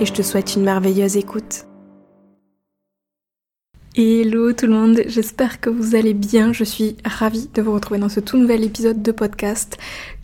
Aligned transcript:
et 0.00 0.06
je 0.06 0.12
te 0.12 0.22
souhaite 0.22 0.54
une 0.54 0.62
merveilleuse 0.62 1.16
écoute. 1.16 1.64
Hello 3.96 4.52
tout 4.52 4.66
le 4.66 4.72
monde, 4.72 5.00
j'espère 5.06 5.60
que 5.60 5.70
vous 5.70 5.96
allez 5.96 6.14
bien. 6.14 6.52
Je 6.52 6.62
suis 6.62 6.96
ravie 7.04 7.48
de 7.52 7.62
vous 7.62 7.72
retrouver 7.72 7.98
dans 7.98 8.08
ce 8.08 8.20
tout 8.20 8.36
nouvel 8.36 8.62
épisode 8.62 9.02
de 9.02 9.10
podcast 9.10 9.76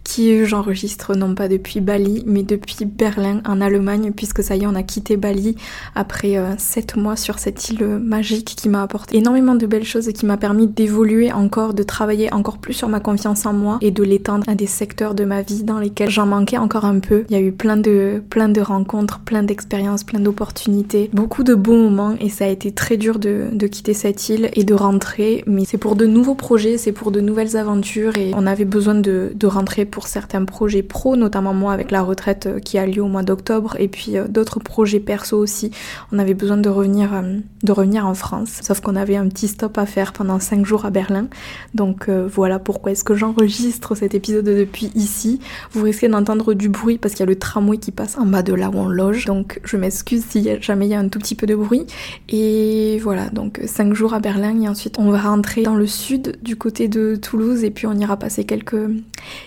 qui 0.04 0.44
j'enregistre 0.44 1.16
non 1.16 1.34
pas 1.34 1.48
depuis 1.48 1.80
Bali 1.80 2.22
mais 2.26 2.42
depuis 2.42 2.84
Berlin 2.84 3.40
en 3.46 3.60
Allemagne 3.60 4.12
puisque 4.14 4.42
ça 4.42 4.54
y 4.56 4.62
est 4.62 4.66
on 4.66 4.74
a 4.74 4.82
quitté 4.82 5.16
Bali 5.16 5.56
après 5.95 6.36
euh, 6.36 6.54
7 6.58 6.96
mois 6.96 7.16
sur 7.16 7.38
cette 7.38 7.68
île 7.70 7.84
magique 7.86 8.54
qui 8.56 8.68
m'a 8.68 8.82
apporté 8.82 9.16
énormément 9.16 9.54
de 9.54 9.66
belles 9.66 9.84
choses 9.84 10.09
et 10.09 10.12
qui 10.12 10.26
m'a 10.26 10.36
permis 10.36 10.66
d'évoluer 10.66 11.32
encore, 11.32 11.74
de 11.74 11.82
travailler 11.82 12.32
encore 12.32 12.59
plus 12.59 12.74
sur 12.74 12.88
ma 12.88 13.00
confiance 13.00 13.46
en 13.46 13.52
moi 13.52 13.78
et 13.80 13.90
de 13.90 14.02
l'étendre 14.02 14.45
à 14.48 14.54
des 14.54 14.66
secteurs 14.66 15.14
de 15.14 15.24
ma 15.24 15.42
vie 15.42 15.64
dans 15.64 15.78
lesquels 15.78 16.10
j'en 16.10 16.26
manquais 16.26 16.59
encore 16.59 16.84
un 16.84 16.98
peu. 16.98 17.24
Il 17.28 17.32
y 17.34 17.38
a 17.38 17.40
eu 17.40 17.52
plein 17.52 17.76
de, 17.76 18.23
plein 18.30 18.48
de 18.48 18.60
rencontres, 18.60 19.20
plein 19.20 19.42
d'expériences, 19.42 20.04
plein 20.04 20.20
d'opportunités, 20.20 21.10
beaucoup 21.12 21.42
de 21.42 21.54
beaux 21.54 21.76
moments 21.76 22.14
et 22.20 22.28
ça 22.28 22.45
a 22.45 22.48
été 22.48 22.73
très 22.73 22.96
dur 22.96 23.18
de, 23.18 23.46
de 23.52 23.66
quitter 23.66 23.95
cette 23.95 24.29
île 24.29 24.51
et 24.52 24.64
de 24.64 24.74
rentrer 24.74 25.45
mais 25.46 25.64
c'est 25.64 25.79
pour 25.79 25.96
de 25.96 26.07
nouveaux 26.07 26.34
projets, 26.34 26.79
c'est 26.79 26.92
pour 26.92 27.10
de 27.10 27.20
nouvelles 27.20 27.57
aventures 27.57 28.16
et 28.16 28.32
on 28.34 28.46
avait 28.46 28.64
besoin 28.64 28.95
de, 28.95 29.32
de 29.34 29.46
rentrer 29.46 29.84
pour 29.95 30.09
certains 30.09 30.45
projets 30.45 30.82
pro, 30.82 31.14
notamment 31.14 31.54
moi 31.54 31.73
avec 31.73 31.92
la 31.92 32.02
retraite 32.02 32.46
euh, 32.46 32.59
qui 32.59 32.78
a 32.78 32.84
lieu 32.84 33.00
au 33.00 33.06
mois 33.06 33.23
d'octobre 33.23 33.76
et 33.78 33.87
puis 33.87 34.18
euh, 34.18 34.26
d'autres 34.26 34.59
projets 34.59 34.98
perso 34.98 35.38
aussi. 35.38 35.70
On 36.10 36.18
avait 36.18 36.34
besoin 36.34 36.56
de 36.56 36.68
revenir, 36.68 37.14
euh, 37.14 37.38
de 37.62 37.70
revenir 37.70 38.04
en 38.04 38.14
France. 38.14 38.59
Sauf 38.60 38.80
qu'on 38.80 38.96
avait 38.96 39.14
un 39.14 39.28
petit 39.28 39.46
stop 39.46 39.78
à 39.78 39.86
faire 39.86 40.12
pendant 40.12 40.40
5 40.40 40.66
jours 40.66 40.84
à 40.84 40.90
Berlin. 40.90 41.28
Donc 41.74 42.10
voilà 42.10 42.59
pourquoi 42.59 42.90
est-ce 42.90 43.04
que 43.04 43.14
j'enregistre 43.14 43.95
cet 43.95 44.14
épisode 44.14 44.45
depuis 44.45 44.90
ici. 44.96 45.38
Vous 45.70 45.84
risquez 45.84 46.08
d'entendre 46.08 46.54
du 46.54 46.68
bruit 46.68 46.98
parce 46.98 47.14
qu'il 47.14 47.20
y 47.20 47.29
a 47.29 47.30
le 47.30 47.38
tramway 47.38 47.79
qui 47.79 47.92
passe 47.92 48.18
en 48.18 48.26
bas 48.26 48.42
de 48.42 48.52
là 48.52 48.70
où 48.70 48.79
on 48.79 48.88
loge. 48.88 49.26
Donc 49.26 49.60
je 49.64 49.76
m'excuse 49.76 50.24
si 50.29 50.48
jamais 50.60 50.86
il 50.86 50.90
y 50.90 50.95
a 50.95 50.98
un 50.98 51.08
tout 51.08 51.20
petit 51.20 51.36
peu 51.36 51.46
de 51.46 51.54
bruit. 51.54 51.86
Et 52.29 52.98
voilà, 53.01 53.29
donc 53.29 53.60
5 53.64 53.95
jours 53.95 54.12
à 54.12 54.18
Berlin 54.18 54.60
et 54.60 54.68
ensuite 54.68 54.98
on 54.98 55.10
va 55.10 55.20
rentrer 55.20 55.62
dans 55.62 55.76
le 55.76 55.86
sud 55.86 56.36
du 56.42 56.56
côté 56.56 56.88
de 56.88 57.14
Toulouse 57.14 57.62
et 57.62 57.70
puis 57.70 57.86
on 57.86 57.95
ira 57.95 58.16
passer 58.16 58.45
quelques, 58.45 58.74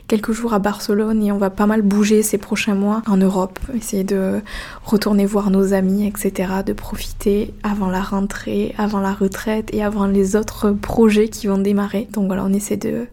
quelques 0.08 0.32
jours 0.32 0.54
à 0.54 0.60
Barcelone 0.60 1.24
et 1.24 1.32
on 1.32 1.38
va 1.38 1.50
pas 1.50 1.66
mal 1.66 1.82
bouger 1.82 2.24
ces 2.24 2.38
prochains 2.38 2.76
mois 2.76 3.02
en 3.08 3.18
Europe, 3.18 3.60
essayer 3.76 4.04
de 4.04 4.42
retourner 4.84 5.26
voir 5.26 5.50
nos 5.50 5.74
amis, 5.74 6.08
etc., 6.08 6.52
de 6.66 6.74
profiter 6.74 7.54
avant 7.64 7.90
la 7.90 8.02
rentrée, 8.02 8.74
avant 8.78 9.00
la 9.00 9.14
retraite 9.14 9.74
et 9.74 9.84
avant 9.84 10.08
les 10.08 10.36
autres 10.36 10.72
projets 10.72 11.28
qui 11.30 11.48
vont 11.48 11.58
démarrer. 11.58 12.08
Donc 12.14 12.28
voilà, 12.28 12.46
on 12.46 12.54
essaie 12.54 12.78
de, 12.78 13.08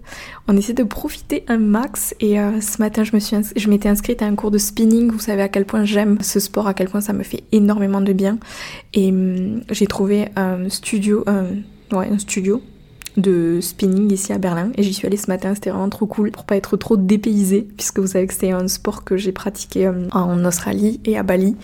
on 0.49 0.57
essaie 0.57 0.75
de 0.75 0.85
profiter 0.85 1.45
un 1.49 1.59
max 1.59 2.15
et 2.21 2.39
euh, 2.41 2.61
ce 2.61 2.81
matin 2.81 3.05
je 3.05 3.13
me 3.15 3.21
suis, 3.21 3.37
je 3.57 3.69
m'étais 3.69 3.89
inscrite 3.89 4.23
à 4.23 4.27
un 4.27 4.35
cours 4.35 4.51
de 4.51 4.59
spinning. 4.59 5.11
Vous 5.11 5.21
savez 5.21 5.43
à 5.43 5.49
quel 5.49 5.65
point 5.65 5.85
j'aime 5.85 6.19
ce 6.21 6.41
sport, 6.41 6.67
à 6.67 6.75
quel 6.75 6.89
point 6.89 7.01
ça 7.01 7.13
me 7.13 7.23
fait 7.23 7.45
énormément 7.53 8.01
de 8.01 8.13
bien 8.13 8.39
et 8.93 9.11
hum, 9.11 9.63
j'ai 9.71 9.87
trouvé 9.87 10.29
un 10.37 10.69
studio, 10.69 11.25
ouais, 11.93 12.09
un 12.11 12.19
studio 12.19 12.63
de 13.17 13.61
spinning 13.61 14.13
ici 14.13 14.33
à 14.33 14.39
Berlin. 14.39 14.71
Et 14.77 14.83
j'y 14.83 14.95
suis 14.95 15.07
allée 15.07 15.17
ce 15.17 15.29
matin, 15.29 15.55
c'était 15.55 15.71
vraiment 15.71 15.89
trop 15.89 16.07
cool 16.07 16.31
pour 16.31 16.45
pas 16.45 16.57
être 16.57 16.77
trop 16.77 16.97
dépaysée 16.97 17.67
puisque 17.77 17.99
vous 17.99 18.09
savez 18.09 18.27
que 18.27 18.35
c'est 18.35 18.51
un 18.51 18.69
sport 18.69 19.05
que 19.05 19.17
j'ai 19.17 19.33
pratiqué 19.33 19.87
euh, 19.87 20.09
en 20.13 20.45
Australie 20.45 21.01
et 21.05 21.17
à 21.19 21.23
Bali 21.23 21.57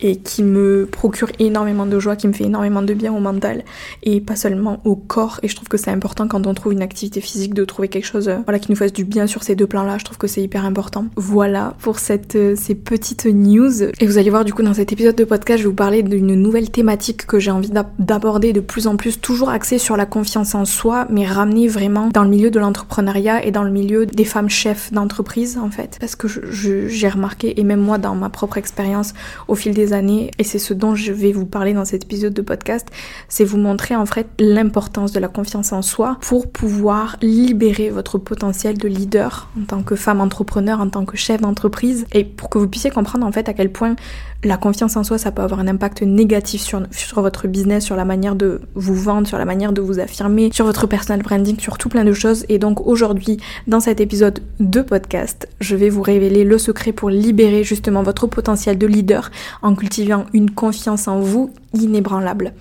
et 0.00 0.16
qui 0.16 0.42
me 0.42 0.86
procure 0.86 1.28
énormément 1.38 1.86
de 1.86 1.98
joie, 1.98 2.16
qui 2.16 2.28
me 2.28 2.32
fait 2.32 2.44
énormément 2.44 2.82
de 2.82 2.94
bien 2.94 3.12
au 3.12 3.20
mental 3.20 3.64
et 4.02 4.20
pas 4.20 4.36
seulement 4.36 4.80
au 4.84 4.96
corps 4.96 5.40
et 5.42 5.48
je 5.48 5.56
trouve 5.56 5.68
que 5.68 5.76
c'est 5.76 5.90
important 5.90 6.28
quand 6.28 6.46
on 6.46 6.54
trouve 6.54 6.72
une 6.72 6.82
activité 6.82 7.20
physique 7.20 7.54
de 7.54 7.64
trouver 7.64 7.88
quelque 7.88 8.06
chose 8.06 8.28
euh, 8.28 8.38
voilà 8.44 8.58
qui 8.58 8.70
nous 8.70 8.76
fasse 8.76 8.92
du 8.92 9.04
bien 9.04 9.26
sur 9.26 9.42
ces 9.42 9.54
deux 9.54 9.66
plans 9.66 9.84
là, 9.84 9.98
je 9.98 10.04
trouve 10.04 10.18
que 10.18 10.26
c'est 10.26 10.42
hyper 10.42 10.64
important. 10.64 11.06
Voilà 11.16 11.74
pour 11.80 11.98
cette 11.98 12.36
euh, 12.36 12.54
ces 12.56 12.74
petites 12.74 13.26
news 13.26 13.82
et 13.82 14.06
vous 14.06 14.18
allez 14.18 14.30
voir 14.30 14.44
du 14.44 14.52
coup 14.52 14.62
dans 14.62 14.74
cet 14.74 14.92
épisode 14.92 15.16
de 15.16 15.24
podcast 15.24 15.58
je 15.58 15.64
vais 15.64 15.70
vous 15.70 15.74
parler 15.74 16.02
d'une 16.02 16.34
nouvelle 16.34 16.70
thématique 16.70 17.26
que 17.26 17.38
j'ai 17.38 17.50
envie 17.50 17.70
d'aborder 17.98 18.52
de 18.52 18.60
plus 18.60 18.86
en 18.86 18.96
plus 18.96 19.20
toujours 19.20 19.50
axée 19.50 19.78
sur 19.78 19.96
la 19.96 20.06
confiance 20.06 20.54
en 20.54 20.64
soi 20.64 21.06
mais 21.10 21.26
ramener 21.26 21.68
vraiment 21.68 22.08
dans 22.08 22.24
le 22.24 22.30
milieu 22.30 22.50
de 22.50 22.58
l'entrepreneuriat 22.58 23.44
et 23.44 23.50
dans 23.50 23.62
le 23.62 23.70
milieu 23.70 24.06
des 24.06 24.24
femmes 24.24 24.50
chefs 24.50 24.92
d'entreprise 24.92 25.58
en 25.58 25.70
fait. 25.70 25.96
Parce 26.00 26.16
que 26.16 26.28
j'ai 26.28 27.08
remarqué, 27.08 27.58
et 27.60 27.64
même 27.64 27.80
moi 27.80 27.98
dans 27.98 28.14
ma 28.14 28.28
propre 28.28 28.58
expérience 28.58 29.14
au 29.48 29.54
fil 29.54 29.74
des 29.74 29.89
années, 29.92 30.30
et 30.38 30.44
c'est 30.44 30.58
ce 30.58 30.74
dont 30.74 30.94
je 30.94 31.12
vais 31.12 31.32
vous 31.32 31.46
parler 31.46 31.72
dans 31.72 31.84
cet 31.84 32.04
épisode 32.04 32.32
de 32.32 32.42
podcast, 32.42 32.88
c'est 33.28 33.44
vous 33.44 33.58
montrer 33.58 33.96
en 33.96 34.06
fait 34.06 34.26
l'importance 34.38 35.12
de 35.12 35.20
la 35.20 35.28
confiance 35.28 35.72
en 35.72 35.82
soi 35.82 36.18
pour 36.20 36.50
pouvoir 36.50 37.16
libérer 37.22 37.90
votre 37.90 38.18
potentiel 38.18 38.78
de 38.78 38.88
leader 38.88 39.48
en 39.60 39.64
tant 39.64 39.82
que 39.82 39.96
femme 39.96 40.20
entrepreneur, 40.20 40.80
en 40.80 40.88
tant 40.88 41.04
que 41.04 41.16
chef 41.16 41.40
d'entreprise, 41.40 42.06
et 42.12 42.24
pour 42.24 42.50
que 42.50 42.58
vous 42.58 42.68
puissiez 42.68 42.90
comprendre 42.90 43.26
en 43.26 43.32
fait 43.32 43.48
à 43.48 43.54
quel 43.54 43.70
point 43.70 43.96
la 44.42 44.56
confiance 44.56 44.96
en 44.96 45.04
soi, 45.04 45.18
ça 45.18 45.32
peut 45.32 45.42
avoir 45.42 45.60
un 45.60 45.68
impact 45.68 46.02
négatif 46.02 46.62
sur, 46.62 46.82
sur 46.90 47.20
votre 47.20 47.46
business, 47.46 47.84
sur 47.84 47.96
la 47.96 48.06
manière 48.06 48.34
de 48.34 48.62
vous 48.74 48.94
vendre, 48.94 49.26
sur 49.26 49.36
la 49.36 49.44
manière 49.44 49.72
de 49.72 49.82
vous 49.82 50.00
affirmer, 50.00 50.50
sur 50.52 50.64
votre 50.64 50.86
personal 50.86 51.22
branding, 51.22 51.58
sur 51.58 51.76
tout 51.76 51.90
plein 51.90 52.04
de 52.04 52.12
choses. 52.12 52.46
Et 52.48 52.58
donc 52.58 52.86
aujourd'hui, 52.86 53.38
dans 53.66 53.80
cet 53.80 54.00
épisode 54.00 54.40
de 54.58 54.80
podcast, 54.80 55.48
je 55.60 55.76
vais 55.76 55.90
vous 55.90 56.02
révéler 56.02 56.44
le 56.44 56.56
secret 56.56 56.92
pour 56.92 57.10
libérer 57.10 57.64
justement 57.64 58.02
votre 58.02 58.26
potentiel 58.26 58.78
de 58.78 58.86
leader 58.86 59.30
en 59.60 59.74
cultivant 59.80 60.26
une 60.34 60.50
confiance 60.50 61.08
en 61.08 61.20
vous 61.20 61.50
inébranlable. 61.72 62.52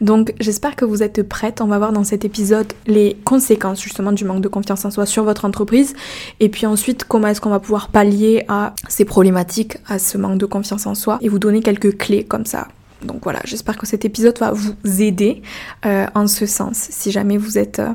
Donc 0.00 0.34
j'espère 0.40 0.74
que 0.74 0.84
vous 0.84 1.02
êtes 1.02 1.22
prête. 1.22 1.60
On 1.60 1.66
va 1.66 1.78
voir 1.78 1.92
dans 1.92 2.02
cet 2.02 2.24
épisode 2.24 2.72
les 2.86 3.16
conséquences 3.24 3.80
justement 3.80 4.10
du 4.10 4.24
manque 4.24 4.40
de 4.40 4.48
confiance 4.48 4.84
en 4.84 4.90
soi 4.90 5.06
sur 5.06 5.22
votre 5.22 5.44
entreprise 5.44 5.94
et 6.40 6.48
puis 6.48 6.66
ensuite 6.66 7.04
comment 7.04 7.28
est-ce 7.28 7.40
qu'on 7.40 7.50
va 7.50 7.60
pouvoir 7.60 7.88
pallier 7.88 8.44
à 8.48 8.74
ces 8.88 9.04
problématiques, 9.04 9.78
à 9.86 10.00
ce 10.00 10.18
manque 10.18 10.38
de 10.38 10.46
confiance 10.46 10.86
en 10.86 10.96
soi 10.96 11.18
et 11.20 11.28
vous 11.28 11.38
donner 11.38 11.60
quelques 11.60 11.96
clés 11.96 12.24
comme 12.24 12.44
ça 12.44 12.68
donc 13.02 13.22
voilà, 13.22 13.40
j'espère 13.44 13.76
que 13.76 13.86
cet 13.86 14.06
épisode 14.06 14.38
va 14.38 14.50
vous 14.52 15.02
aider 15.02 15.42
euh, 15.84 16.06
en 16.14 16.26
ce 16.26 16.46
sens. 16.46 16.86
Si 16.90 17.10
jamais 17.10 17.36
vous 17.36 17.58
êtes 17.58 17.78
euh, 17.78 17.90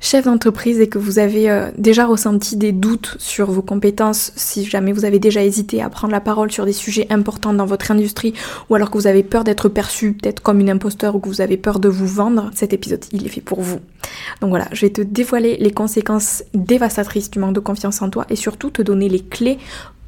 chef 0.00 0.24
d'entreprise 0.24 0.80
et 0.80 0.88
que 0.88 0.98
vous 0.98 1.18
avez 1.18 1.50
euh, 1.50 1.70
déjà 1.76 2.06
ressenti 2.06 2.56
des 2.56 2.72
doutes 2.72 3.16
sur 3.18 3.50
vos 3.50 3.62
compétences, 3.62 4.32
si 4.36 4.64
jamais 4.64 4.92
vous 4.92 5.04
avez 5.04 5.18
déjà 5.18 5.44
hésité 5.44 5.82
à 5.82 5.90
prendre 5.90 6.12
la 6.12 6.20
parole 6.20 6.50
sur 6.50 6.64
des 6.64 6.72
sujets 6.72 7.06
importants 7.10 7.52
dans 7.52 7.66
votre 7.66 7.90
industrie, 7.90 8.34
ou 8.68 8.74
alors 8.74 8.90
que 8.90 8.98
vous 8.98 9.06
avez 9.06 9.22
peur 9.22 9.44
d'être 9.44 9.68
perçu 9.68 10.12
peut-être 10.12 10.40
comme 10.40 10.60
une 10.60 10.70
imposteur 10.70 11.16
ou 11.16 11.20
que 11.20 11.28
vous 11.28 11.40
avez 11.40 11.56
peur 11.56 11.80
de 11.80 11.88
vous 11.88 12.06
vendre, 12.06 12.50
cet 12.54 12.72
épisode 12.72 13.04
il 13.12 13.26
est 13.26 13.30
fait 13.30 13.40
pour 13.40 13.60
vous. 13.60 13.80
Donc 14.40 14.50
voilà, 14.50 14.68
je 14.72 14.86
vais 14.86 14.92
te 14.92 15.02
dévoiler 15.02 15.56
les 15.58 15.72
conséquences 15.72 16.44
dévastatrices 16.54 17.30
du 17.30 17.38
manque 17.38 17.54
de 17.54 17.60
confiance 17.60 18.02
en 18.02 18.10
toi 18.10 18.26
et 18.30 18.36
surtout 18.36 18.70
te 18.70 18.82
donner 18.82 19.08
les 19.08 19.20
clés 19.20 19.58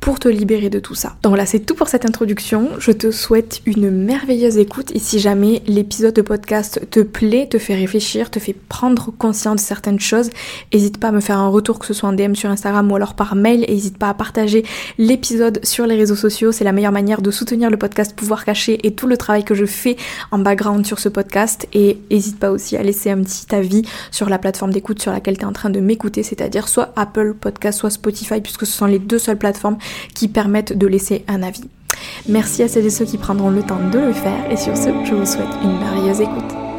pour 0.01 0.19
te 0.19 0.29
libérer 0.29 0.71
de 0.71 0.79
tout 0.79 0.95
ça. 0.95 1.17
Donc 1.23 1.31
voilà, 1.31 1.47
c'est 1.47 1.61
tout 1.61 1.75
pour 1.75 1.89
cette 1.89 2.07
introduction. 2.07 2.71
Je 2.79 2.93
te 2.93 3.11
souhaite 3.11 3.61
une 3.67 3.91
merveilleuse 3.91 4.57
écoute 4.57 4.91
et 4.95 4.99
si 4.99 5.21
jamais 5.21 5.63
l'épisode 5.67 6.15
de 6.15 6.23
podcast 6.23 6.81
te 6.91 7.01
plaît, 7.01 7.47
te 7.49 7.59
fait 7.59 7.75
réfléchir, 7.75 8.31
te 8.31 8.39
fait 8.39 8.55
prendre 8.55 9.13
conscience 9.17 9.57
de 9.57 9.61
certaines 9.61 10.01
choses, 10.01 10.31
n'hésite 10.73 10.99
pas 10.99 11.09
à 11.09 11.13
me 11.13 11.21
faire 11.21 11.39
un 11.39 11.49
retour, 11.49 11.79
que 11.79 11.87
ce 11.87 11.93
soit 11.93 12.09
en 12.09 12.13
DM 12.13 12.35
sur 12.35 12.51
Instagram 12.51 12.91
ou 12.91 12.97
alors 12.97 13.15
par 13.15 13.35
mail, 13.35 13.65
et 13.69 13.75
n'hésite 13.75 13.99
pas 13.99 14.09
à 14.09 14.15
partager 14.15 14.65
l'épisode 14.99 15.61
sur 15.65 15.87
les 15.87 15.97
réseaux 15.97 16.17
sociaux. 16.17 16.53
C'est 16.53 16.65
la 16.65 16.73
meilleure 16.73 16.93
manière 16.93 17.21
de 17.21 17.31
soutenir 17.31 17.71
le 17.71 17.77
podcast 17.77 18.15
Pouvoir 18.17 18.45
Cacher 18.45 18.79
et 18.87 18.95
tout 18.95 19.07
le 19.07 19.17
travail 19.17 19.45
que 19.45 19.55
je 19.55 19.67
fais 19.67 19.97
en 20.31 20.39
background 20.39 20.87
sur 20.87 20.99
ce 20.99 21.09
podcast. 21.09 21.69
Et 21.75 21.99
n'hésite 22.11 22.39
pas 22.39 22.51
aussi 22.51 22.77
à 22.77 22.83
laisser 22.83 23.11
un 23.11 23.23
petit 23.23 23.55
avis 23.55 23.83
sur 24.11 24.29
la 24.31 24.39
plateforme 24.39 24.73
d'écoute 24.73 25.03
sur 25.03 25.13
laquelle 25.13 25.37
tu 25.37 25.43
es 25.43 25.47
en 25.47 25.53
train 25.53 25.71
de 25.71 25.81
m'écouter, 25.81 26.23
c'est-à-dire 26.23 26.69
soit 26.69 26.93
Apple 26.97 27.35
Podcast, 27.39 27.79
soit 27.79 27.91
Spotify, 27.91 28.41
puisque 28.41 28.67
ce 28.67 28.73
sont 28.73 28.87
les 28.87 28.99
deux 28.99 29.19
seules 29.19 29.39
plateformes 29.39 29.77
qui 30.15 30.29
permettent 30.29 30.77
de 30.77 30.87
laisser 30.87 31.25
un 31.29 31.43
avis. 31.43 31.65
Merci 32.29 32.63
à 32.63 32.69
celles 32.69 32.87
et 32.87 32.91
ceux 32.91 33.05
qui 33.05 33.19
prendront 33.19 33.51
le 33.51 33.63
temps 33.63 33.81
de 33.93 33.99
le 33.99 34.13
faire 34.13 34.51
et 34.51 34.57
sur 34.57 34.77
ce, 34.77 34.91
je 35.05 35.15
vous 35.15 35.27
souhaite 35.27 35.49
une 35.63 35.79
merveilleuse 35.79 36.21
écoute. 36.21 36.70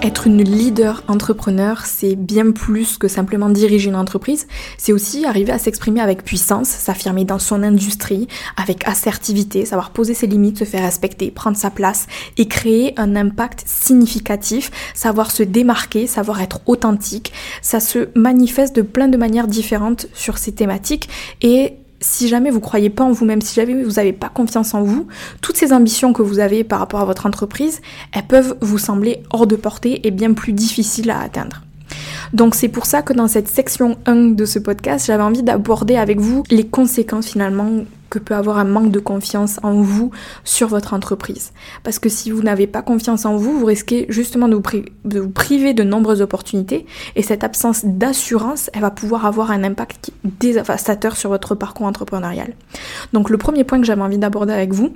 Être 0.00 0.28
une 0.28 0.44
leader 0.44 1.02
entrepreneur, 1.08 1.84
c'est 1.84 2.14
bien 2.14 2.52
plus 2.52 2.98
que 2.98 3.08
simplement 3.08 3.48
diriger 3.48 3.88
une 3.88 3.96
entreprise, 3.96 4.46
c'est 4.76 4.92
aussi 4.92 5.26
arriver 5.26 5.50
à 5.50 5.58
s'exprimer 5.58 6.00
avec 6.00 6.22
puissance, 6.22 6.68
s'affirmer 6.68 7.24
dans 7.24 7.40
son 7.40 7.64
industrie, 7.64 8.28
avec 8.56 8.86
assertivité, 8.86 9.64
savoir 9.64 9.90
poser 9.90 10.14
ses 10.14 10.28
limites, 10.28 10.58
se 10.58 10.64
faire 10.64 10.84
respecter, 10.84 11.32
prendre 11.32 11.56
sa 11.56 11.70
place 11.70 12.06
et 12.36 12.46
créer 12.46 12.94
un 12.96 13.16
impact 13.16 13.64
significatif, 13.66 14.70
savoir 14.94 15.32
se 15.32 15.42
démarquer, 15.42 16.06
savoir 16.06 16.40
être 16.42 16.60
authentique. 16.66 17.32
Ça 17.60 17.80
se 17.80 18.10
manifeste 18.14 18.76
de 18.76 18.82
plein 18.82 19.08
de 19.08 19.16
manières 19.16 19.48
différentes 19.48 20.06
sur 20.14 20.38
ces 20.38 20.52
thématiques 20.52 21.08
et 21.42 21.74
si 22.00 22.28
jamais 22.28 22.50
vous 22.50 22.60
croyez 22.60 22.90
pas 22.90 23.04
en 23.04 23.12
vous-même, 23.12 23.40
si 23.40 23.54
jamais 23.54 23.82
vous 23.82 23.92
n'avez 23.92 24.12
pas 24.12 24.28
confiance 24.28 24.74
en 24.74 24.82
vous, 24.82 25.06
toutes 25.40 25.56
ces 25.56 25.72
ambitions 25.72 26.12
que 26.12 26.22
vous 26.22 26.38
avez 26.38 26.64
par 26.64 26.78
rapport 26.78 27.00
à 27.00 27.04
votre 27.04 27.26
entreprise, 27.26 27.80
elles 28.12 28.26
peuvent 28.26 28.56
vous 28.60 28.78
sembler 28.78 29.22
hors 29.30 29.46
de 29.46 29.56
portée 29.56 30.06
et 30.06 30.10
bien 30.10 30.32
plus 30.32 30.52
difficiles 30.52 31.10
à 31.10 31.20
atteindre. 31.20 31.62
Donc 32.32 32.54
c'est 32.54 32.68
pour 32.68 32.86
ça 32.86 33.02
que 33.02 33.12
dans 33.12 33.28
cette 33.28 33.48
section 33.48 33.96
1 34.06 34.34
de 34.34 34.44
ce 34.44 34.58
podcast, 34.58 35.06
j'avais 35.06 35.22
envie 35.22 35.42
d'aborder 35.42 35.96
avec 35.96 36.20
vous 36.20 36.42
les 36.50 36.66
conséquences 36.66 37.28
finalement 37.28 37.84
que 38.10 38.18
peut 38.18 38.34
avoir 38.34 38.58
un 38.58 38.64
manque 38.64 38.90
de 38.90 39.00
confiance 39.00 39.60
en 39.62 39.80
vous 39.80 40.10
sur 40.44 40.68
votre 40.68 40.94
entreprise. 40.94 41.52
Parce 41.82 41.98
que 41.98 42.08
si 42.08 42.30
vous 42.30 42.42
n'avez 42.42 42.66
pas 42.66 42.82
confiance 42.82 43.24
en 43.24 43.36
vous, 43.36 43.58
vous 43.58 43.66
risquez 43.66 44.06
justement 44.08 44.48
de 44.48 44.56
vous, 44.56 45.28
priver 45.28 45.74
de 45.74 45.82
nombreuses 45.82 46.22
opportunités 46.22 46.86
et 47.16 47.22
cette 47.22 47.44
absence 47.44 47.84
d'assurance, 47.84 48.70
elle 48.72 48.82
va 48.82 48.90
pouvoir 48.90 49.26
avoir 49.26 49.50
un 49.50 49.64
impact 49.64 50.10
dévastateur 50.24 51.16
sur 51.16 51.30
votre 51.30 51.54
parcours 51.54 51.86
entrepreneurial. 51.86 52.54
Donc 53.12 53.30
le 53.30 53.38
premier 53.38 53.64
point 53.64 53.80
que 53.80 53.86
j'avais 53.86 54.02
envie 54.02 54.18
d'aborder 54.18 54.52
avec 54.52 54.72
vous, 54.72 54.92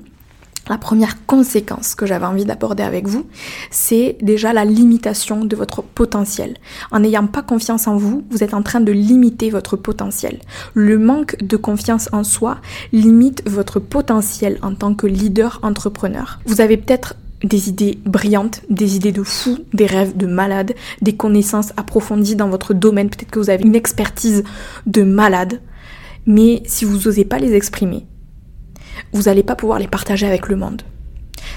la 0.68 0.78
première 0.78 1.26
conséquence 1.26 1.94
que 1.94 2.06
j'avais 2.06 2.26
envie 2.26 2.44
d'aborder 2.44 2.82
avec 2.82 3.08
vous, 3.08 3.26
c'est 3.70 4.16
déjà 4.22 4.52
la 4.52 4.64
limitation 4.64 5.44
de 5.44 5.56
votre 5.56 5.82
potentiel. 5.82 6.56
En 6.90 7.00
n'ayant 7.00 7.26
pas 7.26 7.42
confiance 7.42 7.88
en 7.88 7.96
vous, 7.96 8.24
vous 8.30 8.44
êtes 8.44 8.54
en 8.54 8.62
train 8.62 8.80
de 8.80 8.92
limiter 8.92 9.50
votre 9.50 9.76
potentiel. 9.76 10.38
Le 10.74 10.98
manque 10.98 11.36
de 11.42 11.56
confiance 11.56 12.08
en 12.12 12.24
soi 12.24 12.58
limite 12.92 13.42
votre 13.48 13.80
potentiel 13.80 14.58
en 14.62 14.74
tant 14.74 14.94
que 14.94 15.06
leader 15.06 15.58
entrepreneur. 15.62 16.38
Vous 16.46 16.60
avez 16.60 16.76
peut-être 16.76 17.14
des 17.42 17.68
idées 17.68 17.98
brillantes, 18.04 18.62
des 18.70 18.94
idées 18.94 19.10
de 19.10 19.24
fou, 19.24 19.58
des 19.72 19.86
rêves 19.86 20.16
de 20.16 20.26
malade, 20.26 20.74
des 21.00 21.16
connaissances 21.16 21.72
approfondies 21.76 22.36
dans 22.36 22.48
votre 22.48 22.72
domaine, 22.72 23.10
peut-être 23.10 23.30
que 23.30 23.40
vous 23.40 23.50
avez 23.50 23.64
une 23.64 23.74
expertise 23.74 24.44
de 24.86 25.02
malade, 25.02 25.60
mais 26.24 26.62
si 26.66 26.84
vous 26.84 26.98
n'osez 26.98 27.24
pas 27.24 27.38
les 27.38 27.54
exprimer, 27.54 28.06
vous 29.12 29.22
n'allez 29.22 29.42
pas 29.42 29.56
pouvoir 29.56 29.78
les 29.78 29.88
partager 29.88 30.26
avec 30.26 30.48
le 30.48 30.56
monde. 30.56 30.82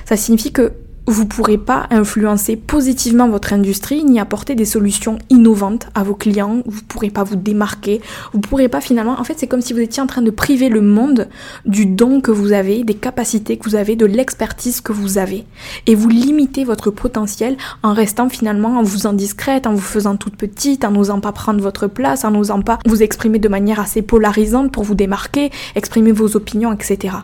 Ça 0.06 0.18
signifie 0.18 0.52
que 0.52 0.74
vous 1.08 1.24
ne 1.24 1.28
pourrez 1.28 1.58
pas 1.58 1.88
influencer 1.92 2.56
positivement 2.56 3.30
votre 3.30 3.54
industrie 3.54 4.04
ni 4.04 4.20
apporter 4.20 4.56
des 4.56 4.66
solutions 4.66 5.18
innovantes 5.30 5.88
à 5.94 6.04
vos 6.04 6.16
clients, 6.16 6.64
vous 6.66 6.80
ne 6.80 6.86
pourrez 6.88 7.10
pas 7.10 7.24
vous 7.24 7.36
démarquer, 7.36 8.02
vous 8.32 8.40
ne 8.40 8.44
pourrez 8.44 8.70
pas 8.70 8.82
finalement, 8.82 9.20
en 9.20 9.24
fait 9.24 9.36
c'est 9.38 9.48
comme 9.48 9.62
si 9.62 9.74
vous 9.74 9.80
étiez 9.80 10.02
en 10.02 10.08
train 10.08 10.22
de 10.22 10.32
priver 10.32 10.70
le 10.70 10.82
monde 10.82 11.28
du 11.66 11.86
don 11.86 12.22
que 12.22 12.32
vous 12.32 12.52
avez, 12.52 12.84
des 12.84 12.94
capacités 12.96 13.58
que 13.58 13.70
vous 13.70 13.76
avez, 13.76 13.96
de 13.96 14.06
l'expertise 14.06 14.82
que 14.82 14.94
vous 14.94 15.18
avez. 15.18 15.46
Et 15.88 15.96
vous 15.96 16.10
limitez 16.10 16.64
votre 16.64 16.92
potentiel 16.92 17.58
en 17.84 17.94
restant 17.94 18.30
finalement 18.30 18.80
en 18.80 18.84
vous 18.84 19.08
indiscrète, 19.08 19.68
en 19.68 19.74
vous 19.74 19.82
faisant 19.82 20.18
toute 20.18 20.36
petite, 20.36 20.86
en 20.86 20.92
n'osant 20.92 21.20
pas 21.20 21.32
prendre 21.32 21.62
votre 21.62 21.88
place, 21.88 22.26
en 22.26 22.32
n'osant 22.32 22.62
pas 22.62 22.80
vous 22.86 23.04
exprimer 23.04 23.40
de 23.40 23.50
manière 23.50 23.80
assez 23.80 24.02
polarisante 24.02 24.72
pour 24.72 24.84
vous 24.84 24.96
démarquer, 24.96 25.52
exprimer 25.76 26.12
vos 26.12 26.36
opinions, 26.36 26.74
etc. 26.74 27.18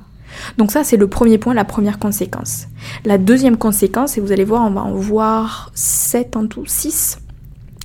Donc 0.58 0.72
ça, 0.72 0.84
c'est 0.84 0.98
le 0.98 1.08
premier 1.08 1.38
point, 1.38 1.54
la 1.54 1.66
première 1.66 2.00
conséquence. 2.00 2.68
La 3.06 3.18
deuxième 3.18 3.58
conséquence, 3.58 4.18
et 4.18 4.22
vous 4.22 4.32
allez 4.32 4.44
voir, 4.44 4.64
on 4.64 4.72
va 4.72 4.82
en 4.82 4.94
voir 4.94 5.72
7 5.74 6.36
en 6.36 6.48
tout, 6.48 6.66
6. 6.66 7.20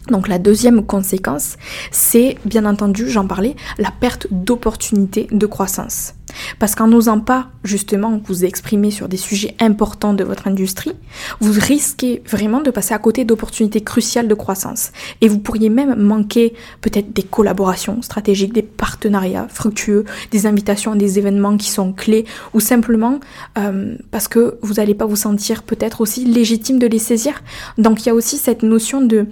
Donc 0.09 0.29
la 0.29 0.39
deuxième 0.39 0.85
conséquence, 0.85 1.57
c'est 1.91 2.37
bien 2.45 2.65
entendu, 2.65 3.09
j'en 3.09 3.27
parlais, 3.27 3.57
la 3.79 3.91
perte 3.91 4.27
d'opportunités 4.31 5.27
de 5.31 5.47
croissance. 5.47 6.15
Parce 6.59 6.75
qu'en 6.75 6.89
n'osant 6.89 7.21
pas 7.21 7.49
justement 7.65 8.21
vous 8.27 8.45
exprimer 8.45 8.91
sur 8.91 9.09
des 9.09 9.17
sujets 9.17 9.55
importants 9.61 10.15
de 10.15 10.25
votre 10.25 10.49
industrie, 10.49 10.93
vous 11.41 11.53
risquez 11.59 12.23
vraiment 12.27 12.61
de 12.61 12.71
passer 12.71 12.95
à 12.95 12.99
côté 12.99 13.25
d'opportunités 13.25 13.81
cruciales 13.81 14.29
de 14.29 14.35
croissance. 14.35 14.93
Et 15.21 15.29
vous 15.29 15.39
pourriez 15.39 15.69
même 15.71 15.95
manquer 16.01 16.55
peut-être 16.81 17.13
des 17.13 17.23
collaborations 17.23 18.03
stratégiques, 18.03 18.53
des 18.53 18.63
partenariats 18.63 19.47
fructueux, 19.49 20.05
des 20.31 20.47
invitations 20.47 20.93
à 20.93 20.97
des 20.97 21.19
événements 21.19 21.57
qui 21.57 21.71
sont 21.71 21.93
clés, 21.93 22.25
ou 22.55 22.61
simplement 22.61 23.21
euh, 23.59 23.97
parce 24.11 24.29
que 24.29 24.59
vous 24.63 24.75
n'allez 24.75 24.95
pas 24.95 25.07
vous 25.07 25.17
sentir 25.17 25.63
peut-être 25.63 26.01
aussi 26.01 26.25
légitime 26.25 26.79
de 26.79 26.87
les 26.87 26.99
saisir. 26.99 27.43
Donc 27.79 28.03
il 28.03 28.09
y 28.09 28.11
a 28.11 28.15
aussi 28.15 28.37
cette 28.37 28.63
notion 28.63 29.01
de 29.01 29.27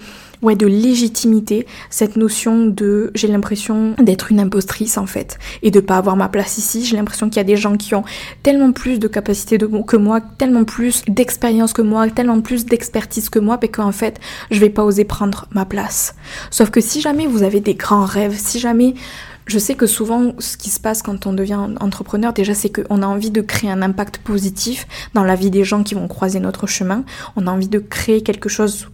ouais, 0.45 0.55
de 0.55 0.67
légitimité, 0.67 1.67
cette 1.91 2.17
notion 2.17 2.67
de 2.67 3.11
j'ai 3.15 3.27
l'impression 3.29 3.95
d'être 3.99 4.31
une 4.31 4.39
impostrice 4.39 4.99
en 4.99 5.07
fait 5.07 5.39
et 5.63 5.71
de 5.71 5.81
pas 5.81 5.97
avoir 5.97 6.17
ma 6.17 6.29
place 6.29 6.59
ici. 6.59 6.85
J'ai 6.85 6.97
l'impression 6.97 7.29
qu'il 7.29 7.39
y 7.39 7.41
a 7.41 7.45
des 7.45 7.57
gens 7.57 7.77
qui 7.77 7.95
ont 7.95 8.05
tellement 8.43 8.73
plus 8.73 8.99
de 8.99 9.09
capacités 9.09 9.59
de, 9.59 9.67
que 9.67 9.97
moi, 9.97 10.21
tellement 10.21 10.65
plus 10.65 11.03
d'expérience 11.09 11.73
que 11.73 11.83
moi, 11.83 12.09
tellement 12.09 12.41
plus 12.41 12.67
d'expertise 12.67 13.29
que 13.29 13.39
moi, 13.39 13.59
et 13.65 13.69
qu'en 13.69 13.93
fait, 13.93 14.21
je 14.51 14.61
vais 14.61 14.69
pas 14.69 14.85
oser 14.85 15.05
prendre 15.05 15.47
ma 15.53 15.65
place. 15.65 16.15
Sauf 16.51 16.69
que 16.69 16.83
si 16.83 17.01
jamais 17.01 17.27
vous 17.27 17.43
avez 17.43 17.61
des 17.61 17.75
grands 17.75 18.05
rêves, 18.05 18.37
si 18.37 18.59
jamais 18.59 18.95
je 19.47 19.59
sais 19.59 19.75
que 19.75 19.87
souvent, 19.87 20.35
ce 20.39 20.59
qui 20.59 20.69
se 20.69 20.81
passe 20.81 21.03
quand 21.03 21.27
on 21.27 21.33
devient 21.33 21.69
entrepreneur, 21.81 22.35
déjà, 22.35 22.53
c'est 22.53 22.69
qu'on 22.71 23.03
a 23.03 23.07
envie 23.07 23.31
de 23.31 23.41
créer 23.41 23.71
un 23.71 23.81
impact 23.81 24.19
positif 24.19 24.87
dans 25.15 25.25
la 25.25 25.35
vie 25.35 25.51
des 25.51 25.65
gens 25.65 25.83
qui 25.83 25.95
vont 25.95 26.09
croiser 26.09 26.41
notre 26.41 26.67
chemin. 26.67 27.05
On 27.37 27.47
a 27.47 27.51
envie 27.51 27.69
de 27.69 27.79
créer 27.79 28.23
quelque 28.23 28.51
chose 28.51 28.89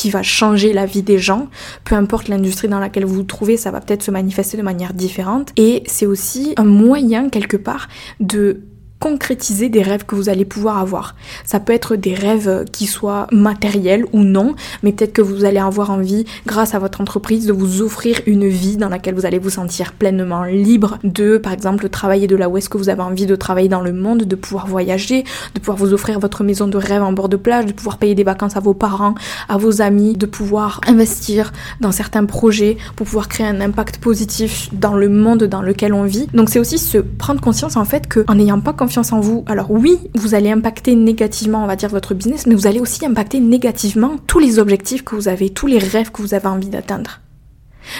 qui 0.00 0.08
va 0.08 0.22
changer 0.22 0.72
la 0.72 0.86
vie 0.86 1.02
des 1.02 1.18
gens. 1.18 1.48
Peu 1.84 1.94
importe 1.94 2.28
l'industrie 2.28 2.68
dans 2.68 2.78
laquelle 2.78 3.04
vous 3.04 3.16
vous 3.16 3.22
trouvez, 3.22 3.58
ça 3.58 3.70
va 3.70 3.82
peut-être 3.82 4.02
se 4.02 4.10
manifester 4.10 4.56
de 4.56 4.62
manière 4.62 4.94
différente. 4.94 5.52
Et 5.58 5.82
c'est 5.84 6.06
aussi 6.06 6.54
un 6.56 6.64
moyen, 6.64 7.28
quelque 7.28 7.58
part, 7.58 7.86
de 8.18 8.62
concrétiser 9.00 9.70
des 9.70 9.82
rêves 9.82 10.04
que 10.04 10.14
vous 10.14 10.28
allez 10.28 10.44
pouvoir 10.44 10.78
avoir. 10.78 11.16
Ça 11.44 11.58
peut 11.58 11.72
être 11.72 11.96
des 11.96 12.14
rêves 12.14 12.66
qui 12.70 12.86
soient 12.86 13.26
matériels 13.32 14.04
ou 14.12 14.20
non, 14.20 14.54
mais 14.82 14.92
peut-être 14.92 15.14
que 15.14 15.22
vous 15.22 15.44
allez 15.44 15.58
avoir 15.58 15.90
envie, 15.90 16.26
grâce 16.46 16.74
à 16.74 16.78
votre 16.78 17.00
entreprise, 17.00 17.46
de 17.46 17.52
vous 17.52 17.82
offrir 17.82 18.20
une 18.26 18.46
vie 18.46 18.76
dans 18.76 18.90
laquelle 18.90 19.14
vous 19.14 19.26
allez 19.26 19.38
vous 19.38 19.50
sentir 19.50 19.94
pleinement 19.94 20.44
libre 20.44 20.98
de, 21.02 21.38
par 21.38 21.52
exemple, 21.52 21.88
travailler 21.88 22.26
de 22.26 22.36
là 22.36 22.48
où 22.48 22.58
est-ce 22.58 22.68
que 22.68 22.76
vous 22.76 22.90
avez 22.90 23.02
envie 23.02 23.26
de 23.26 23.36
travailler 23.36 23.68
dans 23.68 23.80
le 23.80 23.92
monde, 23.92 24.24
de 24.24 24.36
pouvoir 24.36 24.66
voyager, 24.66 25.24
de 25.54 25.60
pouvoir 25.60 25.78
vous 25.78 25.94
offrir 25.94 26.20
votre 26.20 26.44
maison 26.44 26.68
de 26.68 26.76
rêve 26.76 27.02
en 27.02 27.12
bord 27.12 27.30
de 27.30 27.36
plage, 27.36 27.66
de 27.66 27.72
pouvoir 27.72 27.96
payer 27.96 28.14
des 28.14 28.24
vacances 28.24 28.56
à 28.56 28.60
vos 28.60 28.74
parents, 28.74 29.14
à 29.48 29.56
vos 29.56 29.80
amis, 29.80 30.14
de 30.14 30.26
pouvoir 30.26 30.80
investir 30.86 31.52
dans 31.80 31.92
certains 31.92 32.26
projets 32.26 32.76
pour 32.96 33.06
pouvoir 33.06 33.28
créer 33.28 33.46
un 33.46 33.62
impact 33.62 33.98
positif 33.98 34.68
dans 34.72 34.94
le 34.94 35.08
monde 35.08 35.44
dans 35.44 35.62
lequel 35.62 35.94
on 35.94 36.04
vit. 36.04 36.26
Donc 36.34 36.50
c'est 36.50 36.58
aussi 36.58 36.78
se 36.78 36.98
prendre 36.98 37.40
conscience 37.40 37.76
en 37.76 37.84
fait 37.86 38.06
qu'en 38.12 38.34
n'ayant 38.34 38.60
pas 38.60 38.74
en 38.98 39.20
vous, 39.20 39.44
alors 39.46 39.70
oui, 39.70 39.98
vous 40.14 40.34
allez 40.34 40.50
impacter 40.50 40.94
négativement, 40.94 41.62
on 41.62 41.66
va 41.66 41.76
dire, 41.76 41.88
votre 41.88 42.14
business, 42.14 42.46
mais 42.46 42.54
vous 42.54 42.66
allez 42.66 42.80
aussi 42.80 43.04
impacter 43.06 43.40
négativement 43.40 44.16
tous 44.26 44.38
les 44.38 44.58
objectifs 44.58 45.04
que 45.04 45.14
vous 45.14 45.28
avez, 45.28 45.50
tous 45.50 45.66
les 45.66 45.78
rêves 45.78 46.10
que 46.10 46.22
vous 46.22 46.34
avez 46.34 46.46
envie 46.46 46.68
d'atteindre. 46.68 47.20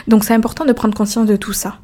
Donc 0.09 0.25
c'est 0.25 0.35
important 0.35 0.65
de 0.65 0.73
prendre 0.73 0.95
conscience 0.95 1.27
de 1.27 1.37
tout 1.37 1.53
ça. 1.53 1.79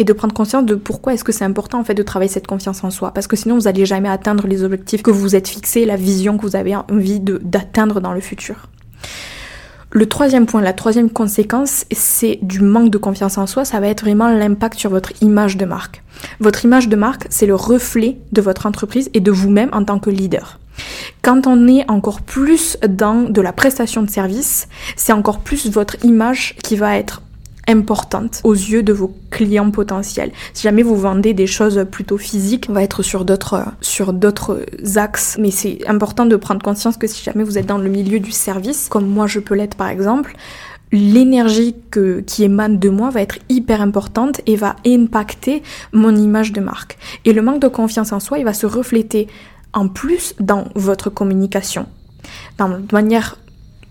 Et 0.00 0.04
de 0.04 0.12
prendre 0.12 0.32
conscience 0.32 0.64
de 0.64 0.76
pourquoi 0.76 1.14
est-ce 1.14 1.24
que 1.24 1.32
c'est 1.32 1.44
important 1.44 1.80
en 1.80 1.84
fait 1.84 1.94
de 1.94 2.04
travailler 2.04 2.30
cette 2.30 2.46
confiance 2.46 2.84
en 2.84 2.90
soi. 2.90 3.10
Parce 3.12 3.26
que 3.26 3.34
sinon 3.34 3.56
vous 3.56 3.62
n'allez 3.62 3.84
jamais 3.84 4.08
atteindre 4.08 4.46
les 4.46 4.62
objectifs 4.62 5.02
que 5.02 5.10
vous 5.10 5.20
vous 5.20 5.34
êtes 5.34 5.48
fixés, 5.48 5.84
la 5.86 5.96
vision 5.96 6.36
que 6.36 6.42
vous 6.42 6.54
avez 6.54 6.76
envie 6.76 7.18
d'atteindre 7.20 8.00
dans 8.00 8.12
le 8.12 8.20
futur. 8.20 8.68
Le 9.90 10.06
troisième 10.06 10.44
point, 10.44 10.60
la 10.60 10.74
troisième 10.74 11.08
conséquence, 11.08 11.86
c'est 11.90 12.38
du 12.42 12.60
manque 12.60 12.90
de 12.90 12.98
confiance 12.98 13.38
en 13.38 13.46
soi, 13.46 13.64
ça 13.64 13.80
va 13.80 13.88
être 13.88 14.02
vraiment 14.02 14.28
l'impact 14.28 14.78
sur 14.78 14.90
votre 14.90 15.12
image 15.22 15.56
de 15.56 15.64
marque. 15.64 16.02
Votre 16.40 16.66
image 16.66 16.88
de 16.88 16.96
marque, 16.96 17.26
c'est 17.30 17.46
le 17.46 17.54
reflet 17.54 18.18
de 18.32 18.42
votre 18.42 18.66
entreprise 18.66 19.08
et 19.14 19.20
de 19.20 19.30
vous-même 19.30 19.70
en 19.72 19.84
tant 19.84 19.98
que 19.98 20.10
leader. 20.10 20.58
Quand 21.22 21.46
on 21.46 21.66
est 21.68 21.90
encore 21.90 22.20
plus 22.20 22.76
dans 22.86 23.22
de 23.22 23.40
la 23.40 23.54
prestation 23.54 24.02
de 24.02 24.10
service, 24.10 24.68
c'est 24.96 25.12
encore 25.12 25.40
plus 25.40 25.70
votre 25.70 25.96
image 26.04 26.54
qui 26.62 26.76
va 26.76 26.98
être 26.98 27.22
importante 27.68 28.40
aux 28.42 28.54
yeux 28.54 28.82
de 28.82 28.92
vos 28.92 29.14
clients 29.30 29.70
potentiels. 29.70 30.32
Si 30.54 30.62
jamais 30.62 30.82
vous 30.82 30.96
vendez 30.96 31.34
des 31.34 31.46
choses 31.46 31.86
plutôt 31.90 32.18
physiques, 32.18 32.66
on 32.68 32.72
va 32.72 32.82
être 32.82 33.02
sur 33.02 33.24
d'autres 33.24 33.64
sur 33.80 34.12
d'autres 34.12 34.64
axes, 34.96 35.36
mais 35.38 35.50
c'est 35.50 35.86
important 35.86 36.26
de 36.26 36.34
prendre 36.36 36.62
conscience 36.62 36.96
que 36.96 37.06
si 37.06 37.22
jamais 37.22 37.44
vous 37.44 37.58
êtes 37.58 37.66
dans 37.66 37.78
le 37.78 37.90
milieu 37.90 38.18
du 38.18 38.32
service, 38.32 38.88
comme 38.88 39.06
moi 39.06 39.26
je 39.26 39.38
peux 39.38 39.54
l'être 39.54 39.76
par 39.76 39.88
exemple, 39.88 40.34
l'énergie 40.92 41.76
qui 42.26 42.44
émane 42.44 42.78
de 42.78 42.88
moi 42.88 43.10
va 43.10 43.20
être 43.20 43.38
hyper 43.48 43.82
importante 43.82 44.40
et 44.46 44.56
va 44.56 44.76
impacter 44.86 45.62
mon 45.92 46.16
image 46.16 46.52
de 46.52 46.60
marque. 46.60 46.98
Et 47.24 47.32
le 47.32 47.42
manque 47.42 47.60
de 47.60 47.68
confiance 47.68 48.12
en 48.12 48.20
soi, 48.20 48.38
il 48.38 48.44
va 48.44 48.54
se 48.54 48.66
refléter 48.66 49.28
en 49.72 49.88
plus 49.88 50.34
dans 50.40 50.64
votre 50.74 51.10
communication. 51.10 51.86
Dans, 52.56 52.80
manière 52.92 53.36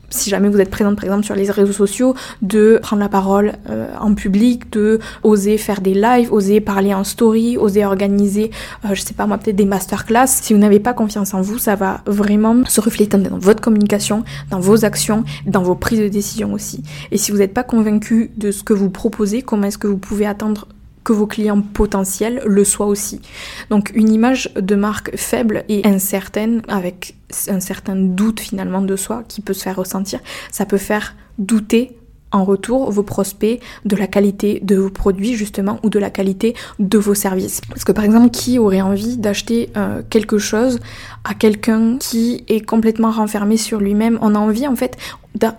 si 0.10 0.30
jamais 0.30 0.50
vous 0.50 0.60
êtes 0.60 0.70
présente 0.70 0.96
par 0.96 1.06
exemple 1.06 1.26
sur 1.26 1.36
les 1.36 1.50
réseaux 1.50 1.74
sociaux, 1.74 2.16
de 2.42 2.80
prendre 2.82 3.02
la 3.02 3.10
parole 3.10 3.54
euh, 3.70 3.88
en 4.00 4.14
public, 4.14 4.72
de 4.72 5.00
oser 5.24 5.58
faire 5.58 5.82
des 5.82 5.94
lives, 5.94 6.32
oser 6.32 6.62
parler 6.62 6.94
en 6.94 7.04
story, 7.04 7.58
oser 7.58 7.86
organiser, 7.86 8.52
euh, 8.86 8.94
je 8.94 9.02
sais 9.02 9.14
pas 9.14 9.28
moi, 9.28 9.38
peut-être 9.38 9.56
des 9.56 9.66
masterclass. 9.66 10.28
Si 10.28 10.54
vous 10.54 10.60
n'avez 10.60 10.80
pas 10.80 10.94
confiance 10.94 11.34
en 11.34 11.42
vous, 11.42 11.58
ça 11.58 11.76
va 11.76 12.02
vraiment 12.06 12.64
se 12.66 12.82
refléter 12.82 13.18
dans 13.18 13.38
votre 13.38 13.62
communication, 13.62 14.24
dans 14.50 14.60
vos 14.60 14.86
actions, 14.86 15.24
dans 15.46 15.62
vos 15.62 15.76
prises 15.76 16.00
de 16.00 16.08
décision 16.08 16.54
aussi. 16.54 16.84
Et 17.12 17.18
si 17.18 17.32
vous 17.32 17.38
n'êtes 17.38 17.54
pas 17.54 17.64
convaincu 17.64 18.32
de 18.38 18.52
ce 18.52 18.64
que 18.64 18.74
vous 18.74 18.90
proposez, 18.90 19.42
comment 19.42 19.68
est-ce 19.68 19.78
que 19.78 19.88
vous 19.88 19.98
pouvez 19.98 20.26
attendre 20.26 20.68
que 21.08 21.14
vos 21.14 21.26
clients 21.26 21.62
potentiels 21.62 22.42
le 22.46 22.66
soient 22.66 22.86
aussi. 22.86 23.22
Donc 23.70 23.94
une 23.96 24.12
image 24.12 24.52
de 24.56 24.76
marque 24.76 25.16
faible 25.16 25.64
et 25.70 25.88
incertaine, 25.88 26.62
avec 26.68 27.16
un 27.48 27.62
certain 27.62 27.96
doute 27.96 28.42
finalement 28.42 28.82
de 28.82 28.98
soi 28.98 29.24
qui 29.26 29.40
peut 29.40 29.54
se 29.54 29.64
faire 29.64 29.78
ressentir, 29.78 30.20
ça 30.52 30.66
peut 30.66 30.78
faire 30.78 31.16
douter 31.38 31.98
en 32.32 32.44
retour 32.44 32.92
vos 32.92 33.04
prospects 33.04 33.60
de 33.86 33.96
la 33.96 34.08
qualité 34.08 34.60
de 34.64 34.76
vos 34.76 34.90
produits 34.90 35.36
justement 35.36 35.80
ou 35.84 35.90
de 35.90 36.00
la 36.00 36.10
qualité 36.10 36.56
de 36.80 36.98
vos 36.98 37.14
services. 37.14 37.62
Parce 37.70 37.84
que 37.84 37.92
par 37.92 38.04
exemple, 38.04 38.30
qui 38.30 38.60
aurait 38.60 38.82
envie 38.82 39.18
d'acheter 39.18 39.70
euh, 39.78 40.02
quelque 40.10 40.38
chose 40.38 40.80
à 41.24 41.34
quelqu'un 41.34 41.98
qui 41.98 42.44
est 42.48 42.62
complètement 42.62 43.12
renfermé 43.12 43.58
sur 43.58 43.80
lui-même? 43.80 44.20
On 44.22 44.36
a 44.36 44.40
envie 44.40 44.68
en 44.68 44.76
fait, 44.76 44.98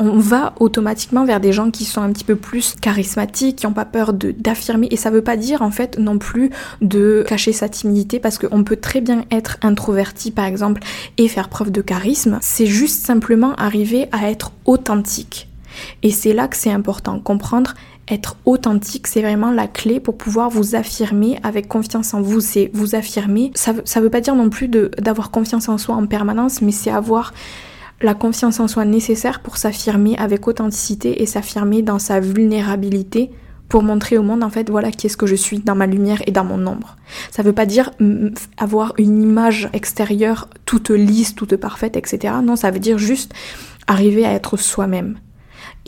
on 0.01 0.19
va 0.19 0.55
automatiquement 0.61 1.25
vers 1.25 1.41
des 1.41 1.53
gens 1.53 1.71
qui 1.71 1.85
sont 1.85 2.03
un 2.03 2.13
petit 2.13 2.25
peu 2.25 2.37
plus 2.37 2.75
charismatiques, 2.81 3.57
qui 3.57 3.67
n'ont 3.67 3.73
pas 3.73 3.85
peur 3.85 4.13
d'affirmer. 4.13 4.89
Et 4.91 4.97
ça 4.97 5.11
veut 5.11 5.23
pas 5.23 5.37
dire 5.37 5.63
en 5.63 5.71
fait 5.71 5.99
non 5.99 6.19
plus 6.19 6.51
de 6.81 7.25
cacher 7.27 7.53
sa 7.53 7.69
timidité 7.69 8.19
parce 8.19 8.39
qu'on 8.39 8.65
peut 8.65 8.77
très 8.77 9.01
bien 9.01 9.25
être 9.31 9.59
introverti 9.63 10.31
par 10.31 10.45
exemple 10.45 10.83
et 11.17 11.29
faire 11.29 11.49
preuve 11.49 11.71
de 11.71 11.81
charisme. 11.81 12.39
C'est 12.43 12.67
juste 12.67 13.05
simplement 13.05 13.55
arriver 13.55 14.09
à 14.13 14.31
être 14.31 14.53
authentique. 14.65 15.49
Et 16.03 16.11
c'est 16.11 16.33
là 16.33 16.49
que 16.49 16.57
c'est 16.57 16.71
important. 16.71 17.21
Comprendre, 17.21 17.75
être 18.09 18.37
authentique, 18.45 19.07
c'est 19.07 19.23
vraiment 19.23 19.51
la 19.51 19.67
clé 19.67 20.01
pour 20.01 20.17
pouvoir 20.17 20.51
vous 20.51 20.75
affirmer 20.75 21.39
avec 21.43 21.69
confiance 21.69 22.15
en 22.15 22.23
vous. 22.23 22.41
C'est 22.41 22.71
vous 22.73 22.95
affirmer. 22.95 23.51
Ça 23.55 23.73
ne 23.73 24.01
veut 24.01 24.11
pas 24.11 24.21
dire 24.21 24.35
non 24.35 24.51
plus 24.51 24.69
d'avoir 24.69 25.31
confiance 25.31 25.69
en 25.69 25.79
soi 25.79 25.95
en 25.95 26.07
permanence, 26.07 26.63
mais 26.63 26.73
c'est 26.73 26.91
avoir 26.91 27.33
la 28.01 28.15
confiance 28.15 28.61
en 28.61 28.69
soi 28.69 28.85
nécessaire 28.85 29.41
pour 29.41 29.57
s'affirmer 29.57 30.17
avec 30.19 30.47
authenticité 30.47 31.23
et 31.23 31.27
s'affirmer 31.27 31.83
dans 31.83 31.99
sa 31.99 32.21
vulnérabilité 32.21 33.31
pour 33.69 33.83
montrer 33.83 34.17
au 34.17 34.23
monde 34.23 34.43
en 34.43 34.51
fait 34.51 34.71
voilà 34.71 34.91
qui 34.91 35.07
est-ce 35.07 35.17
que 35.17 35.27
je 35.27 35.35
suis 35.35 35.59
dans 35.59 35.75
ma 35.75 35.87
lumière 35.87 36.23
et 36.27 36.31
dans 36.31 36.45
mon 36.45 36.67
ombre. 36.67 36.97
Ça 37.31 37.43
veut 37.43 37.53
pas 37.53 37.67
dire 37.67 37.91
avoir 38.57 38.95
une 38.99 39.23
image 39.23 39.69
extérieure 39.73 40.49
toute 40.65 40.91
lisse, 40.91 41.35
toute 41.35 41.57
parfaite, 41.57 41.97
etc. 41.97 42.35
Non, 42.43 42.57
ça 42.57 42.71
veut 42.71 42.79
dire 42.79 42.99
juste 42.99 43.35
arriver 43.87 44.25
à 44.25 44.33
être 44.33 44.57
soi-même 44.57 45.19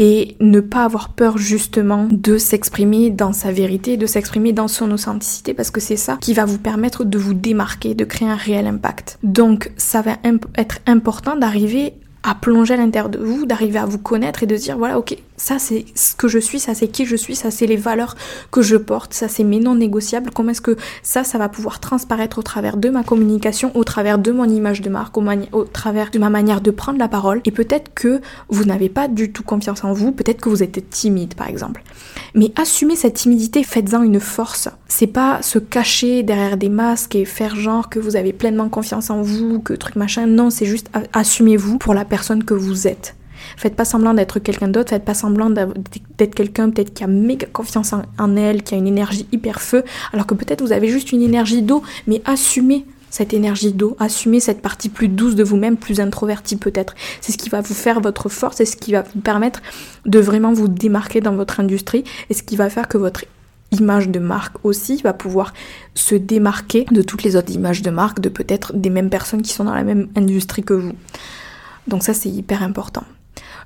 et 0.01 0.35
ne 0.41 0.61
pas 0.61 0.85
avoir 0.85 1.11
peur 1.11 1.37
justement 1.37 2.09
de 2.11 2.39
s'exprimer 2.39 3.11
dans 3.11 3.35
sa 3.35 3.53
vérité, 3.53 3.99
de 3.99 4.07
s'exprimer 4.07 4.53
dans 4.53 4.67
son 4.67 4.91
authenticité 4.91 5.53
parce 5.53 5.71
que 5.71 5.79
c'est 5.79 5.97
ça 5.97 6.17
qui 6.23 6.33
va 6.33 6.47
vous 6.47 6.59
permettre 6.59 7.05
de 7.05 7.19
vous 7.19 7.35
démarquer, 7.35 7.95
de 7.95 8.07
créer 8.07 8.29
un 8.29 8.35
réel 8.35 8.67
impact. 8.67 9.19
Donc 9.23 9.71
ça 9.77 10.01
va 10.01 10.17
être 10.25 10.79
important 10.87 11.37
d'arriver 11.37 11.93
à 12.23 12.35
plonger 12.35 12.75
à 12.75 12.77
l'intérieur 12.79 13.11
de 13.11 13.19
vous, 13.19 13.45
d'arriver 13.45 13.79
à 13.79 13.85
vous 13.85 13.99
connaître 13.99 14.43
et 14.43 14.47
de 14.47 14.57
dire 14.57 14.79
voilà 14.79 14.99
ok 14.99 15.17
ça 15.41 15.59
c'est 15.59 15.87
ce 15.95 16.15
que 16.15 16.29
je 16.29 16.39
suis, 16.39 16.61
ça 16.61 16.75
c'est 16.75 16.89
qui 16.89 17.07
je 17.07 17.17
suis, 17.17 17.35
ça 17.35 17.51
c'est 17.51 17.67
les 17.67 17.77
valeurs 17.77 18.15
que 18.51 18.61
je 18.61 18.77
porte, 18.77 19.15
ça 19.15 19.27
c'est 19.27 19.43
mes 19.43 19.59
non 19.59 19.75
négociables, 19.75 20.31
comment 20.35 20.51
est-ce 20.51 20.61
que 20.61 20.77
ça 21.03 21.25
ça 21.25 21.39
va 21.39 21.49
pouvoir 21.49 21.81
transparaître 21.81 22.39
au 22.39 22.43
travers 22.43 22.77
de 22.77 22.91
ma 22.91 23.03
communication, 23.03 23.75
au 23.75 23.83
travers 23.83 24.19
de 24.19 24.33
mon 24.33 24.45
image 24.45 24.83
de 24.83 24.91
marque, 24.91 25.17
au, 25.17 25.65
travers 25.65 26.11
de 26.11 26.19
ma 26.19 26.29
manière 26.29 26.61
de 26.61 26.71
prendre 26.71 26.99
la 26.99 27.09
parole? 27.09 27.41
Et 27.47 27.53
peut-être 27.53 27.95
que 27.95 28.21
vous 28.51 28.65
n'avez 28.65 28.91
pas 28.91 29.09
du 29.09 29.33
tout 29.33 29.43
confiance 29.43 29.83
en 29.83 29.95
vous, 29.95 30.13
peut-être 30.13 30.43
que 30.43 30.51
vous 30.51 30.63
êtes 30.63 30.91
timide 30.91 31.35
par 31.35 31.49
exemple. 31.49 31.83
Mais 32.35 32.53
assumez 32.57 32.95
cette 32.95 33.15
timidité, 33.15 33.65
faites-en 33.65 34.03
une 34.03 34.21
force. 34.21 34.69
C'est 34.89 35.07
pas 35.07 35.41
se 35.41 35.59
cacher 35.59 36.23
derrière 36.23 36.59
des 36.59 36.69
masques 36.69 37.15
et 37.15 37.25
faire 37.25 37.57
genre 37.57 37.89
que 37.89 37.99
vous 37.99 38.15
avez 38.15 38.35
pleinement 38.35 38.69
confiance 38.69 39.09
en 39.09 39.23
vous, 39.23 39.61
que 39.61 39.73
truc 39.73 39.97
machin, 39.97 40.27
non, 40.27 40.51
c'est 40.51 40.67
juste 40.67 40.91
assumez-vous 41.15 41.79
pour 41.79 41.95
la 41.95 42.05
personne 42.05 42.45
que 42.45 42.55
vous 42.55 42.87
êtes. 42.87 43.15
Faites 43.61 43.77
pas 43.77 43.85
semblant 43.85 44.15
d'être 44.15 44.39
quelqu'un 44.39 44.69
d'autre, 44.69 44.89
faites 44.89 45.05
pas 45.05 45.13
semblant 45.13 45.51
d'être 45.51 46.35
quelqu'un 46.35 46.71
peut-être 46.71 46.95
qui 46.95 47.05
a 47.05 47.07
méga 47.07 47.47
confiance 47.47 47.93
en, 47.93 48.37
elle, 48.37 48.63
qui 48.63 48.75
a 48.75 48.79
une 48.79 48.87
énergie 48.87 49.27
hyper 49.33 49.61
feu, 49.61 49.85
alors 50.15 50.25
que 50.25 50.33
peut-être 50.33 50.63
vous 50.63 50.73
avez 50.73 50.89
juste 50.89 51.13
une 51.13 51.21
énergie 51.21 51.61
d'eau, 51.61 51.83
mais 52.07 52.23
assumez 52.25 52.87
cette 53.11 53.35
énergie 53.35 53.75
d'eau, 53.75 53.99
assumez 53.99 54.41
cette 54.41 54.63
partie 54.63 54.89
plus 54.89 55.09
douce 55.09 55.35
de 55.35 55.45
vous-même, 55.45 55.77
plus 55.77 56.01
introvertie 56.01 56.57
peut-être. 56.57 56.95
C'est 57.21 57.33
ce 57.33 57.37
qui 57.37 57.51
va 57.51 57.61
vous 57.61 57.75
faire 57.75 58.01
votre 58.01 58.31
force, 58.31 58.57
c'est 58.57 58.65
ce 58.65 58.79
qui 58.79 58.93
va 58.93 59.03
vous 59.03 59.21
permettre 59.21 59.61
de 60.07 60.21
vraiment 60.21 60.55
vous 60.55 60.69
démarquer 60.69 61.21
dans 61.21 61.35
votre 61.35 61.61
industrie 61.61 62.05
et 62.31 62.33
ce 62.33 62.43
qui 62.43 62.57
va 62.57 62.71
faire 62.71 62.89
que 62.89 62.97
votre 62.97 63.27
image 63.73 64.09
de 64.09 64.21
marque 64.21 64.57
aussi 64.65 65.03
va 65.03 65.13
pouvoir 65.13 65.53
se 65.95 66.15
démarquer 66.15 66.87
de 66.91 67.03
toutes 67.03 67.25
les 67.25 67.37
autres 67.37 67.53
images 67.53 67.83
de 67.83 67.91
marque, 67.91 68.21
de 68.21 68.31
peut-être 68.31 68.73
des 68.75 68.89
mêmes 68.89 69.11
personnes 69.11 69.43
qui 69.43 69.53
sont 69.53 69.65
dans 69.65 69.75
la 69.75 69.85
même 69.85 70.09
industrie 70.17 70.63
que 70.63 70.73
vous. 70.73 70.93
Donc 71.89 72.03
ça 72.03 72.15
c'est 72.15 72.31
hyper 72.31 72.63
important. 72.63 73.05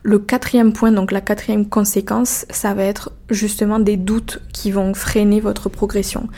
Le 0.06 0.18
quatrième 0.18 0.74
point, 0.74 0.92
donc 0.92 1.12
la 1.12 1.22
quatrième 1.22 1.66
conséquence, 1.66 2.44
ça 2.50 2.74
va 2.74 2.84
être 2.84 3.10
justement 3.30 3.78
des 3.78 3.96
doutes 3.96 4.42
qui 4.52 4.70
vont 4.70 4.92
freiner 4.92 5.40
votre 5.40 5.70
progression. 5.70 6.28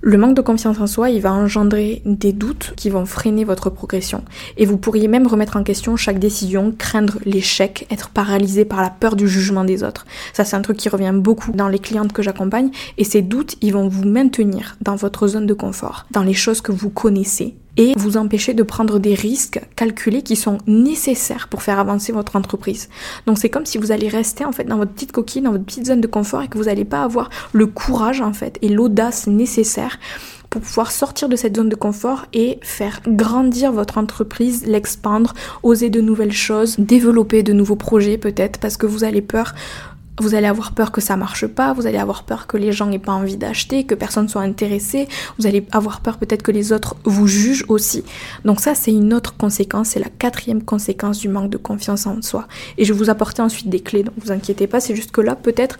Le 0.00 0.18
manque 0.18 0.34
de 0.34 0.40
confiance 0.40 0.80
en 0.80 0.88
soi, 0.88 1.08
il 1.10 1.22
va 1.22 1.32
engendrer 1.32 2.02
des 2.04 2.32
doutes 2.32 2.72
qui 2.76 2.90
vont 2.90 3.06
freiner 3.06 3.44
votre 3.44 3.70
progression. 3.70 4.24
Et 4.56 4.66
vous 4.66 4.78
pourriez 4.78 5.06
même 5.06 5.28
remettre 5.28 5.56
en 5.56 5.62
question 5.62 5.94
chaque 5.94 6.18
décision, 6.18 6.74
craindre 6.76 7.18
l'échec, 7.24 7.86
être 7.88 8.08
paralysé 8.08 8.64
par 8.64 8.82
la 8.82 8.90
peur 8.90 9.14
du 9.14 9.28
jugement 9.28 9.62
des 9.62 9.84
autres. 9.84 10.04
Ça, 10.32 10.44
c'est 10.44 10.56
un 10.56 10.62
truc 10.62 10.76
qui 10.76 10.88
revient 10.88 11.14
beaucoup 11.14 11.52
dans 11.52 11.68
les 11.68 11.78
clientes 11.78 12.12
que 12.12 12.22
j'accompagne. 12.22 12.70
Et 12.96 13.04
ces 13.04 13.22
doutes, 13.22 13.54
ils 13.60 13.74
vont 13.74 13.86
vous 13.86 14.08
maintenir 14.08 14.76
dans 14.80 14.96
votre 14.96 15.28
zone 15.28 15.46
de 15.46 15.54
confort, 15.54 16.06
dans 16.10 16.24
les 16.24 16.34
choses 16.34 16.62
que 16.62 16.72
vous 16.72 16.90
connaissez, 16.90 17.54
et 17.78 17.94
vous 17.96 18.18
empêcher 18.18 18.52
de 18.52 18.62
prendre 18.62 18.98
des 18.98 19.14
risques 19.14 19.60
calculés 19.76 20.22
qui 20.22 20.36
sont 20.36 20.58
nécessaires 20.66 21.48
pour 21.48 21.62
faire 21.62 21.78
avancer 21.78 22.12
votre 22.12 22.36
entreprise. 22.36 22.90
Donc 23.26 23.38
c'est 23.38 23.48
comme 23.48 23.64
si 23.64 23.78
vous 23.78 23.92
allez 23.92 24.08
rester 24.08 24.44
en 24.44 24.52
fait 24.52 24.64
dans 24.64 24.76
votre 24.76 24.92
petite 24.92 25.12
coquille, 25.12 25.40
dans 25.42 25.52
votre 25.52 25.64
petite 25.64 25.86
zone 25.86 26.02
de 26.02 26.06
confort 26.06 26.42
et 26.42 26.48
que 26.48 26.58
vous 26.58 26.64
n'allez 26.64 26.84
pas 26.84 27.02
avoir 27.02 27.30
le 27.52 27.66
courage 27.66 28.20
en 28.20 28.32
fait 28.32 28.58
et 28.60 28.68
l'audace 28.68 29.28
nécessaire 29.28 29.98
pour 30.50 30.62
pouvoir 30.62 30.90
sortir 30.90 31.28
de 31.28 31.36
cette 31.36 31.56
zone 31.56 31.68
de 31.68 31.76
confort 31.76 32.26
et 32.32 32.58
faire 32.62 33.00
grandir 33.06 33.70
votre 33.70 33.98
entreprise, 33.98 34.66
l'expandre, 34.66 35.34
oser 35.62 35.90
de 35.90 36.00
nouvelles 36.00 36.32
choses, 36.32 36.76
développer 36.78 37.42
de 37.42 37.52
nouveaux 37.52 37.76
projets 37.76 38.18
peut-être 38.18 38.58
parce 38.58 38.76
que 38.76 38.86
vous 38.86 39.04
avez 39.04 39.22
peur 39.22 39.54
vous 40.20 40.34
allez 40.34 40.46
avoir 40.46 40.72
peur 40.72 40.92
que 40.92 41.00
ça 41.00 41.16
marche 41.16 41.46
pas, 41.46 41.72
vous 41.72 41.86
allez 41.86 41.98
avoir 41.98 42.24
peur 42.24 42.46
que 42.46 42.56
les 42.56 42.72
gens 42.72 42.86
n'aient 42.86 42.98
pas 42.98 43.12
envie 43.12 43.36
d'acheter, 43.36 43.84
que 43.84 43.94
personne 43.94 44.28
soit 44.28 44.42
intéressé, 44.42 45.08
vous 45.38 45.46
allez 45.46 45.66
avoir 45.72 46.00
peur 46.00 46.18
peut-être 46.18 46.42
que 46.42 46.52
les 46.52 46.72
autres 46.72 46.96
vous 47.04 47.26
jugent 47.26 47.64
aussi. 47.68 48.04
Donc 48.44 48.60
ça 48.60 48.74
c'est 48.74 48.92
une 48.92 49.14
autre 49.14 49.36
conséquence, 49.36 49.88
c'est 49.90 50.00
la 50.00 50.08
quatrième 50.08 50.62
conséquence 50.62 51.18
du 51.18 51.28
manque 51.28 51.50
de 51.50 51.58
confiance 51.58 52.06
en 52.06 52.20
soi. 52.22 52.46
Et 52.76 52.84
je 52.84 52.92
vais 52.92 52.98
vous 52.98 53.10
apporter 53.10 53.42
ensuite 53.42 53.68
des 53.68 53.80
clés, 53.80 54.02
donc 54.02 54.14
vous 54.18 54.32
inquiétez 54.32 54.66
pas, 54.66 54.80
c'est 54.80 54.94
juste 54.94 55.10
que 55.10 55.20
là 55.20 55.34
peut-être 55.34 55.78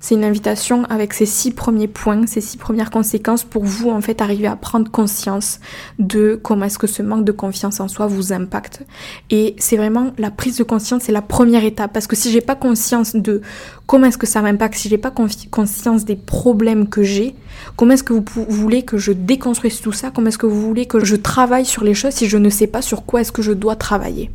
c'est 0.00 0.14
une 0.14 0.24
invitation 0.24 0.84
avec 0.84 1.12
ces 1.12 1.26
six 1.26 1.50
premiers 1.50 1.88
points, 1.88 2.26
ces 2.26 2.40
six 2.40 2.56
premières 2.56 2.90
conséquences 2.90 3.44
pour 3.44 3.64
vous 3.64 3.90
en 3.90 4.00
fait 4.00 4.20
arriver 4.20 4.46
à 4.46 4.56
prendre 4.56 4.90
conscience 4.90 5.60
de 5.98 6.38
comment 6.42 6.66
est-ce 6.66 6.78
que 6.78 6.86
ce 6.86 7.02
manque 7.02 7.24
de 7.24 7.32
confiance 7.32 7.80
en 7.80 7.88
soi 7.88 8.06
vous 8.06 8.32
impacte. 8.32 8.84
Et 9.30 9.56
c'est 9.58 9.76
vraiment 9.76 10.12
la 10.18 10.30
prise 10.30 10.56
de 10.56 10.64
conscience, 10.64 11.02
c'est 11.04 11.12
la 11.12 11.22
première 11.22 11.64
étape 11.64 11.92
parce 11.92 12.06
que 12.06 12.16
si 12.16 12.30
j'ai 12.30 12.40
pas 12.40 12.54
conscience 12.54 13.16
de 13.16 13.42
comment 13.86 14.06
est-ce 14.06 14.18
que 14.18 14.26
ça 14.26 14.42
m'impacte, 14.42 14.76
si 14.76 14.88
j'ai 14.88 14.98
pas 14.98 15.12
conscience 15.50 16.04
des 16.04 16.16
problèmes 16.16 16.88
que 16.88 17.02
j'ai, 17.02 17.34
comment 17.76 17.92
est-ce 17.92 18.04
que 18.04 18.12
vous 18.12 18.46
voulez 18.48 18.82
que 18.82 18.98
je 18.98 19.12
déconstruise 19.12 19.80
tout 19.80 19.92
ça, 19.92 20.10
comment 20.10 20.28
est-ce 20.28 20.38
que 20.38 20.46
vous 20.46 20.60
voulez 20.60 20.86
que 20.86 21.04
je 21.04 21.16
travaille 21.16 21.64
sur 21.64 21.84
les 21.84 21.94
choses 21.94 22.14
si 22.14 22.28
je 22.28 22.36
ne 22.38 22.50
sais 22.50 22.66
pas 22.66 22.82
sur 22.82 23.04
quoi 23.04 23.22
est-ce 23.22 23.32
que 23.32 23.42
je 23.42 23.52
dois 23.52 23.76
travailler? 23.76 24.30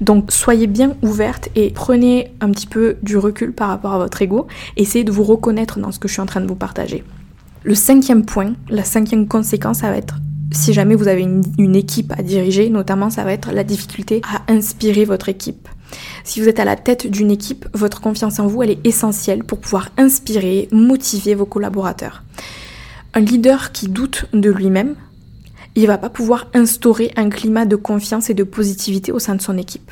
Donc 0.00 0.32
soyez 0.32 0.66
bien 0.66 0.96
ouverte 1.02 1.48
et 1.54 1.70
prenez 1.70 2.32
un 2.40 2.50
petit 2.50 2.66
peu 2.66 2.96
du 3.02 3.16
recul 3.16 3.52
par 3.52 3.68
rapport 3.68 3.92
à 3.92 3.98
votre 3.98 4.20
ego. 4.22 4.46
Essayez 4.76 5.04
de 5.04 5.12
vous 5.12 5.24
reconnaître 5.24 5.78
dans 5.78 5.92
ce 5.92 5.98
que 5.98 6.08
je 6.08 6.14
suis 6.14 6.22
en 6.22 6.26
train 6.26 6.40
de 6.40 6.46
vous 6.46 6.56
partager. 6.56 7.04
Le 7.64 7.74
cinquième 7.74 8.24
point, 8.24 8.54
la 8.68 8.84
cinquième 8.84 9.26
conséquence, 9.26 9.78
ça 9.78 9.90
va 9.90 9.96
être 9.96 10.16
si 10.52 10.72
jamais 10.72 10.94
vous 10.94 11.08
avez 11.08 11.22
une, 11.22 11.76
équipe 11.76 12.12
à 12.16 12.22
diriger, 12.22 12.70
notamment 12.70 13.10
ça 13.10 13.24
va 13.24 13.32
être 13.32 13.52
la 13.52 13.64
difficulté 13.64 14.22
à 14.24 14.52
inspirer 14.52 15.04
votre 15.04 15.28
équipe. 15.28 15.68
Si 16.24 16.40
vous 16.40 16.48
êtes 16.48 16.60
à 16.60 16.64
la 16.64 16.76
tête 16.76 17.06
d'une 17.06 17.30
équipe, 17.30 17.66
votre 17.72 18.00
confiance 18.00 18.38
en 18.38 18.46
vous, 18.46 18.62
elle 18.62 18.70
est 18.70 18.86
essentielle 18.86 19.44
pour 19.44 19.58
pouvoir 19.58 19.90
inspirer, 19.98 20.68
motiver 20.72 21.34
vos 21.34 21.46
collaborateurs. 21.46 22.22
Un 23.14 23.20
leader 23.20 23.72
qui 23.72 23.88
doute 23.88 24.26
de 24.32 24.50
lui-même, 24.50 24.94
il 25.76 25.86
va 25.86 25.98
pas 25.98 26.08
pouvoir 26.08 26.46
instaurer 26.54 27.12
un 27.16 27.28
climat 27.28 27.66
de 27.66 27.76
confiance 27.76 28.30
et 28.30 28.34
de 28.34 28.42
positivité 28.42 29.12
au 29.12 29.18
sein 29.18 29.34
de 29.34 29.42
son 29.42 29.56
équipe. 29.58 29.90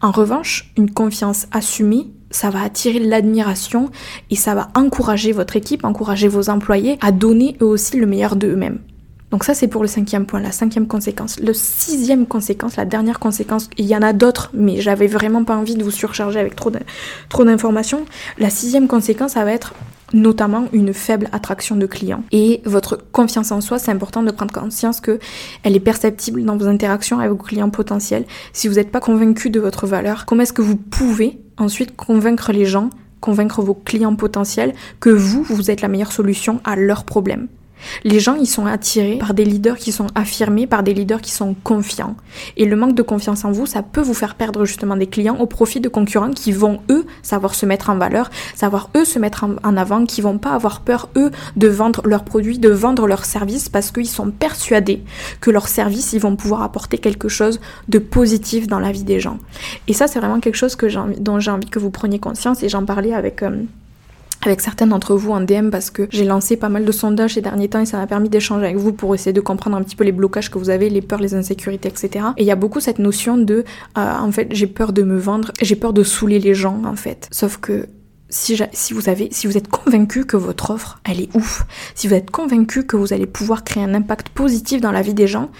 En 0.00 0.10
revanche, 0.10 0.72
une 0.76 0.90
confiance 0.90 1.46
assumée, 1.52 2.08
ça 2.30 2.50
va 2.50 2.62
attirer 2.62 2.98
l'admiration 2.98 3.90
et 4.30 4.36
ça 4.36 4.54
va 4.54 4.68
encourager 4.74 5.32
votre 5.32 5.56
équipe, 5.56 5.84
encourager 5.84 6.28
vos 6.28 6.50
employés 6.50 6.98
à 7.00 7.12
donner 7.12 7.56
eux 7.60 7.66
aussi 7.66 7.98
le 7.98 8.06
meilleur 8.06 8.36
d'eux-mêmes. 8.36 8.80
Donc 9.30 9.44
ça 9.44 9.52
c'est 9.52 9.68
pour 9.68 9.82
le 9.82 9.88
cinquième 9.88 10.24
point, 10.24 10.40
la 10.40 10.52
cinquième 10.52 10.86
conséquence. 10.86 11.38
Le 11.38 11.52
sixième 11.52 12.26
conséquence, 12.26 12.76
la 12.76 12.86
dernière 12.86 13.18
conséquence, 13.18 13.68
il 13.76 13.84
y 13.84 13.94
en 13.94 14.00
a 14.00 14.14
d'autres, 14.14 14.50
mais 14.54 14.80
j'avais 14.80 15.06
vraiment 15.06 15.44
pas 15.44 15.56
envie 15.56 15.74
de 15.74 15.84
vous 15.84 15.90
surcharger 15.90 16.40
avec 16.40 16.56
trop 16.56 17.44
d'informations. 17.44 18.06
La 18.38 18.48
sixième 18.48 18.88
conséquence, 18.88 19.32
ça 19.32 19.44
va 19.44 19.52
être 19.52 19.74
notamment 20.12 20.66
une 20.72 20.94
faible 20.94 21.28
attraction 21.32 21.76
de 21.76 21.86
clients. 21.86 22.22
Et 22.32 22.60
votre 22.64 22.98
confiance 23.12 23.52
en 23.52 23.60
soi, 23.60 23.78
c'est 23.78 23.90
important 23.90 24.22
de 24.22 24.30
prendre 24.30 24.52
conscience 24.52 25.00
que 25.00 25.18
elle 25.62 25.76
est 25.76 25.80
perceptible 25.80 26.44
dans 26.44 26.56
vos 26.56 26.66
interactions 26.66 27.18
avec 27.18 27.30
vos 27.32 27.36
clients 27.36 27.70
potentiels. 27.70 28.24
Si 28.52 28.68
vous 28.68 28.74
n'êtes 28.74 28.90
pas 28.90 29.00
convaincu 29.00 29.50
de 29.50 29.60
votre 29.60 29.86
valeur, 29.86 30.26
comment 30.26 30.42
est-ce 30.42 30.52
que 30.52 30.62
vous 30.62 30.76
pouvez 30.76 31.38
ensuite 31.56 31.96
convaincre 31.96 32.52
les 32.52 32.64
gens, 32.64 32.90
convaincre 33.20 33.62
vos 33.62 33.74
clients 33.74 34.14
potentiels 34.14 34.74
que 35.00 35.10
vous, 35.10 35.42
vous 35.42 35.70
êtes 35.70 35.80
la 35.80 35.88
meilleure 35.88 36.12
solution 36.12 36.60
à 36.64 36.76
leurs 36.76 37.04
problèmes? 37.04 37.48
Les 38.04 38.20
gens, 38.20 38.34
ils 38.34 38.46
sont 38.46 38.66
attirés 38.66 39.18
par 39.18 39.34
des 39.34 39.44
leaders 39.44 39.76
qui 39.76 39.92
sont 39.92 40.06
affirmés, 40.14 40.66
par 40.66 40.82
des 40.82 40.94
leaders 40.94 41.20
qui 41.20 41.32
sont 41.32 41.54
confiants. 41.64 42.16
Et 42.56 42.64
le 42.64 42.76
manque 42.76 42.94
de 42.94 43.02
confiance 43.02 43.44
en 43.44 43.52
vous, 43.52 43.66
ça 43.66 43.82
peut 43.82 44.00
vous 44.00 44.14
faire 44.14 44.34
perdre 44.34 44.64
justement 44.64 44.96
des 44.96 45.06
clients 45.06 45.36
au 45.36 45.46
profit 45.46 45.80
de 45.80 45.88
concurrents 45.88 46.30
qui 46.30 46.52
vont, 46.52 46.80
eux, 46.90 47.06
savoir 47.22 47.54
se 47.54 47.66
mettre 47.66 47.90
en 47.90 47.96
valeur, 47.96 48.30
savoir, 48.54 48.90
eux, 48.96 49.04
se 49.04 49.18
mettre 49.18 49.44
en 49.44 49.76
avant, 49.76 50.04
qui 50.04 50.20
vont 50.20 50.38
pas 50.38 50.52
avoir 50.52 50.80
peur, 50.80 51.08
eux, 51.16 51.30
de 51.56 51.68
vendre 51.68 52.02
leurs 52.04 52.24
produits, 52.24 52.58
de 52.58 52.70
vendre 52.70 53.06
leurs 53.06 53.24
services 53.24 53.68
parce 53.68 53.90
qu'ils 53.90 54.08
sont 54.08 54.30
persuadés 54.30 55.02
que 55.40 55.50
leurs 55.50 55.68
services, 55.68 56.12
ils 56.12 56.20
vont 56.20 56.36
pouvoir 56.36 56.62
apporter 56.62 56.98
quelque 56.98 57.28
chose 57.28 57.60
de 57.88 57.98
positif 57.98 58.66
dans 58.66 58.80
la 58.80 58.92
vie 58.92 59.04
des 59.04 59.20
gens. 59.20 59.38
Et 59.86 59.92
ça, 59.92 60.06
c'est 60.06 60.18
vraiment 60.18 60.40
quelque 60.40 60.56
chose 60.56 60.76
dont 61.18 61.40
j'ai 61.40 61.50
envie 61.50 61.68
que 61.68 61.78
vous 61.78 61.90
preniez 61.90 62.18
conscience 62.18 62.62
et 62.62 62.68
j'en 62.68 62.84
parlais 62.84 63.14
avec... 63.14 63.42
Euh, 63.42 63.62
avec 64.44 64.60
certains 64.60 64.86
d'entre 64.86 65.14
vous 65.14 65.32
en 65.32 65.40
DM 65.40 65.70
parce 65.70 65.90
que 65.90 66.06
j'ai 66.10 66.24
lancé 66.24 66.56
pas 66.56 66.68
mal 66.68 66.84
de 66.84 66.92
sondages 66.92 67.34
ces 67.34 67.40
derniers 67.40 67.68
temps 67.68 67.80
et 67.80 67.86
ça 67.86 67.98
m'a 67.98 68.06
permis 68.06 68.28
d'échanger 68.28 68.64
avec 68.64 68.76
vous 68.76 68.92
pour 68.92 69.14
essayer 69.14 69.32
de 69.32 69.40
comprendre 69.40 69.76
un 69.76 69.82
petit 69.82 69.96
peu 69.96 70.04
les 70.04 70.12
blocages 70.12 70.50
que 70.50 70.58
vous 70.58 70.70
avez, 70.70 70.90
les 70.90 71.02
peurs, 71.02 71.20
les 71.20 71.34
insécurités, 71.34 71.88
etc. 71.88 72.26
Et 72.36 72.42
il 72.42 72.46
y 72.46 72.50
a 72.50 72.56
beaucoup 72.56 72.80
cette 72.80 72.98
notion 72.98 73.36
de, 73.36 73.64
euh, 73.96 74.14
en 74.18 74.30
fait, 74.32 74.48
j'ai 74.52 74.66
peur 74.66 74.92
de 74.92 75.02
me 75.02 75.18
vendre, 75.18 75.52
j'ai 75.60 75.76
peur 75.76 75.92
de 75.92 76.02
saouler 76.02 76.38
les 76.38 76.54
gens, 76.54 76.82
en 76.84 76.96
fait. 76.96 77.28
Sauf 77.30 77.58
que 77.58 77.86
si, 78.30 78.92
vous 78.92 79.08
êtes 79.08 79.68
convaincu 79.68 80.26
que 80.26 80.36
votre 80.36 80.70
offre, 80.70 81.00
elle 81.04 81.20
est 81.20 81.34
ouf, 81.34 81.64
si 81.94 82.08
vous 82.08 82.14
êtes 82.14 82.30
convaincu 82.30 82.84
que 82.84 82.96
vous 82.96 83.12
allez 83.12 83.26
pouvoir 83.26 83.64
créer 83.64 83.82
un 83.82 83.94
impact 83.94 84.28
positif 84.28 84.80
dans 84.80 84.92
la 84.92 85.02
vie 85.02 85.14
des 85.14 85.26
gens, 85.26 85.50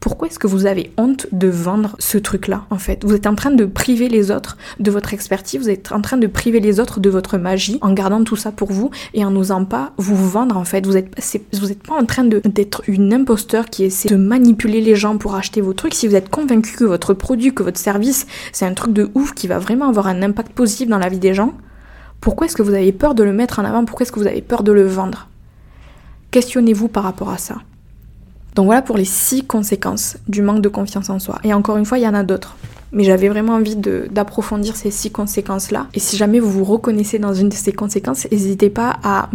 pourquoi 0.00 0.28
est-ce 0.28 0.38
que 0.38 0.46
vous 0.46 0.66
avez 0.66 0.92
honte 0.96 1.26
de 1.30 1.48
vendre 1.48 1.94
ce 1.98 2.18
truc-là, 2.18 2.64
en 2.70 2.78
fait? 2.78 3.04
Vous 3.04 3.14
êtes 3.14 3.26
en 3.26 3.34
train 3.34 3.52
de 3.52 3.64
priver 3.64 4.08
les 4.08 4.30
autres 4.30 4.56
de 4.80 4.90
votre 4.90 5.14
expertise, 5.14 5.60
vous 5.60 5.70
êtes 5.70 5.92
en 5.92 6.00
train 6.00 6.16
de 6.16 6.26
priver 6.26 6.58
les 6.58 6.80
autres 6.80 6.98
de 6.98 7.10
votre 7.10 7.38
magie 7.38 7.78
en 7.80 7.92
gardant 7.92 8.24
tout 8.24 8.36
ça 8.36 8.50
pour 8.50 8.72
vous 8.72 8.90
et 9.14 9.24
en 9.24 9.30
n'osant 9.30 9.64
pas 9.64 9.92
vous 9.96 10.16
vendre, 10.16 10.56
en 10.56 10.64
fait. 10.64 10.86
Vous 10.86 10.94
n'êtes 10.94 11.82
pas 11.82 11.94
en 11.94 12.06
train 12.06 12.24
d'être 12.24 12.82
une 12.88 13.12
imposteur 13.12 13.66
qui 13.66 13.84
essaie 13.84 14.08
de 14.08 14.16
manipuler 14.16 14.80
les 14.80 14.96
gens 14.96 15.16
pour 15.16 15.36
acheter 15.36 15.60
vos 15.60 15.74
trucs. 15.74 15.94
Si 15.94 16.08
vous 16.08 16.16
êtes 16.16 16.28
convaincu 16.28 16.76
que 16.76 16.84
votre 16.84 17.14
produit, 17.14 17.54
que 17.54 17.62
votre 17.62 17.78
service, 17.78 18.26
c'est 18.52 18.66
un 18.66 18.74
truc 18.74 18.92
de 18.92 19.10
ouf 19.14 19.32
qui 19.32 19.46
va 19.46 19.58
vraiment 19.58 19.88
avoir 19.88 20.08
un 20.08 20.22
impact 20.22 20.52
positif 20.52 20.88
dans 20.88 20.98
la 20.98 21.08
vie 21.08 21.18
des 21.18 21.34
gens, 21.34 21.54
pourquoi 22.20 22.46
est-ce 22.46 22.56
que 22.56 22.62
vous 22.62 22.74
avez 22.74 22.92
peur 22.92 23.14
de 23.14 23.22
le 23.22 23.32
mettre 23.32 23.58
en 23.58 23.64
avant? 23.64 23.84
Pourquoi 23.84 24.04
est-ce 24.04 24.12
que 24.12 24.20
vous 24.20 24.26
avez 24.26 24.42
peur 24.42 24.62
de 24.62 24.72
le 24.72 24.86
vendre? 24.86 25.28
Questionnez-vous 26.30 26.88
par 26.88 27.04
rapport 27.04 27.30
à 27.30 27.38
ça. 27.38 27.56
Donc 28.54 28.66
voilà 28.66 28.82
pour 28.82 28.96
les 28.96 29.04
six 29.04 29.44
conséquences 29.44 30.16
du 30.28 30.42
manque 30.42 30.60
de 30.60 30.68
confiance 30.68 31.08
en 31.08 31.18
soi. 31.18 31.38
Et 31.44 31.54
encore 31.54 31.76
une 31.76 31.84
fois, 31.84 31.98
il 31.98 32.02
y 32.02 32.08
en 32.08 32.14
a 32.14 32.22
d'autres. 32.24 32.56
Mais 32.92 33.04
j'avais 33.04 33.28
vraiment 33.28 33.54
envie 33.54 33.76
d'approfondir 33.76 34.74
ces 34.74 34.90
six 34.90 35.12
conséquences-là. 35.12 35.86
Et 35.94 36.00
si 36.00 36.16
jamais 36.16 36.40
vous 36.40 36.50
vous 36.50 36.64
reconnaissez 36.64 37.20
dans 37.20 37.32
une 37.32 37.48
de 37.48 37.54
ces 37.54 37.72
conséquences, 37.72 38.26
n'hésitez 38.32 38.68
pas 38.68 38.98
à 39.04 39.28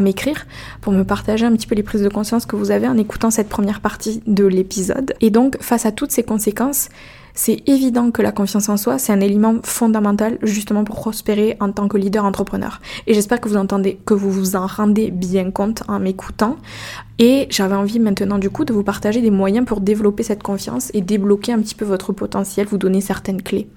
m'écrire 0.00 0.46
pour 0.82 0.92
me 0.92 1.02
partager 1.02 1.46
un 1.46 1.52
petit 1.52 1.66
peu 1.66 1.74
les 1.74 1.82
prises 1.82 2.02
de 2.02 2.10
conscience 2.10 2.44
que 2.44 2.54
vous 2.54 2.70
avez 2.70 2.86
en 2.86 2.98
écoutant 2.98 3.30
cette 3.30 3.48
première 3.48 3.80
partie 3.80 4.22
de 4.26 4.44
l'épisode. 4.44 5.14
Et 5.22 5.30
donc, 5.30 5.56
face 5.62 5.86
à 5.86 5.92
toutes 5.92 6.12
ces 6.12 6.22
conséquences, 6.22 6.90
c'est 7.36 7.62
évident 7.66 8.10
que 8.10 8.22
la 8.22 8.32
confiance 8.32 8.70
en 8.70 8.78
soi, 8.78 8.98
c'est 8.98 9.12
un 9.12 9.20
élément 9.20 9.56
fondamental 9.62 10.38
justement 10.42 10.84
pour 10.84 10.96
prospérer 10.96 11.56
en 11.60 11.70
tant 11.70 11.86
que 11.86 11.98
leader 11.98 12.24
entrepreneur. 12.24 12.80
Et 13.06 13.12
j'espère 13.12 13.42
que 13.42 13.48
vous 13.50 13.58
entendez, 13.58 14.00
que 14.06 14.14
vous 14.14 14.32
vous 14.32 14.56
en 14.56 14.66
rendez 14.66 15.10
bien 15.10 15.50
compte 15.50 15.82
en 15.86 16.00
m'écoutant. 16.00 16.56
Et 17.18 17.46
j'avais 17.50 17.74
envie 17.74 18.00
maintenant 18.00 18.38
du 18.38 18.48
coup 18.48 18.64
de 18.64 18.72
vous 18.72 18.82
partager 18.82 19.20
des 19.20 19.30
moyens 19.30 19.66
pour 19.66 19.82
développer 19.82 20.22
cette 20.22 20.42
confiance 20.42 20.90
et 20.94 21.02
débloquer 21.02 21.52
un 21.52 21.60
petit 21.60 21.74
peu 21.74 21.84
votre 21.84 22.14
potentiel, 22.14 22.66
vous 22.66 22.78
donner 22.78 23.02
certaines 23.02 23.42
clés. 23.42 23.68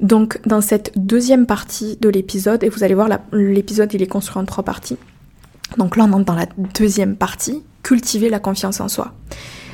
Donc 0.00 0.40
dans 0.46 0.62
cette 0.62 0.92
deuxième 0.96 1.44
partie 1.44 1.98
de 2.00 2.08
l'épisode, 2.08 2.64
et 2.64 2.70
vous 2.70 2.82
allez 2.84 2.94
voir 2.94 3.08
l'épisode 3.32 3.92
il 3.92 4.00
est 4.00 4.06
construit 4.06 4.40
en 4.40 4.46
trois 4.46 4.64
parties. 4.64 4.96
Donc 5.76 5.94
là 5.94 6.06
on 6.08 6.12
entre 6.14 6.24
dans 6.24 6.34
la 6.34 6.46
deuxième 6.78 7.16
partie, 7.16 7.62
cultiver 7.82 8.30
la 8.30 8.38
confiance 8.38 8.80
en 8.80 8.88
soi 8.88 9.12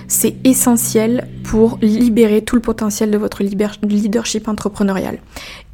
c'est 0.08 0.36
essentiel 0.44 1.28
pour 1.44 1.78
libérer 1.82 2.42
tout 2.42 2.56
le 2.56 2.62
potentiel 2.62 3.10
de 3.10 3.18
votre 3.18 3.42
leadership 3.42 4.48
entrepreneurial. 4.48 5.18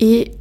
Et 0.01 0.33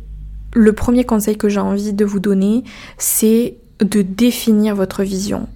le 0.54 0.74
premier 0.74 1.04
conseil 1.04 1.38
que 1.38 1.50
j'ai 1.50 1.60
envie 1.60 1.94
de 1.94 2.06
vous 2.06 2.20
donner, 2.20 2.64
c'est 2.98 3.56
de 3.80 4.02
définir 4.02 4.76
votre 4.76 5.04
vision. 5.04 5.48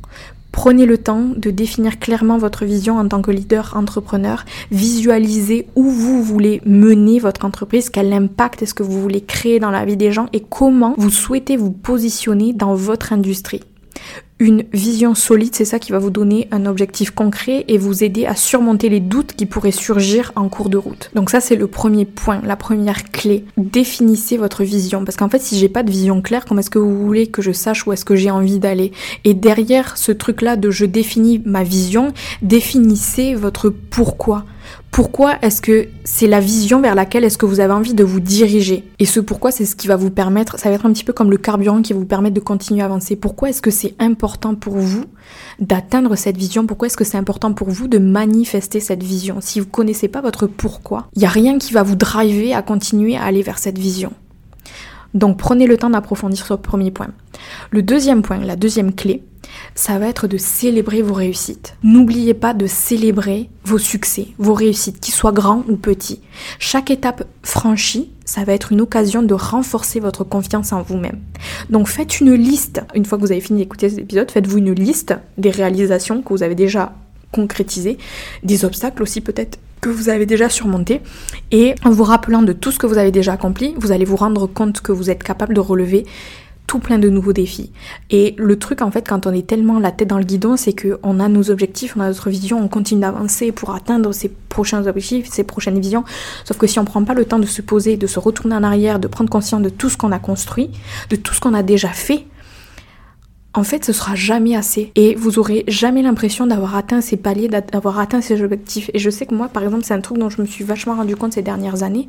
Prenez 0.52 0.86
le 0.86 0.98
temps 0.98 1.26
de 1.36 1.52
définir 1.52 2.00
clairement 2.00 2.38
votre 2.38 2.64
vision 2.64 2.98
en 2.98 3.06
tant 3.10 3.22
que 3.22 3.30
leader 3.30 3.74
entrepreneur. 3.76 4.46
Visualisez 4.72 5.68
où 5.76 5.84
vous 5.84 6.24
voulez 6.24 6.62
mener 6.66 7.20
votre 7.20 7.44
entreprise, 7.44 7.90
quel 7.90 8.14
impact 8.14 8.64
est-ce 8.64 8.74
que 8.74 8.82
vous 8.82 9.02
voulez 9.02 9.20
créer 9.20 9.60
dans 9.60 9.70
la 9.70 9.84
vie 9.84 9.98
des 9.98 10.14
gens 10.14 10.28
et 10.32 10.40
comment 10.40 10.96
vous 10.98 11.10
souhaitez 11.10 11.58
vous 11.58 11.72
positionner 11.72 12.54
dans 12.54 12.74
votre 12.74 13.12
industrie 13.12 13.64
une 14.40 14.66
vision 14.74 15.16
solide, 15.16 15.56
c'est 15.56 15.64
ça 15.64 15.80
qui 15.80 15.94
va 15.94 16.00
vous 16.00 16.10
donner 16.10 16.50
un 16.52 16.66
objectif 16.66 17.12
concret 17.12 17.64
et 17.70 17.78
vous 17.78 18.04
aider 18.04 18.26
à 18.26 18.36
surmonter 18.36 18.90
les 18.90 19.00
doutes 19.00 19.34
qui 19.34 19.46
pourraient 19.46 19.72
surgir 19.72 20.34
en 20.36 20.50
cours 20.50 20.70
de 20.70 20.78
route. 20.78 21.10
Donc 21.16 21.30
ça 21.30 21.40
c'est 21.40 21.56
le 21.56 21.68
premier 21.68 22.04
point, 22.04 22.42
la 22.44 22.58
première 22.58 23.12
clé. 23.12 23.46
Définissez 23.56 24.36
votre 24.36 24.64
vision 24.64 25.06
parce 25.06 25.16
qu'en 25.16 25.30
fait 25.30 25.42
si 25.42 25.58
j'ai 25.58 25.70
pas 25.70 25.84
de 25.84 25.92
vision 25.92 26.22
claire, 26.22 26.44
comment 26.46 26.60
est-ce 26.60 26.70
que 26.70 26.80
vous 26.80 27.06
voulez 27.06 27.28
que 27.28 27.42
je 27.42 27.54
sache 27.54 27.88
où 27.88 27.94
est-ce 27.94 28.04
que 28.04 28.18
j'ai 28.18 28.30
envie 28.30 28.60
d'aller? 28.60 28.92
Et 29.24 29.34
derrière 29.34 29.98
ce 29.98 30.12
truc 30.12 30.42
là 30.42 30.58
de 30.58 30.70
je 30.70 30.86
définis 30.86 31.42
ma 31.46 31.64
vision, 31.64 32.12
définissez 32.42 33.36
votre 33.36 33.70
pourquoi. 33.70 34.46
Pourquoi 34.92 35.36
est-ce 35.42 35.62
que 35.62 35.88
c'est 36.04 36.28
la 36.28 36.40
vision 36.40 36.82
vers 36.82 36.96
laquelle 36.96 37.24
est-ce 37.24 37.38
que 37.38 37.46
vous 37.46 37.60
avez 37.60 37.74
envie 37.74 37.94
de 37.94 38.04
vous 38.04 38.20
diriger? 38.20 38.84
Et 39.00 39.06
ce 39.06 39.20
pourquoi, 39.20 39.52
c'est 39.52 39.66
ce 39.66 39.76
qui 39.76 39.88
va 39.88 39.96
vous 39.96 40.10
permettre, 40.10 40.58
ça 40.58 40.70
va 40.70 40.76
être 40.76 40.86
un 40.86 40.94
petit 40.94 41.04
peu 41.04 41.14
comme 41.14 41.32
le 41.32 41.38
carburant 41.38 41.82
qui 41.82 41.94
va 41.94 42.00
vous 42.00 42.06
permettre 42.06 42.36
de 42.36 42.40
continuer 42.40 42.82
à 42.82 42.86
avancer. 42.86 43.16
Pourquoi 43.16 43.50
est-ce 43.50 43.62
que 43.62 43.72
c'est 43.72 43.96
important 44.00 44.56
pour 44.56 44.76
vous 44.76 45.06
d'atteindre 45.60 46.16
cette 46.16 46.38
vision? 46.38 46.66
Pourquoi 46.66 46.88
est-ce 46.88 46.98
que 46.98 47.04
c'est 47.04 47.18
important 47.18 47.54
pour 47.54 47.70
vous 47.70 47.88
de 47.88 47.98
manifester 47.98 48.80
cette 48.80 49.04
vision? 49.04 49.38
Si 49.42 49.60
vous 49.60 49.68
connaissez 49.68 50.08
pas 50.08 50.22
votre 50.22 50.48
pourquoi, 50.48 51.08
il 51.16 51.20
n'y 51.20 51.26
a 51.26 51.30
rien 51.30 51.58
qui 51.58 51.74
va 51.74 51.84
vous 51.84 51.96
driver 51.96 52.54
à 52.54 52.62
continuer 52.62 53.18
à 53.18 53.24
aller 53.24 53.42
vers 53.42 53.60
cette 53.60 53.78
vision. 53.78 54.14
Donc 55.16 55.38
prenez 55.38 55.66
le 55.66 55.78
temps 55.78 55.90
d'approfondir 55.90 56.46
ce 56.46 56.54
premier 56.54 56.92
point. 56.92 57.08
Le 57.72 57.82
deuxième 57.82 58.22
point, 58.22 58.38
la 58.38 58.58
deuxième 58.58 58.94
clé, 58.94 59.24
ça 59.74 59.98
va 59.98 60.08
être 60.08 60.28
de 60.28 60.38
célébrer 60.38 61.02
vos 61.02 61.14
réussites. 61.14 61.76
N'oubliez 61.84 62.34
pas 62.34 62.54
de 62.54 62.68
célébrer 62.68 63.50
vos 63.64 63.78
succès, 63.78 64.28
vos 64.38 64.54
réussites, 64.54 65.00
qu'ils 65.00 65.14
soient 65.14 65.32
grands 65.32 65.64
ou 65.70 65.78
petits. 65.78 66.20
Chaque 66.60 66.92
étape 66.92 67.26
franchie, 67.44 68.12
ça 68.26 68.44
va 68.44 68.54
être 68.54 68.74
une 68.74 68.82
occasion 68.82 69.24
de 69.24 69.34
renforcer 69.34 70.00
votre 70.00 70.24
confiance 70.26 70.74
en 70.74 70.82
vous-même. 70.82 71.22
Donc 71.70 71.88
faites 71.88 72.20
une 72.20 72.34
liste, 72.34 72.82
une 72.94 73.06
fois 73.06 73.18
que 73.18 73.24
vous 73.24 73.32
avez 73.32 73.42
fini 73.42 73.62
d'écouter 73.62 73.90
cet 73.90 74.00
épisode, 74.00 74.32
faites-vous 74.32 74.58
une 74.58 74.74
liste 74.74 75.16
des 75.38 75.52
réalisations 75.52 76.22
que 76.22 76.30
vous 76.30 76.44
avez 76.44 76.56
déjà 76.56 76.94
concrétisées, 77.36 77.98
des 78.44 78.66
obstacles 78.66 79.04
aussi 79.04 79.22
peut-être 79.22 79.60
que 79.82 79.90
vous 79.90 80.10
avez 80.10 80.26
déjà 80.26 80.50
surmontés, 80.50 81.02
et 81.52 81.76
en 81.84 81.92
vous 81.92 82.04
rappelant 82.04 82.42
de 82.42 82.54
tout 82.54 82.72
ce 82.72 82.80
que 82.80 82.88
vous 82.88 82.98
avez 82.98 83.12
déjà 83.12 83.34
accompli, 83.34 83.76
vous 83.78 83.92
allez 83.92 84.06
vous 84.06 84.16
rendre 84.16 84.48
compte 84.48 84.82
que 84.82 84.92
vous 84.92 85.10
êtes 85.10 85.22
capable 85.22 85.54
de 85.54 85.60
relever 85.60 86.06
tout 86.68 86.80
plein 86.80 86.98
de 86.98 87.10
nouveaux 87.10 87.34
défis. 87.34 87.72
Et 88.10 88.34
le 88.38 88.58
truc 88.58 88.82
en 88.82 88.90
fait 88.90 89.08
quand 89.08 89.28
on 89.28 89.34
est 89.34 89.46
tellement 89.46 89.80
la 89.80 89.92
tête 89.92 90.08
dans 90.08 90.18
le 90.18 90.24
guidon, 90.24 90.58
c'est 90.58 90.74
que 90.74 90.98
on 91.04 91.20
a 91.20 91.28
nos 91.28 91.52
objectifs, 91.52 91.96
on 91.96 92.00
a 92.02 92.08
notre 92.08 92.30
vision, 92.30 92.60
on 92.64 92.68
continue 92.68 93.02
d'avancer 93.02 93.52
pour 93.52 93.76
atteindre 93.76 94.12
ces 94.14 94.30
prochains 94.30 94.88
objectifs, 94.88 95.28
ces 95.30 95.44
prochaines 95.44 95.80
visions. 95.80 96.04
Sauf 96.44 96.58
que 96.58 96.66
si 96.66 96.80
on 96.80 96.86
prend 96.86 97.04
pas 97.04 97.14
le 97.14 97.26
temps 97.26 97.40
de 97.40 97.46
se 97.46 97.62
poser, 97.62 97.98
de 97.98 98.08
se 98.08 98.20
retourner 98.20 98.56
en 98.56 98.64
arrière, 98.64 98.98
de 98.98 99.08
prendre 99.08 99.30
conscience 99.30 99.62
de 99.62 99.70
tout 99.70 99.90
ce 99.90 99.98
qu'on 99.98 100.12
a 100.12 100.20
construit, 100.20 100.72
de 101.12 101.16
tout 101.16 101.34
ce 101.34 101.40
qu'on 101.40 101.54
a 101.54 101.62
déjà 101.62 101.90
fait, 101.90 102.26
en 103.56 103.64
fait, 103.64 103.86
ce 103.86 103.94
sera 103.94 104.16
jamais 104.16 104.56
assez. 104.56 104.92
Et 104.96 105.16
vous 105.16 105.40
aurez 105.40 105.64
jamais 105.68 106.02
l'impression 106.02 106.46
d'avoir 106.46 106.76
atteint 106.76 107.00
ces 107.00 107.16
paliers, 107.16 107.48
d'avoir 107.48 108.00
atteint 108.00 108.22
ces 108.22 108.44
objectifs. 108.44 108.92
Et 108.94 109.00
je 109.00 109.10
sais 109.10 109.26
que 109.26 109.34
moi, 109.34 109.48
par 109.48 109.64
exemple, 109.64 109.86
c'est 109.86 109.94
un 109.94 110.02
truc 110.02 110.18
dont 110.18 110.30
je 110.30 110.42
me 110.42 110.46
suis 110.46 110.66
vachement 110.66 110.96
rendu 110.96 111.16
compte 111.16 111.34
ces 111.34 111.42
dernières 111.42 111.82
années. 111.82 112.08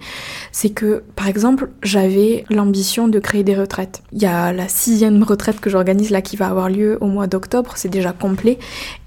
C'est 0.50 0.70
que, 0.70 1.04
par 1.14 1.28
exemple, 1.28 1.70
j'avais 1.82 2.44
l'ambition 2.50 3.06
de 3.06 3.20
créer 3.20 3.44
des 3.44 3.54
retraites. 3.54 4.02
Il 4.12 4.20
y 4.20 4.26
a 4.26 4.52
la 4.52 4.66
sixième 4.66 5.22
retraite 5.22 5.60
que 5.60 5.70
j'organise 5.70 6.10
là 6.10 6.20
qui 6.20 6.36
va 6.36 6.48
avoir 6.48 6.68
lieu 6.68 6.98
au 7.00 7.06
mois 7.06 7.28
d'octobre. 7.28 7.74
C'est 7.76 7.88
déjà 7.88 8.12
complet. 8.12 8.58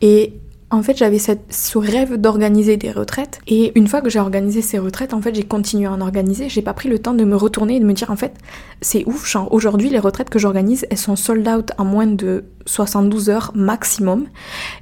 Et 0.02 0.34
en 0.71 0.84
fait, 0.84 0.97
j'avais 0.97 1.17
ce 1.17 1.77
rêve 1.77 2.17
d'organiser 2.17 2.77
des 2.77 2.91
retraites. 2.91 3.39
Et 3.47 3.71
une 3.75 3.88
fois 3.88 4.01
que 4.01 4.10
j'ai 4.10 4.19
organisé 4.19 4.62
ces 4.62 4.77
retraites, 4.77 5.15
en 5.15 5.21
fait, 5.21 5.34
j'ai 5.34 5.43
continué 5.43 5.88
à 5.88 5.91
en 5.91 6.01
organiser. 6.01 6.47
J'ai 6.47 6.62
pas 6.62 6.73
pris 6.73 6.89
le 6.89 6.99
temps 6.99 7.13
de 7.13 7.23
me 7.23 7.36
retourner 7.36 7.77
et 7.77 7.79
de 7.79 7.86
me 7.86 7.93
dire, 7.93 8.12
en 8.12 8.15
fait, 8.15 8.36
c'est 8.82 9.03
ouf. 9.08 9.36
Aujourd'hui, 9.49 9.89
les 9.89 9.99
retraites 9.99 10.29
que 10.29 10.38
j'organise, 10.38 10.86
elles 10.91 10.97
sont 10.97 11.15
sold 11.15 11.47
out 11.47 11.71
en 11.79 11.86
moins 11.86 12.05
de 12.05 12.45
72 12.67 13.29
heures 13.29 13.51
maximum. 13.55 14.27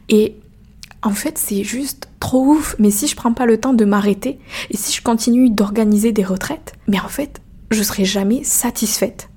Et 0.10 0.36
en 1.04 1.12
fait, 1.12 1.38
c'est 1.38 1.64
juste 1.64 2.10
trop 2.20 2.46
ouf. 2.46 2.76
Mais 2.80 2.92
si 2.92 3.08
je 3.08 3.16
prends 3.16 3.34
pas 3.34 3.46
le 3.46 3.58
temps 3.58 3.74
de 3.74 3.86
m'arrêter 3.86 4.40
et 4.70 4.76
si 4.76 4.94
je 4.94 5.02
continue 5.02 5.50
d'organiser 5.50 6.12
des 6.12 6.24
retraites, 6.24 6.74
mais 6.88 7.00
en 7.00 7.08
fait, 7.08 7.40
je 7.72 7.82
serai 7.82 8.04
jamais 8.04 8.44
satisfaite 8.44 9.30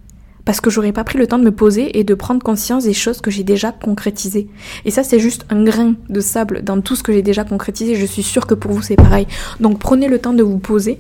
parce 0.51 0.61
que 0.61 0.69
j'aurais 0.69 0.91
pas 0.91 1.05
pris 1.05 1.17
le 1.17 1.29
temps 1.29 1.39
de 1.39 1.45
me 1.45 1.53
poser 1.53 1.97
et 1.97 2.03
de 2.03 2.13
prendre 2.13 2.43
conscience 2.43 2.83
des 2.83 2.93
choses 2.93 3.21
que 3.21 3.31
j'ai 3.31 3.45
déjà 3.45 3.71
concrétisées. 3.71 4.49
Et 4.85 4.91
ça, 4.91 5.05
c'est 5.05 5.21
juste 5.21 5.47
un 5.49 5.63
grain 5.63 5.95
de 6.09 6.21
sable 6.21 6.65
dans 6.65 6.81
tout 6.81 6.97
ce 6.97 7.05
que 7.05 7.13
j'ai 7.13 7.23
déjà 7.23 7.45
concrétisé. 7.45 7.95
Je 7.95 8.05
suis 8.05 8.25
sûre 8.25 8.49
que 8.49 8.55
pour 8.55 8.73
vous, 8.73 8.83
c'est 8.83 8.97
pareil. 8.97 9.29
Donc 9.61 9.79
prenez 9.79 10.09
le 10.09 10.19
temps 10.19 10.33
de 10.33 10.43
vous 10.43 10.59
poser 10.59 10.99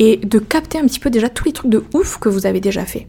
et 0.00 0.16
de 0.16 0.40
capter 0.40 0.80
un 0.80 0.86
petit 0.86 0.98
peu 0.98 1.10
déjà 1.10 1.28
tous 1.28 1.44
les 1.44 1.52
trucs 1.52 1.70
de 1.70 1.84
ouf 1.94 2.18
que 2.18 2.28
vous 2.28 2.44
avez 2.44 2.58
déjà 2.58 2.84
fait. 2.84 3.06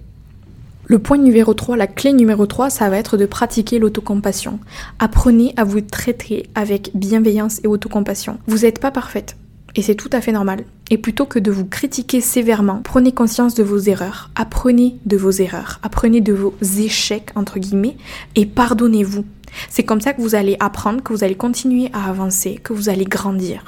Le 0.86 1.00
point 1.00 1.18
numéro 1.18 1.56
3, 1.56 1.76
la 1.76 1.88
clé 1.88 2.14
numéro 2.14 2.46
3, 2.46 2.70
ça 2.70 2.88
va 2.92 3.00
être 3.00 3.18
de 3.18 3.26
pratiquer 3.26 3.80
l'autocompassion. 3.80 4.60
Apprenez 5.00 5.56
à 5.58 5.64
vous 5.64 5.82
traiter 5.82 6.52
avec 6.54 6.92
bienveillance 6.94 7.62
et 7.64 7.68
autocompassion. 7.68 8.38
Vous 8.46 8.60
n'êtes 8.60 8.80
pas 8.80 8.92
parfaite. 8.92 9.38
Et 9.76 9.82
c'est 9.82 9.96
tout 9.96 10.10
à 10.12 10.22
fait 10.22 10.32
normal. 10.32 10.64
Et 10.90 10.98
plutôt 10.98 11.26
que 11.26 11.40
de 11.40 11.52
vous 11.52 11.66
critiquer 11.66 12.22
sévèrement, 12.22 12.82
prenez 12.84 13.12
conscience 13.12 13.54
de 13.54 13.64
vos 13.64 13.78
erreurs, 13.78 14.32
apprenez 14.36 14.96
de 15.06 15.18
vos 15.18 15.32
erreurs, 15.32 15.80
apprenez 15.84 16.22
de 16.22 16.34
vos 16.34 16.56
échecs, 16.62 17.30
entre 17.36 17.60
guillemets, 17.60 17.98
et 18.36 18.46
pardonnez-vous. 18.46 19.26
C'est 19.70 19.84
comme 19.84 20.02
ça 20.02 20.14
que 20.14 20.22
vous 20.22 20.36
allez 20.36 20.58
apprendre, 20.60 21.02
que 21.04 21.14
vous 21.14 21.24
allez 21.24 21.36
continuer 21.36 21.90
à 21.94 22.10
avancer, 22.10 22.60
que 22.64 22.74
vous 22.74 22.90
allez 22.90 23.06
grandir. 23.06 23.64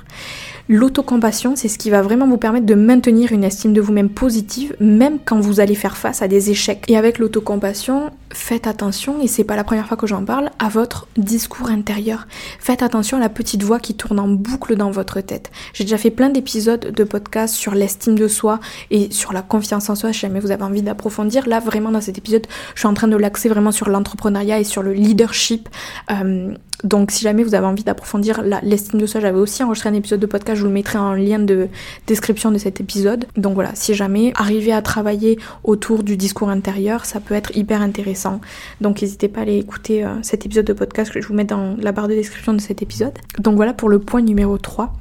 L'autocompassion, 0.70 1.56
c'est 1.58 1.68
ce 1.68 1.78
qui 1.78 1.90
va 1.90 2.02
vraiment 2.02 2.28
vous 2.28 2.38
permettre 2.38 2.66
de 2.66 2.76
maintenir 2.76 3.34
une 3.34 3.44
estime 3.44 3.74
de 3.74 3.82
vous-même 3.82 4.10
positive, 4.10 4.74
même 4.80 5.18
quand 5.24 5.40
vous 5.40 5.60
allez 5.60 5.76
faire 5.76 5.98
face 5.98 6.22
à 6.22 6.30
des 6.30 6.50
échecs. 6.50 6.86
Et 6.88 6.96
avec 6.96 7.20
l'autocompassion, 7.20 8.12
faites 8.32 8.68
attention, 8.68 9.22
et 9.22 9.28
c'est 9.28 9.44
pas 9.44 9.58
la 9.58 9.66
première 9.66 9.88
fois 9.88 9.98
que 9.98 10.08
j'en 10.08 10.24
parle, 10.24 10.50
à 10.60 10.70
votre 10.70 11.08
discours 11.18 11.70
intérieur. 11.70 12.26
Faites 12.60 12.84
attention 12.84 13.18
à 13.18 13.20
la 13.20 13.28
petite 13.28 13.64
voix 13.64 13.80
qui 13.80 13.96
tourne 13.96 14.20
en 14.20 14.30
boucle 14.30 14.78
dans 14.78 14.92
votre 14.92 15.20
tête. 15.20 15.52
J'ai 15.74 15.84
déjà 15.84 15.98
fait 15.98 16.12
plein 16.12 16.30
d'épisodes 16.30 16.94
de 16.96 17.04
podcast 17.04 17.54
sur 17.56 17.74
l'estime 17.74 18.16
de 18.16 18.30
soi 18.30 18.60
et 18.92 19.12
sur 19.12 19.34
la 19.34 19.42
confiance 19.42 19.90
en 19.90 19.96
soi, 19.96 20.14
si 20.14 20.20
jamais 20.20 20.40
vous 20.40 20.52
avez 20.52 20.64
envie 20.64 20.84
d'approfondir. 20.84 21.50
Là, 21.50 21.60
vraiment, 21.60 21.92
dans 21.92 22.02
cet 22.02 22.18
épisode, 22.18 22.48
je 22.76 22.80
suis 22.80 22.88
en 22.88 22.94
train 22.94 23.10
de 23.10 23.18
l'axer 23.18 23.50
vraiment 23.50 23.72
sur 23.72 23.90
l'entrepreneuriat 23.90 24.60
et 24.60 24.64
sur 24.64 24.84
le 24.84 24.94
leadership. 24.94 25.68
Euh, 26.12 26.54
donc 26.84 27.12
si 27.12 27.22
jamais 27.24 27.44
vous 27.44 27.54
avez 27.54 27.68
envie 27.68 27.84
d'approfondir 27.84 28.42
l'estime 28.64 29.00
de 29.00 29.06
soi, 29.06 29.22
j'avais 29.22 29.38
aussi 29.38 29.64
enregistré 29.64 29.90
un 29.90 29.94
épisode 29.94 30.20
de 30.20 30.26
podcast, 30.26 30.58
je 30.58 30.62
vous 30.62 30.68
le 30.68 30.74
mettrai 30.74 30.98
en 30.98 31.14
lien 31.14 31.40
de 31.40 31.68
description 32.08 32.52
de 32.52 32.58
cet 32.58 32.82
épisode. 32.82 33.26
Donc 33.38 33.54
voilà, 33.54 33.72
si 33.76 33.94
jamais 33.94 34.34
arriver 34.36 34.72
à 34.72 34.82
travailler 34.82 35.38
autour 35.64 36.04
du 36.04 36.18
discours 36.18 36.50
intérieur, 36.50 37.06
ça 37.06 37.20
peut 37.20 37.36
être 37.36 37.56
hyper 37.56 37.82
intéressant. 37.82 38.42
Donc 38.80 39.02
n'hésitez 39.02 39.28
pas 39.28 39.42
à 39.42 39.44
aller 39.44 39.58
écouter 39.58 40.04
euh, 40.04 40.16
cet 40.24 40.46
épisode 40.46 40.66
de 40.66 40.74
podcast 40.74 41.12
que 41.12 41.22
je 41.22 41.28
vous 41.28 41.34
mets 41.34 41.46
dans 41.46 41.76
la 41.78 41.92
barre 41.92 42.08
de 42.08 42.16
description 42.16 42.54
de 42.54 42.62
cet 42.62 42.82
épisode. 42.82 43.14
Donc 43.40 43.56
voilà 43.56 43.74
pour 43.74 43.90
le 43.90 44.00
point 44.00 44.22
numéro 44.22 44.58
3. 44.58 44.94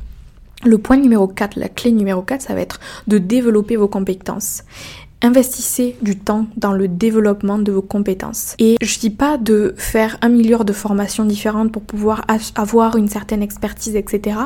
Le 0.62 0.76
point 0.76 0.98
numéro 0.98 1.26
4, 1.26 1.56
la 1.56 1.70
clé 1.70 1.90
numéro 1.90 2.20
4, 2.20 2.42
ça 2.42 2.54
va 2.54 2.60
être 2.60 2.80
de 3.06 3.16
développer 3.16 3.76
vos 3.76 3.88
compétences. 3.88 4.64
Investissez 5.22 5.96
du 6.00 6.18
temps 6.18 6.46
dans 6.56 6.72
le 6.72 6.88
développement 6.88 7.58
de 7.58 7.72
vos 7.72 7.82
compétences. 7.82 8.54
Et 8.58 8.76
je 8.80 8.98
dis 8.98 9.10
pas 9.10 9.36
de 9.36 9.74
faire 9.76 10.16
un 10.22 10.30
milliard 10.30 10.64
de 10.64 10.72
formations 10.72 11.24
différentes 11.24 11.72
pour 11.72 11.82
pouvoir 11.82 12.24
avoir 12.54 12.96
une 12.96 13.08
certaine 13.08 13.42
expertise, 13.42 13.96
etc. 13.96 14.38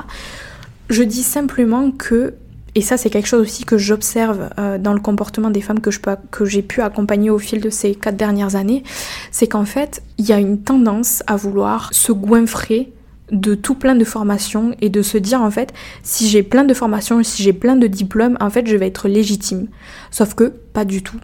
Je 0.90 1.02
dis 1.04 1.22
simplement 1.22 1.92
que, 1.92 2.34
et 2.74 2.80
ça 2.80 2.96
c'est 2.96 3.08
quelque 3.08 3.28
chose 3.28 3.42
aussi 3.42 3.64
que 3.64 3.78
j'observe 3.78 4.50
euh, 4.58 4.78
dans 4.78 4.94
le 4.94 5.00
comportement 5.00 5.50
des 5.50 5.60
femmes 5.60 5.80
que, 5.80 5.90
que 6.32 6.44
j'ai 6.44 6.62
pu 6.62 6.80
accompagner 6.80 7.30
au 7.30 7.38
fil 7.38 7.60
de 7.60 7.70
ces 7.70 7.94
quatre 7.94 8.16
dernières 8.16 8.56
années, 8.56 8.82
c'est 9.30 9.46
qu'en 9.46 9.64
fait, 9.64 10.02
il 10.18 10.26
y 10.26 10.32
a 10.32 10.40
une 10.40 10.60
tendance 10.60 11.22
à 11.28 11.36
vouloir 11.36 11.90
se 11.92 12.10
goinfrer 12.10 12.92
de 13.30 13.54
tout 13.54 13.74
plein 13.74 13.94
de 13.94 14.04
formations 14.04 14.74
et 14.80 14.90
de 14.90 15.02
se 15.02 15.18
dire 15.18 15.40
en 15.42 15.50
fait 15.50 15.72
si 16.02 16.28
j'ai 16.28 16.42
plein 16.42 16.64
de 16.64 16.74
formations, 16.74 17.22
si 17.22 17.42
j'ai 17.42 17.52
plein 17.52 17.76
de 17.76 17.86
diplômes, 17.86 18.36
en 18.40 18.50
fait 18.50 18.66
je 18.66 18.76
vais 18.76 18.86
être 18.86 19.08
légitime. 19.08 19.68
Sauf 20.10 20.34
que 20.34 20.52
pas 20.72 20.84
du 20.84 21.02
tout. 21.02 21.18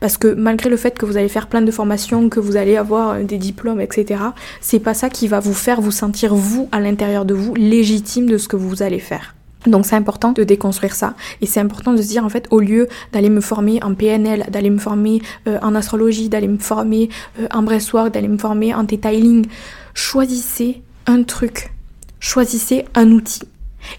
Parce 0.00 0.18
que 0.18 0.28
malgré 0.28 0.68
le 0.68 0.76
fait 0.76 0.98
que 0.98 1.06
vous 1.06 1.16
allez 1.16 1.28
faire 1.28 1.48
plein 1.48 1.62
de 1.62 1.70
formations, 1.70 2.28
que 2.28 2.40
vous 2.40 2.56
allez 2.56 2.76
avoir 2.76 3.20
des 3.20 3.38
diplômes, 3.38 3.80
etc., 3.80 4.20
c'est 4.60 4.80
pas 4.80 4.94
ça 4.94 5.08
qui 5.08 5.28
va 5.28 5.40
vous 5.40 5.54
faire 5.54 5.80
vous 5.80 5.90
sentir 5.90 6.34
vous 6.34 6.68
à 6.72 6.80
l'intérieur 6.80 7.24
de 7.24 7.34
vous 7.34 7.54
légitime 7.54 8.28
de 8.28 8.38
ce 8.38 8.48
que 8.48 8.56
vous 8.56 8.82
allez 8.82 8.98
faire. 8.98 9.34
Donc 9.66 9.86
c'est 9.86 9.94
important 9.94 10.32
de 10.32 10.42
déconstruire 10.42 10.94
ça 10.94 11.14
et 11.40 11.46
c'est 11.46 11.60
important 11.60 11.92
de 11.92 12.02
se 12.02 12.08
dire 12.08 12.24
en 12.24 12.28
fait 12.28 12.48
au 12.50 12.58
lieu 12.58 12.88
d'aller 13.12 13.30
me 13.30 13.40
former 13.40 13.82
en 13.84 13.94
PNL, 13.94 14.46
d'aller 14.50 14.70
me 14.70 14.78
former 14.78 15.22
euh, 15.46 15.58
en 15.62 15.76
astrologie, 15.76 16.28
d'aller 16.28 16.48
me 16.48 16.58
former 16.58 17.10
euh, 17.38 17.46
en 17.52 17.62
breathwork, 17.62 18.12
d'aller 18.12 18.26
me 18.26 18.38
former 18.38 18.74
en 18.74 18.82
detailing, 18.82 19.46
choisissez 19.94 20.82
un 21.06 21.22
truc, 21.22 21.72
choisissez 22.20 22.84
un 22.94 23.10
outil 23.10 23.42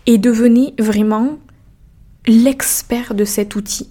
et 0.05 0.17
devenez 0.17 0.73
vraiment 0.79 1.37
l'expert 2.25 3.13
de 3.13 3.25
cet 3.25 3.55
outil. 3.55 3.89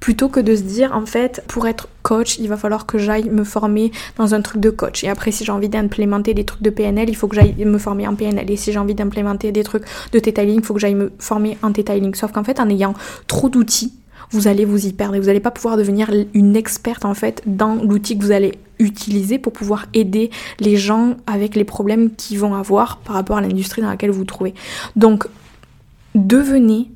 Plutôt 0.00 0.30
que 0.30 0.40
de 0.40 0.56
se 0.56 0.62
dire, 0.62 0.92
en 0.94 1.04
fait, 1.04 1.44
pour 1.48 1.66
être 1.66 1.88
coach, 2.02 2.38
il 2.38 2.48
va 2.48 2.56
falloir 2.56 2.86
que 2.86 2.96
j'aille 2.96 3.28
me 3.28 3.44
former 3.44 3.92
dans 4.16 4.34
un 4.34 4.40
truc 4.40 4.60
de 4.60 4.70
coach. 4.70 5.04
Et 5.04 5.08
après, 5.08 5.30
si 5.32 5.44
j'ai 5.44 5.52
envie 5.52 5.68
d'implémenter 5.68 6.32
des 6.32 6.44
trucs 6.44 6.62
de 6.62 6.70
PNL, 6.70 7.10
il 7.10 7.14
faut 7.14 7.28
que 7.28 7.36
j'aille 7.36 7.54
me 7.62 7.76
former 7.76 8.06
en 8.08 8.14
PNL. 8.14 8.50
Et 8.50 8.56
si 8.56 8.72
j'ai 8.72 8.78
envie 8.78 8.94
d'implémenter 8.94 9.52
des 9.52 9.64
trucs 9.64 9.84
de 10.12 10.18
detailing, 10.18 10.60
il 10.60 10.64
faut 10.64 10.72
que 10.72 10.80
j'aille 10.80 10.94
me 10.94 11.12
former 11.18 11.58
en 11.62 11.70
detailing. 11.70 12.14
Sauf 12.14 12.32
qu'en 12.32 12.44
fait, 12.44 12.58
en 12.58 12.70
ayant 12.70 12.94
trop 13.26 13.50
d'outils, 13.50 13.92
vous 14.30 14.48
allez 14.48 14.64
vous 14.64 14.86
y 14.86 14.92
perdre 14.92 15.14
et 15.14 15.20
vous 15.20 15.26
n'allez 15.26 15.40
pas 15.40 15.50
pouvoir 15.50 15.76
devenir 15.76 16.10
une 16.34 16.56
experte 16.56 17.04
en 17.04 17.14
fait 17.14 17.42
dans 17.46 17.76
l'outil 17.76 18.18
que 18.18 18.24
vous 18.24 18.32
allez 18.32 18.58
utiliser 18.78 19.38
pour 19.38 19.52
pouvoir 19.52 19.86
aider 19.94 20.30
les 20.60 20.76
gens 20.76 21.16
avec 21.26 21.56
les 21.56 21.64
problèmes 21.64 22.14
qu'ils 22.14 22.38
vont 22.38 22.54
avoir 22.54 22.98
par 22.98 23.14
rapport 23.14 23.38
à 23.38 23.40
l'industrie 23.40 23.82
dans 23.82 23.88
laquelle 23.88 24.10
vous 24.10 24.18
vous 24.18 24.24
trouvez. 24.24 24.54
Donc, 24.96 25.26
devenez 26.14 26.90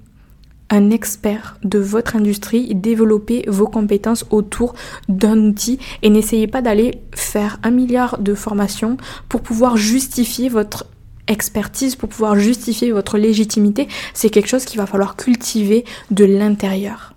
un 0.70 0.90
expert 0.90 1.58
de 1.64 1.78
votre 1.78 2.16
industrie 2.16 2.74
développez 2.74 3.44
vos 3.48 3.66
compétences 3.66 4.24
autour 4.30 4.74
d'un 5.08 5.38
outil 5.38 5.78
et 6.02 6.10
n'essayez 6.10 6.46
pas 6.46 6.62
d'aller 6.62 7.00
faire 7.12 7.58
un 7.62 7.70
milliard 7.70 8.18
de 8.18 8.34
formations 8.34 8.96
pour 9.28 9.42
pouvoir 9.42 9.76
justifier 9.76 10.48
votre 10.48 10.86
expertise, 11.26 11.96
pour 11.96 12.08
pouvoir 12.08 12.36
justifier 12.36 12.92
votre 12.92 13.18
légitimité. 13.18 13.88
C'est 14.14 14.30
quelque 14.30 14.48
chose 14.48 14.64
qu'il 14.64 14.80
va 14.80 14.86
falloir 14.86 15.16
cultiver 15.16 15.84
de 16.10 16.24
l'intérieur. 16.24 17.14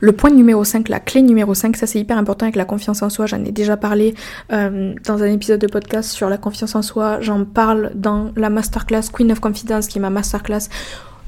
Le 0.00 0.12
point 0.12 0.30
numéro 0.30 0.64
5, 0.64 0.88
la 0.88 1.00
clé 1.00 1.22
numéro 1.22 1.54
5, 1.54 1.76
ça 1.76 1.86
c'est 1.86 1.98
hyper 1.98 2.18
important 2.18 2.46
avec 2.46 2.56
la 2.56 2.64
confiance 2.64 3.02
en 3.02 3.10
soi. 3.10 3.26
J'en 3.26 3.44
ai 3.44 3.52
déjà 3.52 3.76
parlé 3.76 4.14
euh, 4.52 4.94
dans 5.06 5.22
un 5.22 5.26
épisode 5.26 5.60
de 5.60 5.66
podcast 5.66 6.10
sur 6.10 6.28
la 6.28 6.36
confiance 6.36 6.74
en 6.74 6.82
soi. 6.82 7.20
J'en 7.20 7.44
parle 7.44 7.92
dans 7.94 8.32
la 8.36 8.50
masterclass 8.50 9.10
Queen 9.12 9.30
of 9.32 9.40
Confidence, 9.40 9.86
qui 9.86 9.98
est 9.98 10.02
ma 10.02 10.10
masterclass 10.10 10.68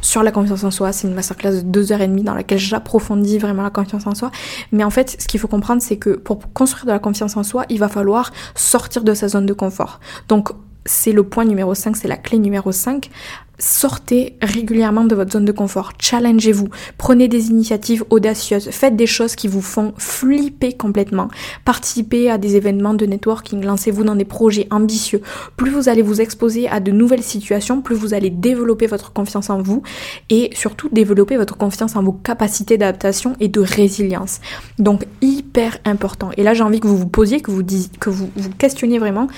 sur 0.00 0.22
la 0.22 0.30
confiance 0.30 0.64
en 0.64 0.70
soi. 0.70 0.92
C'est 0.92 1.08
une 1.08 1.14
masterclass 1.14 1.56
de 1.56 1.60
deux 1.60 1.92
heures 1.92 2.00
et 2.00 2.08
demie 2.08 2.22
dans 2.22 2.34
laquelle 2.34 2.58
j'approfondis 2.58 3.38
vraiment 3.38 3.62
la 3.62 3.70
confiance 3.70 4.06
en 4.06 4.14
soi. 4.14 4.30
Mais 4.72 4.84
en 4.84 4.90
fait, 4.90 5.16
ce 5.20 5.26
qu'il 5.26 5.40
faut 5.40 5.48
comprendre, 5.48 5.82
c'est 5.82 5.96
que 5.96 6.10
pour 6.10 6.52
construire 6.52 6.86
de 6.86 6.92
la 6.92 6.98
confiance 6.98 7.36
en 7.36 7.42
soi, 7.42 7.64
il 7.68 7.78
va 7.78 7.88
falloir 7.88 8.32
sortir 8.54 9.04
de 9.04 9.14
sa 9.14 9.28
zone 9.28 9.46
de 9.46 9.52
confort. 9.52 10.00
Donc, 10.28 10.50
c'est 10.86 11.12
le 11.12 11.24
point 11.24 11.44
numéro 11.44 11.74
5, 11.74 11.96
c'est 11.96 12.08
la 12.08 12.16
clé 12.16 12.38
numéro 12.38 12.72
5. 12.72 13.10
Sortez 13.58 14.36
régulièrement 14.42 15.04
de 15.04 15.14
votre 15.14 15.32
zone 15.32 15.46
de 15.46 15.52
confort, 15.52 15.92
challengez-vous, 15.98 16.68
prenez 16.98 17.26
des 17.26 17.48
initiatives 17.48 18.04
audacieuses, 18.10 18.68
faites 18.70 18.96
des 18.96 19.06
choses 19.06 19.34
qui 19.34 19.48
vous 19.48 19.62
font 19.62 19.94
flipper 19.96 20.74
complètement, 20.74 21.28
participez 21.64 22.30
à 22.30 22.36
des 22.36 22.56
événements 22.56 22.92
de 22.92 23.06
networking, 23.06 23.64
lancez-vous 23.64 24.04
dans 24.04 24.14
des 24.14 24.26
projets 24.26 24.66
ambitieux. 24.70 25.22
Plus 25.56 25.70
vous 25.70 25.88
allez 25.88 26.02
vous 26.02 26.20
exposer 26.20 26.68
à 26.68 26.80
de 26.80 26.92
nouvelles 26.92 27.22
situations, 27.22 27.80
plus 27.80 27.94
vous 27.94 28.12
allez 28.12 28.28
développer 28.28 28.86
votre 28.86 29.12
confiance 29.14 29.48
en 29.48 29.62
vous 29.62 29.82
et 30.28 30.50
surtout 30.52 30.90
développer 30.90 31.38
votre 31.38 31.56
confiance 31.56 31.96
en 31.96 32.02
vos 32.02 32.12
capacités 32.12 32.76
d'adaptation 32.76 33.36
et 33.40 33.48
de 33.48 33.60
résilience. 33.60 34.40
Donc 34.78 35.04
hyper 35.22 35.78
important. 35.86 36.30
Et 36.36 36.42
là 36.42 36.52
j'ai 36.52 36.62
envie 36.62 36.80
que 36.80 36.86
vous 36.88 36.98
vous 36.98 37.08
posiez, 37.08 37.40
que 37.40 37.50
vous, 37.50 37.62
que 38.00 38.10
vous 38.10 38.28
vous 38.36 38.50
questionniez 38.50 38.98
vraiment 38.98 39.28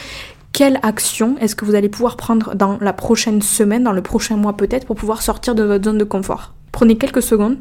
quelle 0.52 0.78
action 0.82 1.37
est-ce 1.38 1.54
que 1.54 1.64
vous 1.64 1.74
allez 1.74 1.88
pouvoir 1.88 2.16
prendre 2.16 2.54
dans 2.54 2.78
la 2.80 2.92
prochaine 2.92 3.42
semaine, 3.42 3.84
dans 3.84 3.92
le 3.92 4.02
prochain 4.02 4.37
mois 4.37 4.56
peut-être, 4.56 4.87
pour 4.87 4.96
pouvoir 4.96 5.22
sortir 5.22 5.54
de 5.54 5.62
votre 5.62 5.84
zone 5.84 5.98
de 5.98 6.04
confort? 6.04 6.54
Prenez 6.72 6.96
quelques 6.96 7.22
secondes 7.22 7.58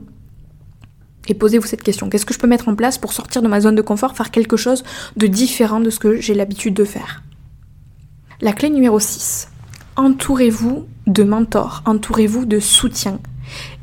et 1.28 1.34
posez-vous 1.34 1.68
cette 1.68 1.84
question. 1.84 2.10
Qu'est-ce 2.10 2.26
que 2.26 2.34
je 2.34 2.40
peux 2.40 2.48
mettre 2.48 2.70
en 2.70 2.76
place 2.76 2.98
pour 2.98 3.14
sortir 3.14 3.42
de 3.42 3.48
ma 3.48 3.62
zone 3.62 3.76
de 3.76 3.82
confort, 3.82 4.16
faire 4.16 4.32
quelque 4.32 4.58
chose 4.58 4.84
de 5.16 5.28
différent 5.28 5.80
de 5.80 5.90
ce 5.90 6.00
que 6.00 6.22
j'ai 6.22 6.34
l'habitude 6.34 6.74
de 6.74 6.86
faire? 6.86 7.24
La 8.42 8.54
clé 8.54 8.70
numéro 8.70 9.00
6. 9.00 9.50
Entourez-vous 9.96 10.86
de 11.08 11.24
mentors, 11.24 11.82
entourez-vous 11.86 12.46
de 12.46 12.60
soutien. 12.60 13.20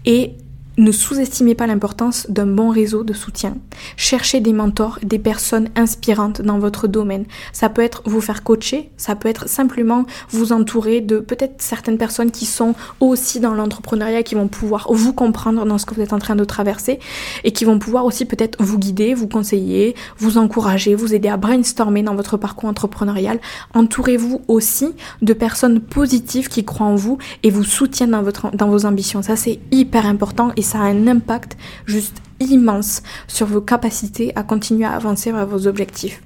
Et 0.06 0.36
ne 0.76 0.90
sous-estimez 0.90 1.54
pas 1.54 1.66
l'importance 1.66 2.26
d'un 2.28 2.46
bon 2.46 2.70
réseau 2.70 3.04
de 3.04 3.12
soutien. 3.12 3.56
Cherchez 3.96 4.40
des 4.40 4.52
mentors, 4.52 4.98
des 5.02 5.18
personnes 5.18 5.68
inspirantes 5.76 6.42
dans 6.42 6.58
votre 6.58 6.88
domaine. 6.88 7.26
Ça 7.52 7.68
peut 7.68 7.82
être 7.82 8.02
vous 8.06 8.20
faire 8.20 8.42
coacher, 8.42 8.90
ça 8.96 9.14
peut 9.14 9.28
être 9.28 9.48
simplement 9.48 10.04
vous 10.30 10.52
entourer 10.52 11.00
de 11.00 11.18
peut-être 11.18 11.62
certaines 11.62 11.98
personnes 11.98 12.30
qui 12.30 12.46
sont 12.46 12.74
aussi 13.00 13.40
dans 13.40 13.54
l'entrepreneuriat, 13.54 14.22
qui 14.22 14.34
vont 14.34 14.48
pouvoir 14.48 14.88
vous 14.90 15.12
comprendre 15.12 15.64
dans 15.64 15.78
ce 15.78 15.86
que 15.86 15.94
vous 15.94 16.00
êtes 16.00 16.12
en 16.12 16.18
train 16.18 16.36
de 16.36 16.44
traverser 16.44 16.98
et 17.44 17.52
qui 17.52 17.64
vont 17.64 17.78
pouvoir 17.78 18.04
aussi 18.04 18.24
peut-être 18.24 18.62
vous 18.62 18.78
guider, 18.78 19.14
vous 19.14 19.28
conseiller, 19.28 19.94
vous 20.18 20.38
encourager, 20.38 20.94
vous 20.94 21.14
aider 21.14 21.28
à 21.28 21.36
brainstormer 21.36 22.02
dans 22.02 22.14
votre 22.14 22.36
parcours 22.36 22.68
entrepreneurial. 22.68 23.38
Entourez-vous 23.74 24.42
aussi 24.48 24.88
de 25.22 25.32
personnes 25.32 25.80
positives 25.80 26.48
qui 26.48 26.64
croient 26.64 26.86
en 26.86 26.96
vous 26.96 27.18
et 27.42 27.50
vous 27.50 27.64
soutiennent 27.64 28.10
dans, 28.10 28.22
votre, 28.22 28.54
dans 28.56 28.68
vos 28.68 28.86
ambitions. 28.86 29.22
Ça 29.22 29.36
c'est 29.36 29.60
hyper 29.70 30.06
important 30.06 30.52
ça 30.64 30.78
a 30.80 30.82
un 30.82 31.06
impact 31.06 31.56
juste 31.86 32.16
immense 32.40 33.02
sur 33.28 33.46
vos 33.46 33.60
capacités 33.60 34.32
à 34.34 34.42
continuer 34.42 34.84
à 34.84 34.92
avancer 34.92 35.30
vers 35.30 35.46
vos 35.46 35.66
objectifs. 35.66 36.22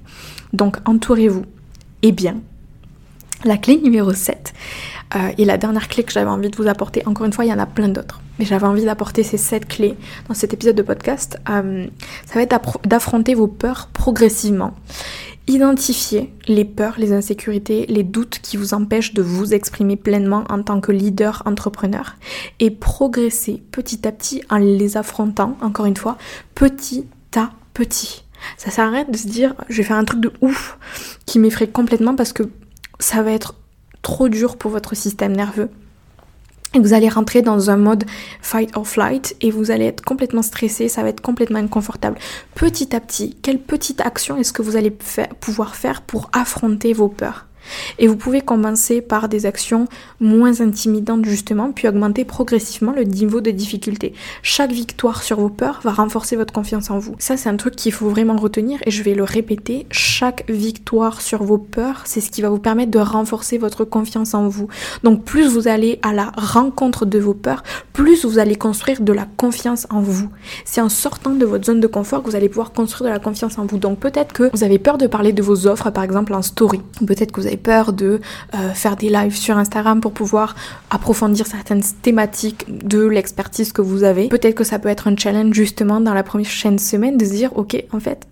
Donc 0.53 0.77
entourez-vous. 0.85 1.45
Et 2.01 2.11
bien, 2.11 2.37
la 3.43 3.57
clé 3.57 3.77
numéro 3.77 4.13
7, 4.13 4.53
Euh, 5.15 5.31
et 5.39 5.45
la 5.45 5.57
dernière 5.57 5.87
clé 5.87 6.03
que 6.03 6.11
j'avais 6.11 6.29
envie 6.29 6.49
de 6.49 6.55
vous 6.55 6.67
apporter, 6.67 7.01
encore 7.07 7.25
une 7.25 7.33
fois, 7.33 7.43
il 7.45 7.47
y 7.47 7.53
en 7.53 7.59
a 7.59 7.65
plein 7.65 7.87
d'autres, 7.87 8.21
mais 8.37 8.45
j'avais 8.45 8.67
envie 8.67 8.85
d'apporter 8.85 9.23
ces 9.23 9.37
sept 9.37 9.67
clés 9.67 9.95
dans 10.27 10.35
cet 10.35 10.53
épisode 10.53 10.75
de 10.75 10.83
podcast. 10.83 11.39
Euh, 11.49 11.87
ça 12.25 12.35
va 12.35 12.41
être 12.41 12.79
d'affronter 12.85 13.33
vos 13.33 13.47
peurs 13.47 13.89
progressivement. 13.91 14.75
Identifier 15.49 16.31
les 16.47 16.63
peurs, 16.63 16.99
les 16.99 17.11
insécurités, 17.11 17.87
les 17.87 18.03
doutes 18.03 18.37
qui 18.37 18.55
vous 18.55 18.75
empêchent 18.75 19.15
de 19.15 19.23
vous 19.23 19.55
exprimer 19.55 19.95
pleinement 19.95 20.43
en 20.47 20.61
tant 20.61 20.79
que 20.79 20.91
leader 20.91 21.41
entrepreneur 21.47 22.17
et 22.59 22.69
progresser 22.69 23.63
petit 23.71 24.07
à 24.07 24.11
petit 24.11 24.43
en 24.51 24.57
les 24.57 24.95
affrontant, 24.95 25.57
encore 25.61 25.87
une 25.87 25.97
fois, 25.97 26.19
petit 26.53 27.07
à 27.35 27.49
petit. 27.73 28.25
Ça 28.57 28.69
s'arrête 28.69 29.09
de 29.09 29.17
se 29.17 29.27
dire 29.27 29.55
je 29.69 29.77
vais 29.77 29.87
faire 29.87 29.97
un 29.97 30.05
truc 30.05 30.21
de 30.21 30.31
ouf 30.41 30.77
qui 31.25 31.39
m'effraie 31.39 31.67
complètement 31.67 32.15
parce 32.15 32.31
que 32.31 32.43
ça 32.99 33.23
va 33.23 33.31
être 33.31 33.55
trop 34.03 34.29
dur 34.29 34.55
pour 34.55 34.69
votre 34.69 34.95
système 34.95 35.35
nerveux. 35.35 35.71
Et 36.75 36.79
vous 36.79 36.93
allez 36.93 37.09
rentrer 37.09 37.41
dans 37.41 37.71
un 37.71 37.77
mode 37.77 38.05
fight 38.41 38.69
or 38.77 38.87
flight 38.87 39.35
et 39.41 39.49
vous 39.49 39.71
allez 39.71 39.85
être 39.85 40.03
complètement 40.03 40.43
stressé, 40.43 40.87
ça 40.87 41.01
va 41.01 41.09
être 41.09 41.21
complètement 41.21 41.57
inconfortable. 41.57 42.17
Petit 42.53 42.95
à 42.95 42.99
petit, 42.99 43.35
quelle 43.41 43.59
petite 43.59 44.01
action 44.01 44.37
est-ce 44.37 44.53
que 44.53 44.61
vous 44.61 44.75
allez 44.75 44.91
pouvoir 44.91 45.75
faire 45.75 46.03
pour 46.03 46.29
affronter 46.31 46.93
vos 46.93 47.09
peurs? 47.09 47.48
Et 47.97 48.07
vous 48.07 48.15
pouvez 48.15 48.41
commencer 48.41 49.01
par 49.01 49.29
des 49.29 49.45
actions 49.45 49.87
moins 50.19 50.61
intimidantes 50.61 51.25
justement, 51.25 51.71
puis 51.71 51.87
augmenter 51.87 52.25
progressivement 52.25 52.91
le 52.91 53.03
niveau 53.03 53.41
de 53.41 53.51
difficulté. 53.51 54.13
Chaque 54.43 54.71
victoire 54.71 55.23
sur 55.23 55.39
vos 55.39 55.49
peurs 55.49 55.79
va 55.83 55.91
renforcer 55.91 56.35
votre 56.35 56.53
confiance 56.53 56.89
en 56.89 56.99
vous. 56.99 57.15
Ça 57.19 57.37
c'est 57.37 57.49
un 57.49 57.57
truc 57.57 57.75
qu'il 57.75 57.91
faut 57.91 58.09
vraiment 58.09 58.35
retenir 58.35 58.79
et 58.85 58.91
je 58.91 59.03
vais 59.03 59.13
le 59.13 59.23
répéter. 59.23 59.85
Chaque 59.91 60.49
victoire 60.49 61.21
sur 61.21 61.43
vos 61.43 61.57
peurs, 61.57 62.01
c'est 62.05 62.21
ce 62.21 62.31
qui 62.31 62.41
va 62.41 62.49
vous 62.49 62.59
permettre 62.59 62.91
de 62.91 62.99
renforcer 62.99 63.57
votre 63.57 63.85
confiance 63.85 64.33
en 64.33 64.47
vous. 64.47 64.67
Donc 65.03 65.23
plus 65.23 65.47
vous 65.47 65.67
allez 65.67 65.99
à 66.01 66.13
la 66.13 66.31
rencontre 66.35 67.05
de 67.05 67.19
vos 67.19 67.33
peurs, 67.33 67.63
plus 67.93 68.25
vous 68.25 68.39
allez 68.39 68.55
construire 68.55 69.01
de 69.01 69.13
la 69.13 69.27
confiance 69.37 69.87
en 69.89 70.01
vous. 70.01 70.29
C'est 70.65 70.81
en 70.81 70.89
sortant 70.89 71.31
de 71.31 71.45
votre 71.45 71.65
zone 71.65 71.79
de 71.79 71.87
confort 71.87 72.23
que 72.23 72.29
vous 72.29 72.35
allez 72.35 72.49
pouvoir 72.49 72.71
construire 72.71 73.09
de 73.09 73.13
la 73.13 73.19
confiance 73.19 73.57
en 73.57 73.65
vous. 73.65 73.77
Donc 73.77 73.99
peut-être 73.99 74.33
que 74.33 74.49
vous 74.53 74.63
avez 74.63 74.79
peur 74.79 74.97
de 74.97 75.07
parler 75.07 75.33
de 75.33 75.41
vos 75.41 75.67
offres 75.67 75.89
par 75.91 76.03
exemple 76.03 76.33
en 76.33 76.41
story. 76.41 76.81
Peut-être 77.05 77.31
que 77.31 77.41
vous 77.41 77.47
peur 77.57 77.93
de 77.93 78.19
euh, 78.53 78.73
faire 78.73 78.95
des 78.95 79.09
lives 79.09 79.35
sur 79.35 79.57
Instagram 79.57 80.01
pour 80.01 80.11
pouvoir 80.11 80.55
approfondir 80.89 81.47
certaines 81.47 81.83
thématiques 82.01 82.65
de 82.87 83.05
l'expertise 83.05 83.71
que 83.71 83.81
vous 83.81 84.03
avez. 84.03 84.27
Peut-être 84.27 84.55
que 84.55 84.63
ça 84.63 84.79
peut 84.79 84.89
être 84.89 85.07
un 85.07 85.15
challenge 85.15 85.53
justement 85.53 85.99
dans 86.01 86.13
la 86.13 86.23
prochaine 86.23 86.79
semaine 86.79 87.17
de 87.17 87.25
se 87.25 87.31
dire 87.31 87.51
ok 87.55 87.83
en 87.91 87.99
fait 87.99 88.27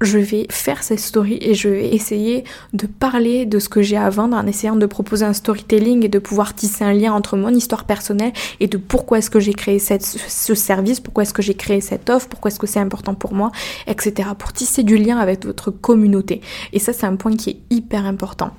je 0.00 0.18
vais 0.18 0.46
faire 0.50 0.82
cette 0.82 1.00
story 1.00 1.38
et 1.40 1.54
je 1.54 1.68
vais 1.68 1.94
essayer 1.94 2.44
de 2.74 2.86
parler 2.86 3.46
de 3.46 3.58
ce 3.58 3.68
que 3.68 3.80
j'ai 3.80 3.96
à 3.96 4.10
vendre 4.10 4.36
en 4.36 4.46
essayant 4.46 4.76
de 4.76 4.86
proposer 4.86 5.24
un 5.24 5.32
storytelling 5.32 6.04
et 6.04 6.08
de 6.08 6.18
pouvoir 6.18 6.54
tisser 6.54 6.84
un 6.84 6.92
lien 6.92 7.12
entre 7.12 7.36
mon 7.36 7.48
histoire 7.48 7.84
personnelle 7.84 8.32
et 8.60 8.66
de 8.66 8.76
pourquoi 8.76 9.18
est-ce 9.18 9.30
que 9.30 9.40
j'ai 9.40 9.54
créé 9.54 9.78
ce 9.78 10.54
service, 10.54 11.00
pourquoi 11.00 11.22
est-ce 11.22 11.32
que 11.32 11.42
j'ai 11.42 11.54
créé 11.54 11.80
cette 11.80 12.10
offre, 12.10 12.28
pourquoi 12.28 12.50
est-ce 12.50 12.58
que 12.58 12.66
c'est 12.66 12.80
important 12.80 13.14
pour 13.14 13.32
moi, 13.32 13.52
etc. 13.86 14.30
Pour 14.38 14.52
tisser 14.52 14.82
du 14.82 14.98
lien 14.98 15.16
avec 15.18 15.46
votre 15.46 15.70
communauté. 15.70 16.42
Et 16.72 16.78
ça, 16.78 16.92
c'est 16.92 17.06
un 17.06 17.16
point 17.16 17.34
qui 17.34 17.50
est 17.50 17.60
hyper 17.70 18.04
important. 18.04 18.50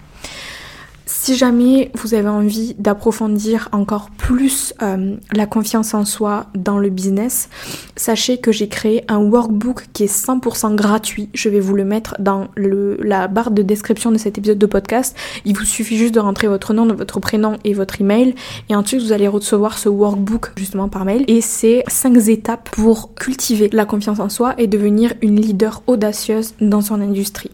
Si 1.10 1.38
jamais 1.38 1.90
vous 1.94 2.16
avez 2.16 2.28
envie 2.28 2.76
d'approfondir 2.78 3.70
encore 3.72 4.10
plus 4.12 4.74
euh, 4.82 5.16
la 5.32 5.46
confiance 5.46 5.94
en 5.94 6.04
soi 6.04 6.48
dans 6.54 6.78
le 6.78 6.90
business, 6.90 7.48
sachez 7.96 8.40
que 8.40 8.52
j'ai 8.52 8.68
créé 8.68 9.06
un 9.08 9.20
workbook 9.20 9.86
qui 9.94 10.04
est 10.04 10.14
100% 10.14 10.76
gratuit. 10.76 11.30
Je 11.34 11.48
vais 11.48 11.62
vous 11.62 11.76
le 11.76 11.86
mettre 11.86 12.18
dans 12.20 12.50
la 12.58 13.30
barre 13.30 13.52
de 13.52 13.62
description 13.62 14.12
de 14.12 14.18
cet 14.18 14.38
épisode 14.38 14.58
de 14.58 14.66
podcast. 14.66 15.16
Il 15.46 15.56
vous 15.56 15.64
suffit 15.64 15.96
juste 15.96 16.14
de 16.14 16.20
rentrer 16.20 16.48
votre 16.50 16.74
nom, 16.74 16.86
votre 16.94 17.22
prénom 17.22 17.56
et 17.64 17.74
votre 17.74 18.02
email. 18.02 18.36
Et 18.68 18.76
ensuite, 18.76 19.02
vous 19.02 19.14
allez 19.14 19.30
recevoir 19.30 19.78
ce 19.78 19.88
workbook 19.88 20.52
justement 20.58 20.90
par 20.90 21.06
mail. 21.06 21.24
Et 21.30 21.40
c'est 21.40 21.86
5 21.88 22.28
étapes 22.28 22.70
pour 22.72 23.16
cultiver 23.16 23.70
la 23.72 23.86
confiance 23.86 24.20
en 24.20 24.28
soi 24.28 24.56
et 24.58 24.68
devenir 24.68 25.14
une 25.22 25.40
leader 25.40 25.84
audacieuse 25.88 26.54
dans 26.60 26.82
son 26.82 27.00
industrie. 27.00 27.52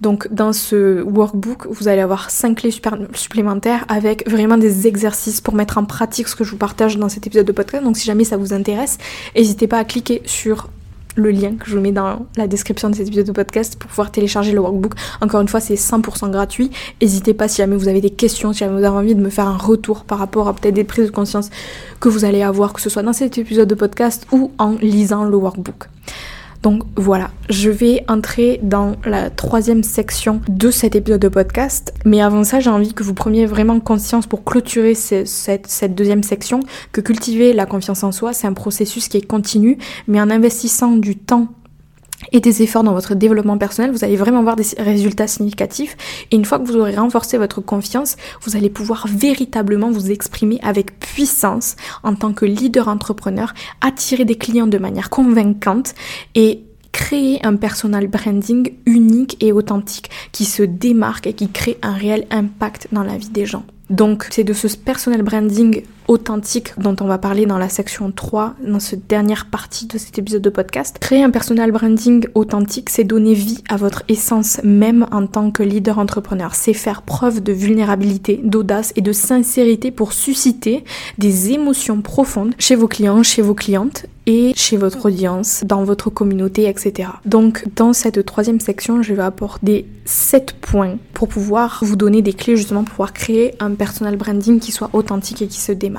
Donc 0.00 0.32
dans 0.32 0.52
ce 0.52 1.02
workbook, 1.02 1.66
vous 1.70 1.88
allez 1.88 2.00
avoir 2.00 2.30
5 2.30 2.56
clés 2.56 2.70
supplémentaires 3.14 3.84
avec 3.88 4.28
vraiment 4.28 4.56
des 4.56 4.86
exercices 4.86 5.40
pour 5.40 5.54
mettre 5.54 5.78
en 5.78 5.84
pratique 5.84 6.28
ce 6.28 6.36
que 6.36 6.44
je 6.44 6.52
vous 6.52 6.56
partage 6.56 6.96
dans 6.98 7.08
cet 7.08 7.26
épisode 7.26 7.46
de 7.46 7.52
podcast. 7.52 7.82
Donc 7.82 7.96
si 7.96 8.06
jamais 8.06 8.24
ça 8.24 8.36
vous 8.36 8.52
intéresse, 8.52 8.98
n'hésitez 9.34 9.66
pas 9.66 9.78
à 9.78 9.84
cliquer 9.84 10.22
sur 10.24 10.68
le 11.16 11.32
lien 11.32 11.54
que 11.58 11.68
je 11.68 11.74
vous 11.74 11.82
mets 11.82 11.92
dans 11.92 12.26
la 12.36 12.46
description 12.46 12.88
de 12.90 12.94
cet 12.94 13.08
épisode 13.08 13.26
de 13.26 13.32
podcast 13.32 13.76
pour 13.76 13.90
pouvoir 13.90 14.12
télécharger 14.12 14.52
le 14.52 14.60
workbook. 14.60 14.94
Encore 15.20 15.40
une 15.40 15.48
fois, 15.48 15.58
c'est 15.58 15.74
100% 15.74 16.30
gratuit. 16.30 16.70
N'hésitez 17.02 17.34
pas 17.34 17.48
si 17.48 17.56
jamais 17.56 17.74
vous 17.74 17.88
avez 17.88 18.00
des 18.00 18.10
questions, 18.10 18.52
si 18.52 18.60
jamais 18.60 18.78
vous 18.78 18.84
avez 18.84 18.96
envie 18.96 19.16
de 19.16 19.20
me 19.20 19.30
faire 19.30 19.48
un 19.48 19.56
retour 19.56 20.04
par 20.04 20.18
rapport 20.18 20.46
à 20.46 20.54
peut-être 20.54 20.74
des 20.74 20.84
prises 20.84 21.06
de 21.06 21.10
conscience 21.10 21.50
que 21.98 22.08
vous 22.08 22.24
allez 22.24 22.42
avoir, 22.42 22.72
que 22.72 22.80
ce 22.80 22.88
soit 22.88 23.02
dans 23.02 23.12
cet 23.12 23.36
épisode 23.36 23.68
de 23.68 23.74
podcast 23.74 24.28
ou 24.30 24.52
en 24.58 24.76
lisant 24.80 25.24
le 25.24 25.36
workbook. 25.36 25.88
Donc 26.62 26.82
voilà, 26.96 27.30
je 27.48 27.70
vais 27.70 28.04
entrer 28.08 28.58
dans 28.62 28.96
la 29.04 29.30
troisième 29.30 29.82
section 29.82 30.40
de 30.48 30.70
cet 30.70 30.96
épisode 30.96 31.20
de 31.20 31.28
podcast. 31.28 31.94
Mais 32.04 32.20
avant 32.20 32.44
ça, 32.44 32.60
j'ai 32.60 32.70
envie 32.70 32.94
que 32.94 33.02
vous 33.02 33.14
preniez 33.14 33.46
vraiment 33.46 33.78
conscience 33.80 34.26
pour 34.26 34.44
clôturer 34.44 34.94
cette, 34.94 35.94
deuxième 35.94 36.22
section 36.22 36.60
que 36.92 37.00
cultiver 37.00 37.52
la 37.52 37.66
confiance 37.66 38.02
en 38.02 38.12
soi, 38.12 38.32
c'est 38.32 38.46
un 38.46 38.52
processus 38.52 39.08
qui 39.08 39.18
est 39.18 39.26
continu, 39.26 39.78
mais 40.06 40.20
en 40.20 40.30
investissant 40.30 40.96
du 40.96 41.16
temps 41.16 41.48
et 42.32 42.40
des 42.40 42.62
efforts 42.62 42.84
dans 42.84 42.92
votre 42.92 43.14
développement 43.14 43.58
personnel, 43.58 43.90
vous 43.90 44.04
allez 44.04 44.16
vraiment 44.16 44.42
voir 44.42 44.56
des 44.56 44.66
résultats 44.78 45.26
significatifs. 45.26 45.96
Et 46.30 46.36
une 46.36 46.44
fois 46.44 46.58
que 46.58 46.66
vous 46.66 46.76
aurez 46.76 46.96
renforcé 46.96 47.38
votre 47.38 47.60
confiance, 47.60 48.16
vous 48.42 48.56
allez 48.56 48.70
pouvoir 48.70 49.06
véritablement 49.08 49.90
vous 49.90 50.10
exprimer 50.10 50.58
avec 50.62 50.98
puissance 50.98 51.76
en 52.02 52.14
tant 52.14 52.32
que 52.32 52.44
leader 52.44 52.88
entrepreneur, 52.88 53.54
attirer 53.80 54.24
des 54.24 54.36
clients 54.36 54.66
de 54.66 54.78
manière 54.78 55.10
convaincante 55.10 55.94
et 56.34 56.62
créer 56.92 57.44
un 57.46 57.56
personal 57.56 58.08
branding 58.08 58.72
unique 58.86 59.36
et 59.42 59.52
authentique 59.52 60.10
qui 60.32 60.44
se 60.44 60.62
démarque 60.62 61.26
et 61.26 61.32
qui 61.32 61.48
crée 61.48 61.78
un 61.82 61.92
réel 61.92 62.26
impact 62.30 62.88
dans 62.92 63.04
la 63.04 63.16
vie 63.16 63.28
des 63.28 63.46
gens. 63.46 63.64
Donc 63.90 64.26
c'est 64.30 64.44
de 64.44 64.52
ce 64.52 64.68
personal 64.76 65.22
branding 65.22 65.82
authentique 66.08 66.72
dont 66.78 66.96
on 67.00 67.06
va 67.06 67.18
parler 67.18 67.46
dans 67.46 67.58
la 67.58 67.68
section 67.68 68.10
3, 68.10 68.54
dans 68.66 68.80
cette 68.80 69.06
dernière 69.06 69.46
partie 69.46 69.86
de 69.86 69.98
cet 69.98 70.18
épisode 70.18 70.42
de 70.42 70.50
podcast. 70.50 70.96
Créer 70.98 71.22
un 71.22 71.30
personal 71.30 71.70
branding 71.70 72.26
authentique, 72.34 72.90
c'est 72.90 73.04
donner 73.04 73.34
vie 73.34 73.62
à 73.68 73.76
votre 73.76 74.02
essence 74.08 74.60
même 74.64 75.06
en 75.12 75.26
tant 75.26 75.50
que 75.50 75.62
leader 75.62 75.98
entrepreneur. 75.98 76.54
C'est 76.54 76.72
faire 76.72 77.02
preuve 77.02 77.42
de 77.42 77.52
vulnérabilité, 77.52 78.40
d'audace 78.42 78.92
et 78.96 79.02
de 79.02 79.12
sincérité 79.12 79.90
pour 79.90 80.12
susciter 80.12 80.84
des 81.18 81.52
émotions 81.52 82.00
profondes 82.00 82.54
chez 82.58 82.74
vos 82.74 82.88
clients, 82.88 83.22
chez 83.22 83.42
vos 83.42 83.54
clientes 83.54 84.06
et 84.28 84.52
chez 84.54 84.76
votre 84.76 85.06
audience, 85.06 85.64
dans 85.64 85.84
votre 85.84 86.10
communauté, 86.10 86.68
etc. 86.68 87.08
Donc 87.24 87.64
dans 87.76 87.94
cette 87.94 88.24
troisième 88.26 88.60
section, 88.60 89.02
je 89.02 89.14
vais 89.14 89.22
apporter 89.22 89.86
7 90.04 90.52
points 90.60 90.96
pour 91.14 91.28
pouvoir 91.28 91.80
vous 91.82 91.96
donner 91.96 92.20
des 92.20 92.34
clés 92.34 92.56
justement 92.56 92.84
pour 92.84 92.90
pouvoir 92.90 93.12
créer 93.14 93.54
un 93.58 93.74
personal 93.74 94.16
branding 94.16 94.60
qui 94.60 94.70
soit 94.70 94.90
authentique 94.92 95.40
et 95.40 95.46
qui 95.46 95.60
se 95.60 95.72
démarque. 95.72 95.97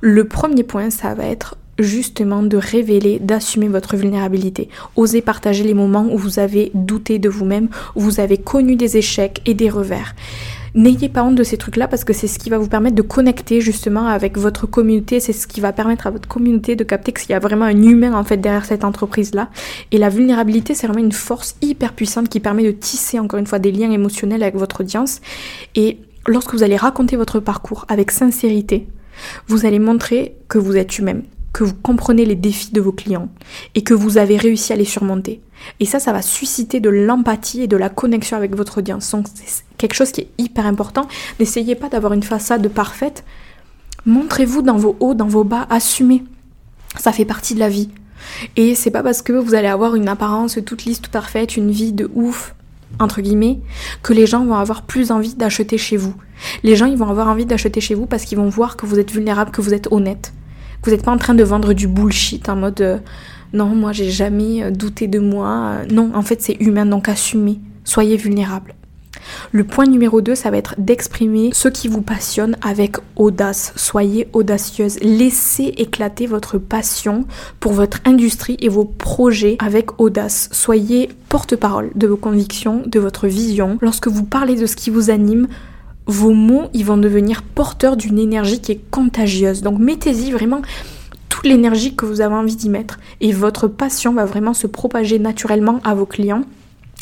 Le 0.00 0.24
premier 0.24 0.62
point, 0.62 0.90
ça 0.90 1.14
va 1.14 1.24
être 1.24 1.56
justement 1.78 2.42
de 2.42 2.56
révéler, 2.56 3.18
d'assumer 3.18 3.68
votre 3.68 3.96
vulnérabilité. 3.96 4.68
Osez 4.96 5.20
partager 5.20 5.64
les 5.64 5.74
moments 5.74 6.06
où 6.10 6.16
vous 6.16 6.38
avez 6.38 6.70
douté 6.74 7.18
de 7.18 7.28
vous-même, 7.28 7.68
où 7.94 8.00
vous 8.00 8.20
avez 8.20 8.38
connu 8.38 8.76
des 8.76 8.96
échecs 8.96 9.42
et 9.46 9.54
des 9.54 9.68
revers. 9.68 10.14
N'ayez 10.74 11.08
pas 11.08 11.22
honte 11.22 11.36
de 11.36 11.42
ces 11.42 11.56
trucs-là 11.56 11.88
parce 11.88 12.04
que 12.04 12.12
c'est 12.12 12.26
ce 12.26 12.38
qui 12.38 12.50
va 12.50 12.58
vous 12.58 12.68
permettre 12.68 12.96
de 12.96 13.02
connecter 13.02 13.62
justement 13.62 14.08
avec 14.08 14.36
votre 14.36 14.66
communauté, 14.66 15.20
c'est 15.20 15.32
ce 15.32 15.46
qui 15.46 15.60
va 15.60 15.72
permettre 15.72 16.06
à 16.06 16.10
votre 16.10 16.28
communauté 16.28 16.76
de 16.76 16.84
capter 16.84 17.12
qu'il 17.12 17.30
y 17.30 17.32
a 17.32 17.38
vraiment 17.38 17.64
un 17.64 17.82
humain 17.82 18.12
en 18.12 18.24
fait 18.24 18.36
derrière 18.36 18.66
cette 18.66 18.84
entreprise-là. 18.84 19.48
Et 19.90 19.96
la 19.96 20.10
vulnérabilité, 20.10 20.74
c'est 20.74 20.86
vraiment 20.86 21.02
une 21.02 21.12
force 21.12 21.56
hyper 21.62 21.94
puissante 21.94 22.28
qui 22.28 22.40
permet 22.40 22.62
de 22.62 22.72
tisser 22.72 23.18
encore 23.18 23.40
une 23.40 23.46
fois 23.46 23.58
des 23.58 23.72
liens 23.72 23.90
émotionnels 23.90 24.42
avec 24.42 24.56
votre 24.56 24.82
audience. 24.82 25.22
Et 25.76 25.98
lorsque 26.26 26.52
vous 26.54 26.62
allez 26.62 26.76
raconter 26.76 27.16
votre 27.16 27.40
parcours 27.40 27.84
avec 27.88 28.10
sincérité, 28.10 28.88
vous 29.48 29.66
allez 29.66 29.78
montrer 29.78 30.36
que 30.48 30.58
vous 30.58 30.76
êtes 30.76 30.98
humain, 30.98 31.20
que 31.52 31.64
vous 31.64 31.74
comprenez 31.74 32.24
les 32.24 32.34
défis 32.34 32.72
de 32.72 32.80
vos 32.80 32.92
clients 32.92 33.28
et 33.74 33.82
que 33.82 33.94
vous 33.94 34.18
avez 34.18 34.36
réussi 34.36 34.72
à 34.72 34.76
les 34.76 34.84
surmonter. 34.84 35.40
Et 35.80 35.86
ça, 35.86 35.98
ça 35.98 36.12
va 36.12 36.22
susciter 36.22 36.80
de 36.80 36.90
l'empathie 36.90 37.62
et 37.62 37.66
de 37.66 37.76
la 37.76 37.88
connexion 37.88 38.36
avec 38.36 38.54
votre 38.54 38.78
audience. 38.78 39.10
Donc 39.10 39.26
c'est 39.34 39.64
quelque 39.78 39.94
chose 39.94 40.12
qui 40.12 40.22
est 40.22 40.30
hyper 40.38 40.66
important. 40.66 41.08
N'essayez 41.40 41.74
pas 41.74 41.88
d'avoir 41.88 42.12
une 42.12 42.22
façade 42.22 42.68
parfaite. 42.68 43.24
Montrez-vous 44.04 44.62
dans 44.62 44.76
vos 44.76 44.96
hauts, 45.00 45.14
dans 45.14 45.26
vos 45.26 45.44
bas, 45.44 45.66
assumez. 45.70 46.24
Ça 46.98 47.12
fait 47.12 47.24
partie 47.24 47.54
de 47.54 47.60
la 47.60 47.68
vie. 47.68 47.88
Et 48.56 48.74
c'est 48.74 48.90
pas 48.90 49.02
parce 49.02 49.22
que 49.22 49.32
vous 49.32 49.54
allez 49.54 49.68
avoir 49.68 49.94
une 49.94 50.08
apparence 50.08 50.58
toute 50.64 50.84
lisse, 50.84 51.00
toute 51.00 51.12
parfaite, 51.12 51.56
une 51.56 51.70
vie 51.70 51.92
de 51.92 52.10
ouf, 52.14 52.54
entre 52.98 53.20
guillemets, 53.20 53.60
que 54.02 54.12
les 54.12 54.26
gens 54.26 54.44
vont 54.44 54.54
avoir 54.54 54.82
plus 54.82 55.10
envie 55.10 55.34
d'acheter 55.34 55.78
chez 55.78 55.96
vous. 55.96 56.14
Les 56.62 56.76
gens, 56.76 56.86
ils 56.86 56.96
vont 56.96 57.08
avoir 57.08 57.28
envie 57.28 57.46
d'acheter 57.46 57.80
chez 57.80 57.94
vous 57.94 58.06
parce 58.06 58.24
qu'ils 58.24 58.38
vont 58.38 58.48
voir 58.48 58.76
que 58.76 58.86
vous 58.86 58.98
êtes 58.98 59.10
vulnérable, 59.10 59.50
que 59.50 59.60
vous 59.60 59.74
êtes 59.74 59.88
honnête. 59.90 60.32
Vous 60.82 60.90
n'êtes 60.90 61.04
pas 61.04 61.12
en 61.12 61.18
train 61.18 61.34
de 61.34 61.44
vendre 61.44 61.72
du 61.72 61.88
bullshit 61.88 62.48
en 62.48 62.56
mode 62.56 62.80
euh, 62.80 62.98
non, 63.52 63.66
moi 63.66 63.92
j'ai 63.92 64.10
jamais 64.10 64.62
euh, 64.62 64.70
douté 64.70 65.06
de 65.08 65.18
moi. 65.18 65.78
Non, 65.90 66.12
en 66.14 66.22
fait 66.22 66.42
c'est 66.42 66.56
humain, 66.60 66.86
donc 66.86 67.08
assumez. 67.08 67.60
Soyez 67.84 68.16
vulnérable. 68.16 68.74
Le 69.52 69.64
point 69.64 69.86
numéro 69.86 70.20
2, 70.20 70.34
ça 70.34 70.50
va 70.50 70.56
être 70.56 70.74
d'exprimer 70.78 71.50
ce 71.52 71.68
qui 71.68 71.88
vous 71.88 72.02
passionne 72.02 72.56
avec 72.62 72.96
audace. 73.16 73.72
Soyez 73.76 74.28
audacieuse. 74.32 74.98
Laissez 75.00 75.74
éclater 75.76 76.26
votre 76.26 76.58
passion 76.58 77.24
pour 77.60 77.72
votre 77.72 77.98
industrie 78.04 78.56
et 78.60 78.68
vos 78.68 78.84
projets 78.84 79.56
avec 79.58 80.00
audace. 80.00 80.48
Soyez 80.52 81.10
porte-parole 81.28 81.90
de 81.94 82.06
vos 82.06 82.16
convictions, 82.16 82.82
de 82.86 83.00
votre 83.00 83.26
vision. 83.26 83.78
Lorsque 83.80 84.08
vous 84.08 84.24
parlez 84.24 84.56
de 84.56 84.66
ce 84.66 84.76
qui 84.76 84.90
vous 84.90 85.10
anime, 85.10 85.48
vos 86.06 86.32
mots, 86.32 86.68
ils 86.72 86.84
vont 86.84 86.96
devenir 86.96 87.42
porteurs 87.42 87.96
d'une 87.96 88.18
énergie 88.18 88.60
qui 88.60 88.72
est 88.72 88.90
contagieuse. 88.90 89.62
Donc 89.62 89.78
mettez-y 89.78 90.30
vraiment 90.30 90.62
toute 91.28 91.44
l'énergie 91.46 91.94
que 91.94 92.06
vous 92.06 92.20
avez 92.20 92.34
envie 92.34 92.56
d'y 92.56 92.68
mettre 92.68 92.98
et 93.20 93.32
votre 93.32 93.68
passion 93.68 94.14
va 94.14 94.24
vraiment 94.24 94.54
se 94.54 94.66
propager 94.66 95.18
naturellement 95.18 95.80
à 95.84 95.94
vos 95.94 96.06
clients 96.06 96.44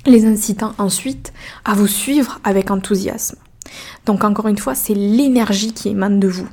les 0.07 0.27
incitant 0.27 0.75
ensuite 0.79 1.33
à 1.64 1.75
vous 1.75 1.87
suivre 1.87 2.40
avec 2.45 2.71
enthousiasme. 2.71 3.38
Donc 4.07 4.25
encore 4.25 4.49
une 4.49 4.59
fois, 4.59 4.75
c'est 4.75 4.95
l'énergie 4.95 5.73
qui 5.73 5.88
émane 5.88 6.21
de 6.21 6.29
vous. 6.29 6.49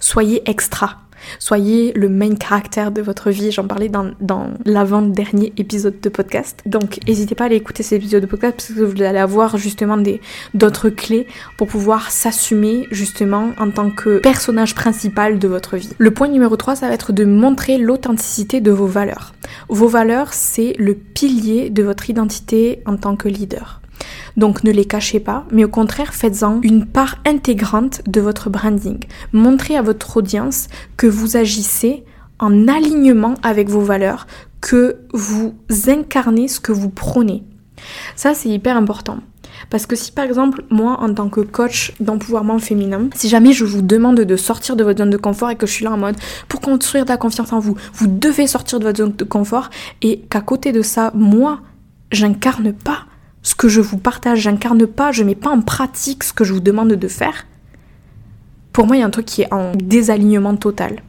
Soyez 0.00 0.48
extra. 0.48 1.02
Soyez 1.38 1.92
le 1.94 2.08
main 2.08 2.34
caractère 2.34 2.90
de 2.90 3.02
votre 3.02 3.30
vie. 3.30 3.50
J'en 3.50 3.66
parlais 3.66 3.88
dans, 3.88 4.12
l'avant-dernier 4.64 5.52
épisode 5.56 6.00
de 6.00 6.08
podcast. 6.08 6.60
Donc, 6.66 6.98
n'hésitez 7.06 7.34
pas 7.34 7.44
à 7.44 7.46
aller 7.46 7.56
écouter 7.56 7.82
cet 7.82 7.98
épisode 7.98 8.22
de 8.22 8.26
podcast 8.26 8.54
parce 8.56 8.68
que 8.68 8.80
vous 8.82 9.02
allez 9.02 9.18
avoir 9.18 9.56
justement 9.56 9.96
des, 9.96 10.20
d'autres 10.54 10.90
clés 10.90 11.26
pour 11.56 11.66
pouvoir 11.66 12.10
s'assumer 12.10 12.86
justement 12.90 13.50
en 13.58 13.70
tant 13.70 13.90
que 13.90 14.18
personnage 14.18 14.74
principal 14.74 15.38
de 15.38 15.48
votre 15.48 15.76
vie. 15.76 15.90
Le 15.98 16.10
point 16.10 16.28
numéro 16.28 16.56
3, 16.56 16.76
ça 16.76 16.88
va 16.88 16.94
être 16.94 17.12
de 17.12 17.24
montrer 17.24 17.78
l'authenticité 17.78 18.60
de 18.60 18.70
vos 18.70 18.86
valeurs. 18.86 19.34
Vos 19.68 19.88
valeurs, 19.88 20.32
c'est 20.32 20.74
le 20.78 20.94
pilier 20.94 21.70
de 21.70 21.82
votre 21.82 22.10
identité 22.10 22.82
en 22.86 22.96
tant 22.96 23.16
que 23.16 23.28
leader. 23.28 23.80
Donc 24.38 24.62
ne 24.62 24.70
les 24.70 24.84
cachez 24.84 25.18
pas, 25.18 25.44
mais 25.50 25.64
au 25.64 25.68
contraire 25.68 26.14
faites-en 26.14 26.60
une 26.62 26.86
part 26.86 27.16
intégrante 27.26 28.02
de 28.06 28.20
votre 28.20 28.50
branding. 28.50 29.00
Montrez 29.32 29.76
à 29.76 29.82
votre 29.82 30.16
audience 30.16 30.68
que 30.96 31.08
vous 31.08 31.36
agissez 31.36 32.04
en 32.38 32.68
alignement 32.68 33.34
avec 33.42 33.68
vos 33.68 33.80
valeurs, 33.80 34.28
que 34.60 34.98
vous 35.12 35.56
incarnez 35.88 36.46
ce 36.46 36.60
que 36.60 36.70
vous 36.70 36.88
prônez. 36.88 37.42
Ça 38.14 38.32
c'est 38.32 38.48
hyper 38.48 38.76
important. 38.76 39.18
Parce 39.70 39.86
que 39.86 39.96
si 39.96 40.12
par 40.12 40.24
exemple, 40.24 40.62
moi 40.70 41.00
en 41.00 41.12
tant 41.12 41.28
que 41.28 41.40
coach 41.40 41.92
d'empouvoirment 41.98 42.60
féminin, 42.60 43.08
si 43.16 43.28
jamais 43.28 43.50
je 43.50 43.64
vous 43.64 43.82
demande 43.82 44.20
de 44.20 44.36
sortir 44.36 44.76
de 44.76 44.84
votre 44.84 44.98
zone 44.98 45.10
de 45.10 45.16
confort 45.16 45.50
et 45.50 45.56
que 45.56 45.66
je 45.66 45.72
suis 45.72 45.84
là 45.84 45.90
en 45.90 45.98
mode 45.98 46.16
pour 46.46 46.60
construire 46.60 47.04
de 47.04 47.10
la 47.10 47.16
confiance 47.16 47.52
en 47.52 47.58
vous, 47.58 47.76
vous 47.92 48.06
devez 48.06 48.46
sortir 48.46 48.78
de 48.78 48.84
votre 48.84 48.98
zone 48.98 49.16
de 49.16 49.24
confort 49.24 49.68
et 50.00 50.20
qu'à 50.30 50.42
côté 50.42 50.70
de 50.70 50.82
ça, 50.82 51.10
moi, 51.12 51.60
j'incarne 52.12 52.72
pas 52.72 53.06
ce 53.48 53.54
que 53.54 53.70
je 53.70 53.80
vous 53.80 53.96
partage, 53.96 54.40
j'incarne 54.40 54.86
pas, 54.86 55.10
je 55.10 55.24
mets 55.24 55.34
pas 55.34 55.48
en 55.48 55.62
pratique 55.62 56.22
ce 56.22 56.34
que 56.34 56.44
je 56.44 56.52
vous 56.52 56.60
demande 56.60 56.92
de 56.92 57.08
faire, 57.08 57.46
pour 58.74 58.86
moi, 58.86 58.96
il 58.96 59.00
y 59.00 59.02
a 59.02 59.06
un 59.06 59.10
truc 59.10 59.24
qui 59.24 59.40
est 59.40 59.52
en 59.54 59.72
désalignement 59.74 60.54
total. 60.54 61.02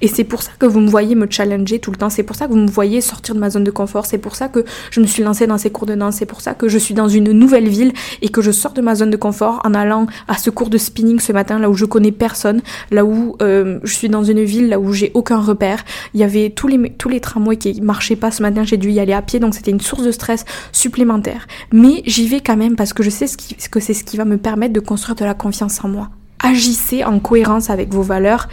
Et 0.00 0.08
c'est 0.08 0.24
pour 0.24 0.42
ça 0.42 0.52
que 0.58 0.66
vous 0.66 0.80
me 0.80 0.88
voyez 0.88 1.14
me 1.14 1.26
challenger 1.28 1.78
tout 1.78 1.90
le 1.90 1.96
temps, 1.96 2.10
c'est 2.10 2.22
pour 2.22 2.36
ça 2.36 2.46
que 2.46 2.52
vous 2.52 2.58
me 2.58 2.68
voyez 2.68 3.00
sortir 3.00 3.34
de 3.34 3.40
ma 3.40 3.50
zone 3.50 3.64
de 3.64 3.70
confort, 3.70 4.06
c'est 4.06 4.18
pour 4.18 4.36
ça 4.36 4.48
que 4.48 4.64
je 4.90 5.00
me 5.00 5.06
suis 5.06 5.22
lancée 5.22 5.46
dans 5.46 5.58
ces 5.58 5.70
cours 5.70 5.86
de 5.86 5.94
danse, 5.94 6.16
c'est 6.16 6.26
pour 6.26 6.40
ça 6.40 6.54
que 6.54 6.68
je 6.68 6.78
suis 6.78 6.94
dans 6.94 7.08
une 7.08 7.32
nouvelle 7.32 7.68
ville 7.68 7.92
et 8.22 8.28
que 8.28 8.42
je 8.42 8.50
sors 8.50 8.72
de 8.72 8.80
ma 8.80 8.94
zone 8.94 9.10
de 9.10 9.16
confort 9.16 9.60
en 9.64 9.74
allant 9.74 10.06
à 10.28 10.38
ce 10.38 10.50
cours 10.50 10.70
de 10.70 10.78
spinning 10.78 11.20
ce 11.20 11.32
matin, 11.32 11.58
là 11.58 11.70
où 11.70 11.74
je 11.74 11.84
connais 11.84 12.12
personne, 12.12 12.62
là 12.90 13.04
où 13.04 13.36
euh, 13.42 13.78
je 13.82 13.92
suis 13.92 14.08
dans 14.08 14.24
une 14.24 14.42
ville, 14.42 14.68
là 14.68 14.78
où 14.78 14.92
j'ai 14.92 15.10
aucun 15.14 15.40
repère. 15.40 15.84
Il 16.14 16.20
y 16.20 16.24
avait 16.24 16.50
tous 16.50 16.68
les, 16.68 16.90
tous 16.90 17.08
les 17.08 17.20
tramways 17.20 17.56
qui 17.56 17.80
marchaient 17.80 18.16
pas 18.16 18.30
ce 18.30 18.42
matin, 18.42 18.64
j'ai 18.64 18.76
dû 18.76 18.90
y 18.90 19.00
aller 19.00 19.12
à 19.12 19.22
pied, 19.22 19.38
donc 19.40 19.54
c'était 19.54 19.70
une 19.70 19.80
source 19.80 20.02
de 20.02 20.12
stress 20.12 20.44
supplémentaire. 20.72 21.46
Mais 21.72 22.02
j'y 22.06 22.28
vais 22.28 22.40
quand 22.40 22.56
même 22.56 22.76
parce 22.76 22.92
que 22.92 23.02
je 23.02 23.10
sais 23.10 23.26
ce 23.26 23.68
que 23.68 23.80
c'est 23.80 23.94
ce 23.94 24.04
qui 24.04 24.16
va 24.16 24.24
me 24.24 24.38
permettre 24.38 24.72
de 24.72 24.80
construire 24.80 25.16
de 25.16 25.24
la 25.24 25.34
confiance 25.34 25.82
en 25.84 25.88
moi. 25.88 26.10
Agissez 26.42 27.04
en 27.04 27.18
cohérence 27.18 27.70
avec 27.70 27.92
vos 27.92 28.02
valeurs 28.02 28.48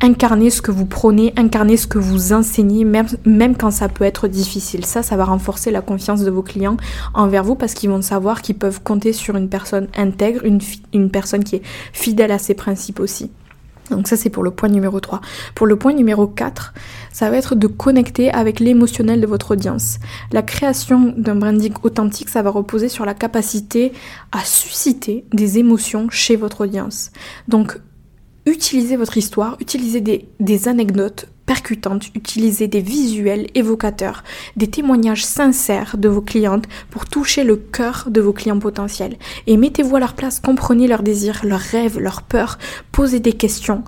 incarnez 0.00 0.50
ce 0.50 0.62
que 0.62 0.70
vous 0.70 0.86
prônez, 0.86 1.32
incarnez 1.36 1.76
ce 1.76 1.86
que 1.86 1.98
vous 1.98 2.32
enseignez, 2.32 2.84
même, 2.84 3.06
même 3.24 3.56
quand 3.56 3.70
ça 3.70 3.88
peut 3.88 4.04
être 4.04 4.28
difficile. 4.28 4.84
Ça, 4.84 5.02
ça 5.02 5.16
va 5.16 5.24
renforcer 5.24 5.70
la 5.70 5.82
confiance 5.82 6.22
de 6.22 6.30
vos 6.30 6.42
clients 6.42 6.76
envers 7.14 7.44
vous 7.44 7.54
parce 7.54 7.74
qu'ils 7.74 7.90
vont 7.90 8.02
savoir 8.02 8.42
qu'ils 8.42 8.58
peuvent 8.58 8.82
compter 8.82 9.12
sur 9.12 9.36
une 9.36 9.48
personne 9.48 9.88
intègre, 9.96 10.44
une, 10.44 10.60
une 10.92 11.10
personne 11.10 11.44
qui 11.44 11.56
est 11.56 11.62
fidèle 11.92 12.32
à 12.32 12.38
ses 12.38 12.54
principes 12.54 13.00
aussi. 13.00 13.30
Donc 13.90 14.06
ça 14.08 14.16
c'est 14.16 14.30
pour 14.30 14.42
le 14.42 14.50
point 14.50 14.68
numéro 14.68 15.00
3. 15.00 15.20
Pour 15.54 15.66
le 15.66 15.76
point 15.76 15.92
numéro 15.92 16.26
4, 16.26 16.72
ça 17.12 17.28
va 17.28 17.36
être 17.36 17.54
de 17.54 17.66
connecter 17.66 18.30
avec 18.30 18.60
l'émotionnel 18.60 19.20
de 19.20 19.26
votre 19.26 19.52
audience. 19.52 19.98
La 20.32 20.42
création 20.42 21.12
d'un 21.16 21.34
branding 21.34 21.74
authentique, 21.82 22.28
ça 22.28 22.42
va 22.42 22.50
reposer 22.50 22.88
sur 22.88 23.04
la 23.04 23.14
capacité 23.14 23.92
à 24.32 24.44
susciter 24.44 25.24
des 25.32 25.58
émotions 25.58 26.08
chez 26.08 26.36
votre 26.36 26.62
audience. 26.62 27.10
Donc 27.48 27.78
utilisez 28.46 28.96
votre 28.96 29.16
histoire, 29.16 29.56
utilisez 29.60 30.00
des, 30.00 30.68
anecdotes 30.68 31.26
percutantes, 31.46 32.08
utilisez 32.14 32.68
des 32.68 32.80
visuels 32.80 33.48
évocateurs, 33.54 34.22
des 34.56 34.68
témoignages 34.68 35.24
sincères 35.24 35.96
de 35.98 36.08
vos 36.08 36.20
clientes 36.20 36.66
pour 36.90 37.06
toucher 37.06 37.44
le 37.44 37.56
cœur 37.56 38.06
de 38.08 38.20
vos 38.20 38.32
clients 38.32 38.58
potentiels. 38.58 39.16
Et 39.46 39.56
mettez-vous 39.56 39.96
à 39.96 40.00
leur 40.00 40.14
place, 40.14 40.40
comprenez 40.40 40.86
leurs 40.86 41.02
désirs, 41.02 41.40
leurs 41.44 41.58
rêves, 41.58 41.98
leurs 41.98 42.22
peurs, 42.22 42.58
posez 42.92 43.20
des 43.20 43.32
questions. 43.32 43.82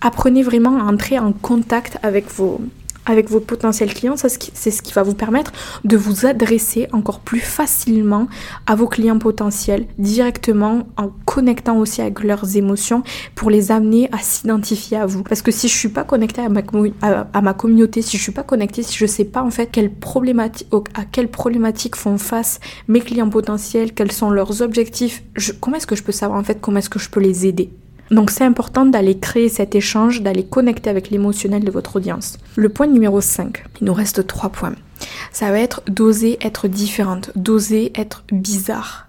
Apprenez 0.00 0.42
vraiment 0.42 0.78
à 0.78 0.84
entrer 0.84 1.18
en 1.18 1.32
contact 1.32 1.98
avec 2.02 2.28
vos, 2.28 2.60
avec 3.06 3.28
vos 3.28 3.40
potentiels 3.40 3.92
clients, 3.92 4.16
c'est 4.16 4.70
ce 4.70 4.82
qui 4.82 4.92
va 4.92 5.02
vous 5.02 5.14
permettre 5.14 5.52
de 5.84 5.96
vous 5.96 6.26
adresser 6.26 6.88
encore 6.92 7.20
plus 7.20 7.40
facilement 7.40 8.28
à 8.66 8.74
vos 8.74 8.86
clients 8.86 9.18
potentiels 9.18 9.86
directement 9.98 10.86
en 10.96 11.10
connectant 11.24 11.78
aussi 11.78 12.00
avec 12.00 12.22
leurs 12.22 12.56
émotions 12.56 13.02
pour 13.34 13.50
les 13.50 13.72
amener 13.72 14.08
à 14.12 14.18
s'identifier 14.18 14.98
à 14.98 15.06
vous. 15.06 15.22
Parce 15.22 15.42
que 15.42 15.50
si 15.50 15.68
je 15.68 15.76
suis 15.76 15.88
pas 15.88 16.04
connectée 16.04 16.42
à 16.42 16.48
ma, 16.48 17.54
communauté, 17.54 18.02
si 18.02 18.16
je 18.16 18.22
suis 18.22 18.32
pas 18.32 18.42
connectée, 18.42 18.82
si 18.82 18.96
je 18.96 19.06
sais 19.06 19.24
pas 19.24 19.42
en 19.42 19.50
fait 19.50 19.68
à 20.94 21.04
quelles 21.04 21.28
problématiques 21.28 21.96
font 21.96 22.18
face 22.18 22.60
mes 22.88 23.00
clients 23.00 23.30
potentiels, 23.30 23.92
quels 23.92 24.12
sont 24.12 24.30
leurs 24.30 24.62
objectifs, 24.62 25.22
comment 25.60 25.76
est-ce 25.76 25.86
que 25.86 25.96
je 25.96 26.02
peux 26.02 26.12
savoir 26.12 26.38
en 26.38 26.44
fait 26.44 26.60
comment 26.60 26.78
est-ce 26.78 26.90
que 26.90 26.98
je 26.98 27.10
peux 27.10 27.20
les 27.20 27.46
aider? 27.46 27.70
Donc 28.10 28.30
c'est 28.30 28.44
important 28.44 28.84
d'aller 28.84 29.18
créer 29.18 29.48
cet 29.48 29.74
échange, 29.74 30.22
d'aller 30.22 30.44
connecter 30.44 30.90
avec 30.90 31.10
l'émotionnel 31.10 31.64
de 31.64 31.70
votre 31.70 31.96
audience. 31.96 32.38
Le 32.56 32.68
point 32.68 32.86
numéro 32.86 33.20
5, 33.20 33.64
il 33.80 33.86
nous 33.86 33.94
reste 33.94 34.26
3 34.26 34.50
points. 34.50 34.74
Ça 35.32 35.50
va 35.50 35.58
être 35.58 35.82
d'oser 35.88 36.38
être 36.42 36.68
différente, 36.68 37.30
d'oser 37.36 37.92
être 37.94 38.24
bizarre. 38.30 39.08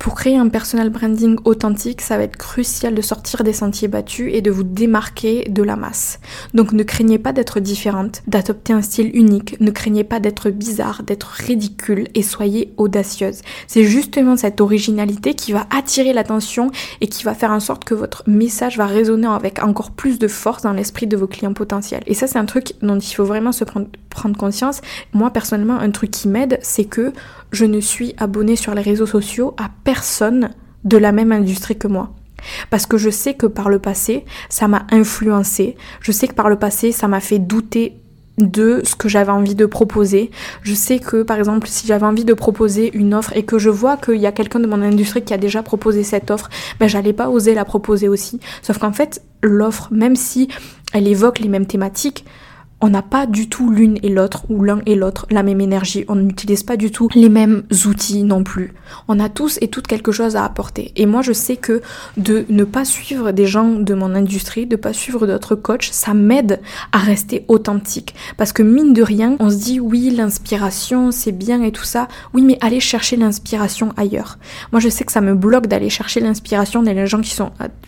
Pour 0.00 0.14
créer 0.14 0.38
un 0.38 0.48
personal 0.48 0.88
branding 0.88 1.36
authentique, 1.44 2.00
ça 2.00 2.16
va 2.16 2.22
être 2.22 2.38
crucial 2.38 2.94
de 2.94 3.02
sortir 3.02 3.44
des 3.44 3.52
sentiers 3.52 3.86
battus 3.86 4.30
et 4.32 4.40
de 4.40 4.50
vous 4.50 4.62
démarquer 4.62 5.44
de 5.50 5.62
la 5.62 5.76
masse. 5.76 6.20
Donc 6.54 6.72
ne 6.72 6.82
craignez 6.82 7.18
pas 7.18 7.34
d'être 7.34 7.60
différente, 7.60 8.22
d'adopter 8.26 8.72
un 8.72 8.80
style 8.80 9.10
unique, 9.14 9.60
ne 9.60 9.70
craignez 9.70 10.02
pas 10.02 10.18
d'être 10.18 10.48
bizarre, 10.48 11.02
d'être 11.02 11.26
ridicule 11.26 12.08
et 12.14 12.22
soyez 12.22 12.72
audacieuse. 12.78 13.42
C'est 13.66 13.84
justement 13.84 14.38
cette 14.38 14.62
originalité 14.62 15.34
qui 15.34 15.52
va 15.52 15.66
attirer 15.68 16.14
l'attention 16.14 16.70
et 17.02 17.06
qui 17.06 17.22
va 17.24 17.34
faire 17.34 17.50
en 17.50 17.60
sorte 17.60 17.84
que 17.84 17.94
votre 17.94 18.24
message 18.26 18.78
va 18.78 18.86
résonner 18.86 19.28
avec 19.28 19.62
encore 19.62 19.90
plus 19.90 20.18
de 20.18 20.28
force 20.28 20.62
dans 20.62 20.72
l'esprit 20.72 21.08
de 21.08 21.18
vos 21.18 21.26
clients 21.26 21.52
potentiels. 21.52 22.04
Et 22.06 22.14
ça 22.14 22.26
c'est 22.26 22.38
un 22.38 22.46
truc 22.46 22.72
dont 22.80 22.98
il 22.98 23.14
faut 23.14 23.26
vraiment 23.26 23.52
se 23.52 23.64
prendre, 23.64 23.88
prendre 24.08 24.38
conscience. 24.38 24.80
Moi 25.12 25.28
personnellement, 25.30 25.78
un 25.78 25.90
truc 25.90 26.10
qui 26.10 26.26
m'aide, 26.26 26.58
c'est 26.62 26.86
que 26.86 27.12
je 27.52 27.64
ne 27.64 27.80
suis 27.80 28.14
abonnée 28.16 28.54
sur 28.54 28.74
les 28.74 28.80
réseaux 28.80 29.06
sociaux 29.06 29.54
à 29.58 29.68
personne 29.84 29.89
de 30.84 30.96
la 30.96 31.12
même 31.12 31.32
industrie 31.32 31.76
que 31.76 31.88
moi. 31.88 32.14
Parce 32.70 32.86
que 32.86 32.96
je 32.96 33.10
sais 33.10 33.34
que 33.34 33.46
par 33.46 33.68
le 33.68 33.78
passé, 33.78 34.24
ça 34.48 34.68
m'a 34.68 34.86
influencé. 34.90 35.76
Je 36.00 36.12
sais 36.12 36.28
que 36.28 36.34
par 36.34 36.48
le 36.48 36.56
passé, 36.56 36.92
ça 36.92 37.08
m'a 37.08 37.20
fait 37.20 37.38
douter 37.38 38.00
de 38.38 38.80
ce 38.84 38.96
que 38.96 39.08
j'avais 39.08 39.32
envie 39.32 39.54
de 39.54 39.66
proposer. 39.66 40.30
Je 40.62 40.74
sais 40.74 40.98
que 40.98 41.22
par 41.22 41.38
exemple 41.38 41.68
si 41.68 41.86
j'avais 41.86 42.06
envie 42.06 42.24
de 42.24 42.32
proposer 42.32 42.90
une 42.96 43.14
offre 43.14 43.36
et 43.36 43.42
que 43.42 43.58
je 43.58 43.68
vois 43.68 43.96
qu'il 43.96 44.16
y 44.16 44.26
a 44.26 44.32
quelqu'un 44.32 44.60
de 44.60 44.66
mon 44.66 44.80
industrie 44.80 45.22
qui 45.22 45.34
a 45.34 45.38
déjà 45.38 45.62
proposé 45.62 46.02
cette 46.04 46.30
offre, 46.30 46.48
ben 46.78 46.88
j'allais 46.88 47.12
pas 47.12 47.28
oser 47.28 47.54
la 47.54 47.64
proposer 47.64 48.08
aussi. 48.08 48.40
Sauf 48.62 48.78
qu'en 48.78 48.92
fait 48.92 49.22
l'offre, 49.42 49.88
même 49.90 50.16
si 50.16 50.48
elle 50.92 51.06
évoque 51.06 51.38
les 51.38 51.48
mêmes 51.48 51.66
thématiques, 51.66 52.24
on 52.80 52.88
n'a 52.88 53.02
pas 53.02 53.26
du 53.26 53.48
tout 53.48 53.70
l'une 53.70 53.98
et 54.02 54.08
l'autre 54.08 54.44
ou 54.48 54.62
l'un 54.62 54.80
et 54.86 54.94
l'autre 54.94 55.26
la 55.30 55.42
même 55.42 55.60
énergie. 55.60 56.04
On 56.08 56.16
n'utilise 56.16 56.62
pas 56.62 56.76
du 56.76 56.90
tout 56.90 57.08
les 57.14 57.28
mêmes 57.28 57.62
outils 57.86 58.22
non 58.22 58.42
plus. 58.42 58.72
On 59.08 59.20
a 59.20 59.28
tous 59.28 59.58
et 59.60 59.68
toutes 59.68 59.86
quelque 59.86 60.12
chose 60.12 60.36
à 60.36 60.44
apporter. 60.44 60.92
Et 60.96 61.06
moi, 61.06 61.22
je 61.22 61.32
sais 61.32 61.56
que 61.56 61.82
de 62.16 62.44
ne 62.48 62.64
pas 62.64 62.84
suivre 62.84 63.32
des 63.32 63.46
gens 63.46 63.68
de 63.68 63.94
mon 63.94 64.14
industrie, 64.14 64.66
de 64.66 64.76
pas 64.76 64.92
suivre 64.92 65.26
d'autres 65.26 65.54
coachs, 65.54 65.88
ça 65.92 66.14
m'aide 66.14 66.60
à 66.92 66.98
rester 66.98 67.44
authentique. 67.48 68.14
Parce 68.36 68.52
que 68.52 68.62
mine 68.62 68.92
de 68.92 69.02
rien, 69.02 69.36
on 69.40 69.50
se 69.50 69.56
dit 69.56 69.80
oui, 69.80 70.10
l'inspiration, 70.10 71.10
c'est 71.10 71.32
bien 71.32 71.62
et 71.62 71.72
tout 71.72 71.84
ça. 71.84 72.08
Oui, 72.34 72.42
mais 72.42 72.58
allez 72.60 72.80
chercher 72.80 73.16
l'inspiration 73.16 73.92
ailleurs. 73.96 74.38
Moi, 74.72 74.80
je 74.80 74.88
sais 74.88 75.04
que 75.04 75.12
ça 75.12 75.20
me 75.20 75.34
bloque 75.34 75.66
d'aller 75.66 75.90
chercher 75.90 76.20
l'inspiration 76.20 76.82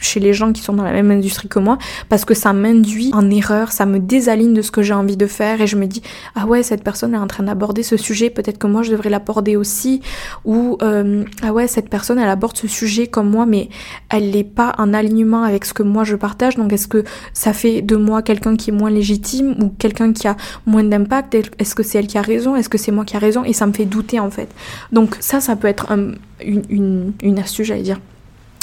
chez 0.01 0.21
les 0.21 0.33
gens 0.35 0.53
qui 0.53 0.63
sont 0.63 0.73
dans 0.73 0.83
la 0.83 0.93
même 0.93 1.11
industrie 1.11 1.49
que 1.49 1.59
moi 1.59 1.79
parce 2.09 2.25
que 2.25 2.35
ça 2.35 2.53
m'induit 2.53 3.11
en 3.13 3.31
erreur, 3.31 3.73
ça 3.73 3.87
me 3.87 3.99
désaligne 3.99 4.55
de 4.55 4.63
ce 4.63 4.71
que 4.71 4.82
j'ai 4.83 4.95
envie 4.95 5.17
de 5.17 5.27
faire 5.27 5.61
et 5.61 5.67
je 5.67 5.77
me 5.77 5.87
dis 5.87 6.03
ah 6.35 6.47
ouais 6.47 6.63
cette 6.63 6.85
personne 6.85 7.15
est 7.15 7.19
en 7.19 7.27
train 7.27 7.45
d'aborder 7.45 7.83
ce 7.83 7.97
sujet, 7.97 8.31
peut-être 8.31 8.59
que 8.59 8.67
moi 8.67 8.83
je 8.83 8.91
devrais 8.93 9.11
l'aborder 9.11 9.57
aussi. 9.57 10.01
Ou 10.45 10.79
euh, 10.83 11.25
ah 11.43 11.53
ouais 11.53 11.69
cette 11.69 11.89
personne 11.89 12.19
elle 12.19 12.29
aborde 12.29 12.57
ce 12.57 12.69
sujet 12.69 13.07
comme 13.07 13.31
moi 13.31 13.47
mais 13.47 13.69
elle 14.11 14.31
n'est 14.31 14.45
pas 14.45 14.75
en 14.79 14.95
alignement 14.95 15.43
avec 15.43 15.65
ce 15.65 15.75
que 15.75 15.83
moi 15.83 16.05
je 16.05 16.17
partage. 16.17 16.57
Donc 16.57 16.73
est-ce 16.73 16.89
que 16.89 17.05
ça 17.33 17.53
fait 17.53 17.83
de 17.83 17.97
moi 17.97 18.23
quelqu'un 18.23 18.57
qui 18.57 18.71
est 18.71 18.75
moins 18.75 18.91
légitime 18.91 19.55
ou 19.63 19.69
quelqu'un 19.79 20.13
qui 20.13 20.29
a 20.29 20.37
moins 20.67 20.85
d'impact? 20.85 21.37
Est-ce 21.59 21.75
que 21.75 21.83
c'est 21.83 21.99
elle 21.99 22.07
qui 22.07 22.19
a 22.19 22.23
raison? 22.23 22.57
Est-ce 22.57 22.69
que 22.69 22.79
c'est 22.79 22.93
moi 22.93 23.05
qui 23.05 23.17
a 23.17 23.19
raison? 23.19 23.45
Et 23.45 23.53
ça 23.53 23.67
me 23.67 23.73
fait 23.73 23.85
douter 23.85 24.21
en 24.21 24.31
fait. 24.31 24.49
Donc 24.93 25.17
ça 25.21 25.41
ça 25.41 25.57
peut 25.57 25.69
être 25.69 25.93
une 26.41 27.39
astuce 27.39 27.67
j'allais 27.67 27.83
dire. 27.83 28.01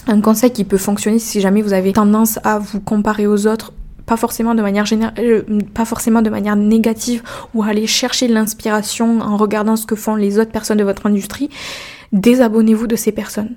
Un 0.07 0.22
conseil 0.22 0.51
qui 0.51 0.63
peut 0.63 0.78
fonctionner 0.78 1.20
si 1.20 1.41
jamais 1.41 1.61
vous 1.61 1.74
avez 1.74 1.93
tendance 1.93 2.39
à 2.43 2.57
vous 2.57 2.80
comparer 2.80 3.28
aux 3.28 3.45
autres 3.47 3.74
pas 4.10 4.18
forcément 4.18 4.55
de 4.55 4.64
manière 4.64 4.88
générale, 4.88 5.14
euh, 5.20 5.43
pas 5.76 5.86
forcément 5.86 6.24
de 6.24 6.32
manière 6.32 6.55
négative 6.55 7.22
ou 7.53 7.62
aller 7.62 7.86
chercher 7.86 8.28
l'inspiration 8.28 9.22
en 9.22 9.38
regardant 9.38 9.76
ce 9.76 9.86
que 9.86 9.95
font 9.95 10.16
les 10.16 10.39
autres 10.39 10.51
personnes 10.51 10.80
de 10.80 10.84
votre 10.84 11.05
industrie, 11.05 11.51
désabonnez-vous 12.12 12.88
de 12.88 12.95
ces 12.95 13.12
personnes. 13.12 13.55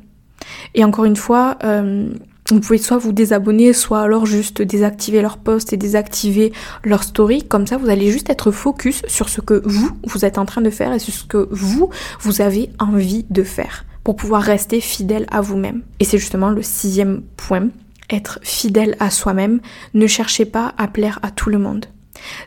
Et 0.74 0.84
encore 0.84 1.06
une 1.06 1.16
fois, 1.16 1.56
euh, 1.64 2.12
vous 2.50 2.60
pouvez 2.60 2.76
soit 2.76 2.98
vous 2.98 3.12
désabonner, 3.12 3.72
soit 3.72 4.02
alors 4.02 4.26
juste 4.26 4.60
désactiver 4.60 5.22
leur 5.22 5.38
post 5.38 5.72
et 5.72 5.78
désactiver 5.78 6.52
leur 6.84 7.02
story. 7.02 7.44
Comme 7.44 7.66
ça, 7.66 7.78
vous 7.78 7.88
allez 7.88 8.10
juste 8.10 8.28
être 8.28 8.50
focus 8.50 9.00
sur 9.08 9.30
ce 9.30 9.40
que 9.40 9.62
vous, 9.64 9.92
vous 10.04 10.26
êtes 10.26 10.36
en 10.36 10.44
train 10.44 10.60
de 10.60 10.68
faire 10.68 10.92
et 10.92 10.98
sur 10.98 11.14
ce 11.14 11.24
que 11.24 11.48
vous, 11.50 11.88
vous 12.20 12.42
avez 12.42 12.68
envie 12.78 13.24
de 13.30 13.42
faire 13.42 13.86
pour 14.04 14.16
pouvoir 14.16 14.42
rester 14.42 14.82
fidèle 14.82 15.24
à 15.30 15.40
vous-même. 15.40 15.80
Et 15.98 16.04
c'est 16.04 16.18
justement 16.18 16.50
le 16.50 16.60
sixième 16.60 17.22
point, 17.38 17.68
être 18.12 18.38
fidèle 18.42 18.96
à 19.00 19.10
soi-même. 19.10 19.60
Ne 19.94 20.06
cherchez 20.06 20.44
pas 20.44 20.74
à 20.78 20.88
plaire 20.88 21.18
à 21.22 21.30
tout 21.30 21.50
le 21.50 21.58
monde. 21.58 21.86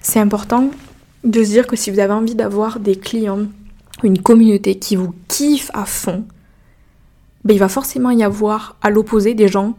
C'est 0.01 0.19
important 0.19 0.69
de 1.23 1.43
se 1.43 1.49
dire 1.49 1.67
que 1.67 1.75
si 1.75 1.91
vous 1.91 1.99
avez 1.99 2.13
envie 2.13 2.35
d'avoir 2.35 2.79
des 2.79 2.95
clients, 2.95 3.45
une 4.03 4.21
communauté 4.21 4.77
qui 4.77 4.95
vous 4.95 5.13
kiffe 5.27 5.71
à 5.73 5.85
fond, 5.85 6.25
ben 7.43 7.53
il 7.53 7.59
va 7.59 7.69
forcément 7.69 8.11
y 8.11 8.23
avoir 8.23 8.77
à 8.81 8.89
l'opposé 8.89 9.33
des 9.33 9.47
gens 9.47 9.77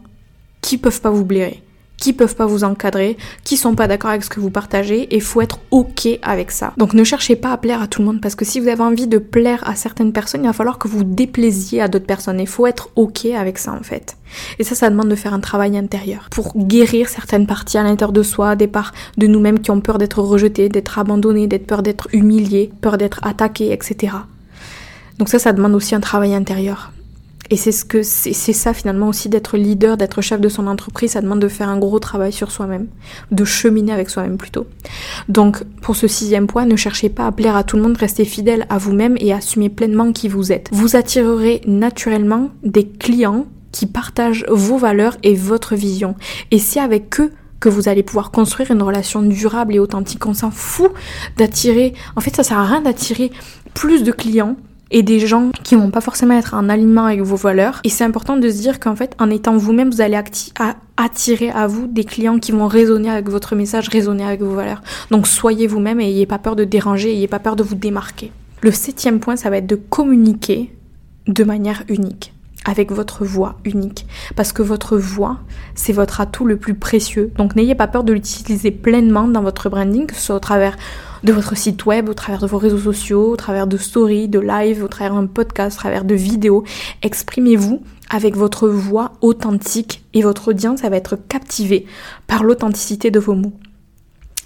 qui 0.61 0.77
peuvent 0.77 1.01
pas 1.01 1.09
vous 1.09 1.25
blairer 1.25 1.63
qui 1.97 2.13
peuvent 2.13 2.35
pas 2.35 2.45
vous 2.45 2.63
encadrer, 2.63 3.17
qui 3.43 3.57
sont 3.57 3.75
pas 3.75 3.87
d'accord 3.87 4.11
avec 4.11 4.23
ce 4.23 4.29
que 4.29 4.39
vous 4.39 4.49
partagez 4.49 5.15
et 5.15 5.19
faut 5.19 5.41
être 5.41 5.59
ok 5.71 6.07
avec 6.21 6.51
ça. 6.51 6.73
Donc 6.77 6.93
ne 6.93 7.03
cherchez 7.03 7.35
pas 7.35 7.51
à 7.51 7.57
plaire 7.57 7.81
à 7.81 7.87
tout 7.87 8.01
le 8.01 8.07
monde 8.07 8.21
parce 8.21 8.35
que 8.35 8.45
si 8.45 8.59
vous 8.59 8.67
avez 8.67 8.83
envie 8.83 9.07
de 9.07 9.17
plaire 9.17 9.67
à 9.67 9.75
certaines 9.75 10.13
personnes, 10.13 10.43
il 10.43 10.47
va 10.47 10.53
falloir 10.53 10.77
que 10.77 10.87
vous 10.87 11.03
déplaisiez 11.03 11.81
à 11.81 11.87
d'autres 11.87 12.05
personnes. 12.05 12.39
Il 12.39 12.47
faut 12.47 12.67
être 12.67 12.89
ok 12.95 13.25
avec 13.25 13.57
ça 13.57 13.73
en 13.73 13.83
fait. 13.83 14.17
Et 14.59 14.63
ça, 14.63 14.75
ça 14.75 14.89
demande 14.89 15.09
de 15.09 15.15
faire 15.15 15.33
un 15.33 15.39
travail 15.39 15.77
intérieur 15.77 16.27
pour 16.29 16.53
guérir 16.55 17.09
certaines 17.09 17.47
parties 17.47 17.77
à 17.77 17.83
l'intérieur 17.83 18.11
de 18.11 18.23
soi, 18.23 18.55
des 18.55 18.67
parts 18.67 18.93
de 19.17 19.27
nous-mêmes 19.27 19.59
qui 19.59 19.71
ont 19.71 19.81
peur 19.81 19.97
d'être 19.97 20.21
rejetées, 20.21 20.69
d'être 20.69 20.99
abandonnées, 20.99 21.47
d'être 21.47 21.65
peur 21.65 21.81
d'être 21.81 22.07
humiliées, 22.13 22.71
peur 22.81 22.97
d'être 22.97 23.19
attaquées, 23.23 23.71
etc. 23.71 24.13
Donc 25.17 25.29
ça, 25.29 25.39
ça 25.39 25.53
demande 25.53 25.73
aussi 25.73 25.95
un 25.95 25.99
travail 25.99 26.35
intérieur. 26.35 26.91
Et 27.49 27.57
c'est 27.57 27.71
ce 27.71 27.85
que 27.85 28.03
c'est 28.03 28.33
ça 28.33 28.73
finalement 28.73 29.07
aussi 29.07 29.29
d'être 29.29 29.57
leader, 29.57 29.97
d'être 29.97 30.21
chef 30.21 30.41
de 30.41 30.49
son 30.49 30.67
entreprise, 30.67 31.11
ça 31.11 31.21
demande 31.21 31.39
de 31.39 31.47
faire 31.47 31.69
un 31.69 31.77
gros 31.77 31.99
travail 31.99 32.31
sur 32.31 32.51
soi-même, 32.51 32.87
de 33.31 33.45
cheminer 33.45 33.93
avec 33.93 34.09
soi-même 34.09 34.37
plutôt. 34.37 34.67
Donc 35.29 35.63
pour 35.81 35.95
ce 35.95 36.07
sixième 36.07 36.47
point, 36.47 36.65
ne 36.65 36.75
cherchez 36.75 37.09
pas 37.09 37.27
à 37.27 37.31
plaire 37.31 37.55
à 37.55 37.63
tout 37.63 37.77
le 37.77 37.83
monde, 37.83 37.97
restez 37.97 38.25
fidèle 38.25 38.65
à 38.69 38.77
vous-même 38.77 39.15
et 39.19 39.33
assumez 39.33 39.69
pleinement 39.69 40.11
qui 40.11 40.27
vous 40.27 40.51
êtes. 40.51 40.69
Vous 40.71 40.95
attirerez 40.95 41.61
naturellement 41.65 42.49
des 42.63 42.87
clients 42.87 43.45
qui 43.71 43.85
partagent 43.85 44.45
vos 44.49 44.77
valeurs 44.77 45.17
et 45.23 45.35
votre 45.35 45.75
vision. 45.75 46.15
Et 46.51 46.59
c'est 46.59 46.79
avec 46.79 47.19
eux 47.19 47.31
que 47.59 47.69
vous 47.69 47.89
allez 47.89 48.03
pouvoir 48.03 48.31
construire 48.31 48.71
une 48.71 48.81
relation 48.81 49.21
durable 49.21 49.75
et 49.75 49.79
authentique. 49.79 50.25
On 50.25 50.33
s'en 50.33 50.51
fout 50.51 50.91
d'attirer. 51.37 51.93
En 52.15 52.21
fait, 52.21 52.35
ça 52.35 52.43
sert 52.43 52.59
à 52.59 52.65
rien 52.65 52.81
d'attirer 52.81 53.31
plus 53.73 54.03
de 54.03 54.11
clients 54.11 54.55
et 54.91 55.03
des 55.03 55.19
gens 55.19 55.51
qui 55.63 55.75
vont 55.75 55.91
pas 55.91 56.01
forcément 56.01 56.37
être 56.37 56.53
en 56.53 56.69
alignement 56.69 57.05
avec 57.05 57.21
vos 57.21 57.35
valeurs. 57.35 57.79
Et 57.83 57.89
c'est 57.89 58.03
important 58.03 58.37
de 58.37 58.49
se 58.49 58.59
dire 58.59 58.79
qu'en 58.79 58.95
fait, 58.95 59.15
en 59.19 59.29
étant 59.29 59.57
vous-même, 59.57 59.89
vous 59.89 60.01
allez 60.01 60.19
attirer 60.97 61.49
à 61.49 61.67
vous 61.67 61.87
des 61.87 62.03
clients 62.03 62.39
qui 62.39 62.51
vont 62.51 62.67
résonner 62.67 63.09
avec 63.09 63.29
votre 63.29 63.55
message, 63.55 63.89
résonner 63.89 64.23
avec 64.23 64.41
vos 64.41 64.55
valeurs. 64.55 64.81
Donc 65.11 65.27
soyez 65.27 65.67
vous-même 65.67 65.99
et 65.99 66.05
n'ayez 66.05 66.25
pas 66.25 66.39
peur 66.39 66.55
de 66.55 66.63
déranger, 66.63 67.09
n'ayez 67.09 67.27
pas 67.27 67.39
peur 67.39 67.55
de 67.55 67.63
vous 67.63 67.75
démarquer. 67.75 68.31
Le 68.61 68.71
septième 68.71 69.19
point, 69.19 69.35
ça 69.35 69.49
va 69.49 69.57
être 69.57 69.67
de 69.67 69.75
communiquer 69.75 70.73
de 71.27 71.43
manière 71.43 71.83
unique 71.89 72.33
avec 72.65 72.91
votre 72.91 73.23
voix 73.23 73.55
unique. 73.63 74.05
Parce 74.35 74.51
que 74.51 74.61
votre 74.61 74.97
voix, 74.97 75.37
c'est 75.73 75.93
votre 75.93 76.19
atout 76.21 76.45
le 76.45 76.57
plus 76.57 76.73
précieux. 76.73 77.31
Donc 77.37 77.55
n'ayez 77.55 77.75
pas 77.75 77.87
peur 77.87 78.03
de 78.03 78.13
l'utiliser 78.13 78.71
pleinement 78.71 79.27
dans 79.27 79.41
votre 79.41 79.69
branding, 79.69 80.05
que 80.05 80.15
ce 80.15 80.21
soit 80.21 80.35
au 80.35 80.39
travers 80.39 80.77
de 81.23 81.33
votre 81.33 81.55
site 81.57 81.85
web, 81.85 82.09
au 82.09 82.13
travers 82.13 82.41
de 82.41 82.47
vos 82.47 82.57
réseaux 82.57 82.77
sociaux, 82.77 83.31
au 83.31 83.35
travers 83.35 83.67
de 83.67 83.77
stories, 83.77 84.27
de 84.27 84.39
live, 84.39 84.83
au 84.83 84.87
travers 84.87 85.13
d'un 85.13 85.27
podcast, 85.27 85.77
au 85.77 85.79
travers 85.79 86.03
de 86.03 86.15
vidéos. 86.15 86.63
Exprimez-vous 87.01 87.81
avec 88.09 88.35
votre 88.35 88.69
voix 88.69 89.13
authentique 89.21 90.03
et 90.13 90.21
votre 90.21 90.49
audience, 90.49 90.81
elle 90.83 90.91
va 90.91 90.97
être 90.97 91.17
captivée 91.27 91.85
par 92.25 92.43
l'authenticité 92.43 93.11
de 93.11 93.19
vos 93.19 93.35
mots. 93.35 93.53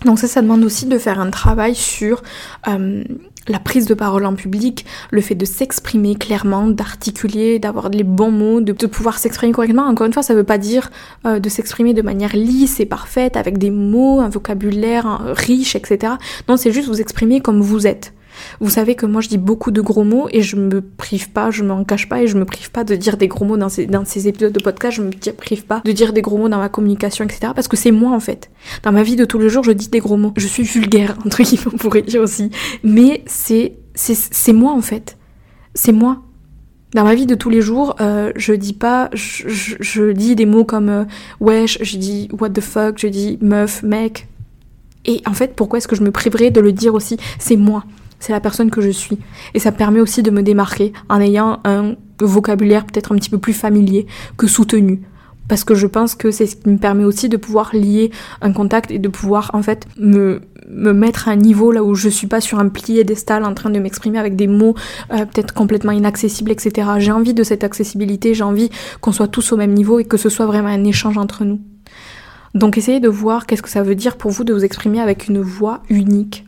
Donc 0.06 0.18
ça, 0.18 0.28
ça 0.28 0.42
demande 0.42 0.64
aussi 0.64 0.88
de 0.88 0.98
faire 0.98 1.20
un 1.20 1.30
travail 1.30 1.76
sur 1.76 2.24
euh, 2.68 3.04
la 3.48 3.60
prise 3.60 3.86
de 3.86 3.94
parole 3.94 4.26
en 4.26 4.36
public, 4.36 4.86
le 5.10 5.22
fait 5.22 5.36
de 5.36 5.46
s'exprimer 5.46 6.16
clairement, 6.16 6.68
d'articuler, 6.68 7.60
d'avoir 7.60 7.90
les 7.90 8.04
bons 8.04 8.32
mots, 8.32 8.62
de, 8.62 8.74
pouvoir 8.86 9.18
s'exprimer 9.18 9.52
correctement. 9.52 9.84
Encore 9.84 10.08
une 10.08 10.14
fois, 10.14 10.24
ça 10.24 10.34
ne 10.34 10.40
veut 10.40 10.46
pas 10.46 10.58
dire 10.58 10.92
euh, 11.26 11.40
de 11.40 11.50
s'exprimer 11.50 11.94
de 11.94 12.02
manière 12.02 12.36
lisse 12.36 12.80
et 12.80 12.86
parfaite, 12.86 13.38
avec 13.38 13.58
des 13.58 13.72
mots, 13.72 14.20
un 14.20 14.30
vocabulaire 14.30 15.22
riche, 15.26 15.76
etc. 15.76 16.14
Non, 16.48 16.58
c'est 16.58 16.72
juste 16.72 16.88
vous 16.88 17.02
exprimer 17.02 17.42
comme 17.42 17.62
vous 17.62 17.88
êtes. 17.88 18.14
Vous 18.60 18.70
savez 18.70 18.96
que 18.96 19.06
moi 19.06 19.22
je 19.22 19.30
dis 19.30 19.38
beaucoup 19.38 19.72
de 19.72 19.82
gros 19.82 20.04
mots 20.04 20.28
et 20.32 20.42
je 20.42 20.56
me 20.56 20.82
prive 20.82 21.32
pas, 21.32 21.52
je 21.52 21.64
m'en 21.64 21.84
cache 21.84 22.08
pas 22.08 22.22
et 22.22 22.28
je 22.28 22.38
me 22.38 22.46
prive 22.46 22.72
pas 22.72 22.84
de 22.84 22.96
dire 22.96 23.18
des 23.18 23.28
gros 23.28 23.46
mots 23.46 23.58
dans 23.58 23.70
ces, 23.70 23.86
dans 23.86 24.06
ces 24.06 24.28
épisodes 24.28 24.54
de 24.54 24.62
podcast, 24.62 24.98
je 24.98 25.02
me 25.02 25.12
prive 25.32 25.66
pas 25.66 25.82
de 25.84 25.92
dire 25.92 26.14
des 26.14 26.22
gros 26.22 26.38
mots 26.38 26.50
dans 26.50 26.60
ma 26.60 26.70
communication, 26.70 27.26
etc. 27.26 27.52
Parce 27.56 27.68
que 27.68 27.78
c'est 27.78 27.92
moi 27.92 28.12
en 28.12 28.20
fait. 28.20 28.52
Dans 28.84 28.92
ma 28.92 29.04
vie 29.04 29.16
de 29.16 29.26
tous 29.26 29.40
les 29.40 29.50
jours, 29.50 29.64
je 29.64 29.72
dis 29.72 29.90
des 29.90 30.00
gros 30.00 30.18
mots. 30.18 30.34
Je 30.38 30.48
suis 30.48 30.64
vulgaire, 30.64 31.18
entre 31.26 31.44
guillemets, 31.44 31.68
on 31.74 31.78
pourrait 31.78 32.02
dire 32.02 32.22
aussi. 32.22 32.50
Mais 32.84 33.24
c'est, 33.26 33.74
c'est, 33.96 34.54
moi 34.54 34.74
en 34.74 34.82
fait. 34.82 35.18
C'est 35.74 35.92
moi. 35.92 36.22
Dans 36.94 37.06
ma 37.06 37.16
vie 37.16 37.26
de 37.26 37.36
tous 37.36 37.50
les 37.50 37.62
jours, 37.62 37.96
euh, 38.02 38.34
je 38.36 38.54
dis 38.54 38.74
pas, 38.74 39.10
je, 39.14 40.12
dis 40.12 40.36
des 40.36 40.46
mots 40.46 40.66
comme 40.66 40.90
euh, 40.90 41.06
wesh, 41.40 41.78
je 41.82 41.98
dis 41.98 42.28
what 42.38 42.50
the 42.50 42.60
fuck, 42.60 43.00
je 43.00 43.08
dis 43.08 43.38
meuf, 43.42 43.82
mec. 43.82 44.28
Et 45.06 45.22
en 45.26 45.34
fait, 45.34 45.56
pourquoi 45.56 45.78
est-ce 45.78 45.88
que 45.88 45.96
je 45.96 46.04
me 46.04 46.12
priverais 46.12 46.52
de 46.52 46.60
le 46.60 46.74
dire 46.74 46.94
aussi? 46.94 47.18
C'est 47.40 47.56
moi 47.56 47.86
c'est 48.22 48.32
la 48.32 48.40
personne 48.40 48.72
que 48.72 48.80
je 48.80 48.90
suis. 48.90 49.18
Et 49.54 49.60
ça 49.60 49.74
permet 49.74 50.00
aussi 50.00 50.24
de 50.24 50.32
me 50.32 50.42
démarquer 50.42 50.94
en 51.10 51.20
ayant 51.20 51.60
un 51.66 51.96
vocabulaire 52.22 52.86
peut-être 52.86 53.12
un 53.12 53.16
petit 53.16 53.30
peu 53.30 53.40
plus 53.40 53.54
familier 53.54 54.08
que 54.38 54.48
soutenu. 54.48 55.02
Parce 55.50 55.66
que 55.66 55.76
je 55.76 55.88
pense 55.88 56.16
que 56.16 56.32
c'est 56.32 56.46
ce 56.46 56.56
qui 56.56 56.70
me 56.70 56.78
permet 56.78 57.04
aussi 57.04 57.28
de 57.28 57.36
pouvoir 57.36 57.72
lier 57.74 58.12
un 58.42 58.54
contact 58.54 58.90
et 58.90 59.00
de 59.00 59.10
pouvoir 59.10 59.52
en 59.54 59.62
fait 59.62 59.86
me, 59.98 60.42
me 60.70 60.94
mettre 60.94 61.28
à 61.28 61.32
un 61.32 61.36
niveau 61.36 61.74
là 61.74 61.84
où 61.84 61.94
je 61.94 62.08
suis 62.08 62.28
pas 62.28 62.40
sur 62.40 62.60
un 62.60 62.70
piédestal 62.70 63.44
en 63.44 63.54
train 63.54 63.70
de 63.70 63.80
m'exprimer 63.80 64.18
avec 64.18 64.38
des 64.38 64.48
mots 64.48 64.76
euh, 65.12 65.26
peut-être 65.26 65.54
complètement 65.54 65.92
inaccessibles, 65.92 66.52
etc. 66.52 66.92
J'ai 67.00 67.12
envie 67.12 67.34
de 67.34 67.44
cette 67.44 67.66
accessibilité, 67.66 68.34
j'ai 68.34 68.44
envie 68.44 68.70
qu'on 69.02 69.12
soit 69.12 69.28
tous 69.28 69.52
au 69.52 69.58
même 69.58 69.74
niveau 69.74 70.00
et 70.00 70.06
que 70.06 70.16
ce 70.16 70.30
soit 70.30 70.46
vraiment 70.46 70.70
un 70.70 70.86
échange 70.86 71.18
entre 71.18 71.44
nous. 71.44 71.60
Donc 72.54 72.78
essayez 72.78 73.00
de 73.00 73.10
voir 73.10 73.46
qu'est-ce 73.46 73.62
que 73.62 73.70
ça 73.70 73.84
veut 73.84 73.96
dire 73.96 74.16
pour 74.18 74.32
vous 74.32 74.44
de 74.44 74.54
vous 74.54 74.64
exprimer 74.64 75.02
avec 75.02 75.28
une 75.28 75.42
voix 75.42 75.84
unique. 75.90 76.46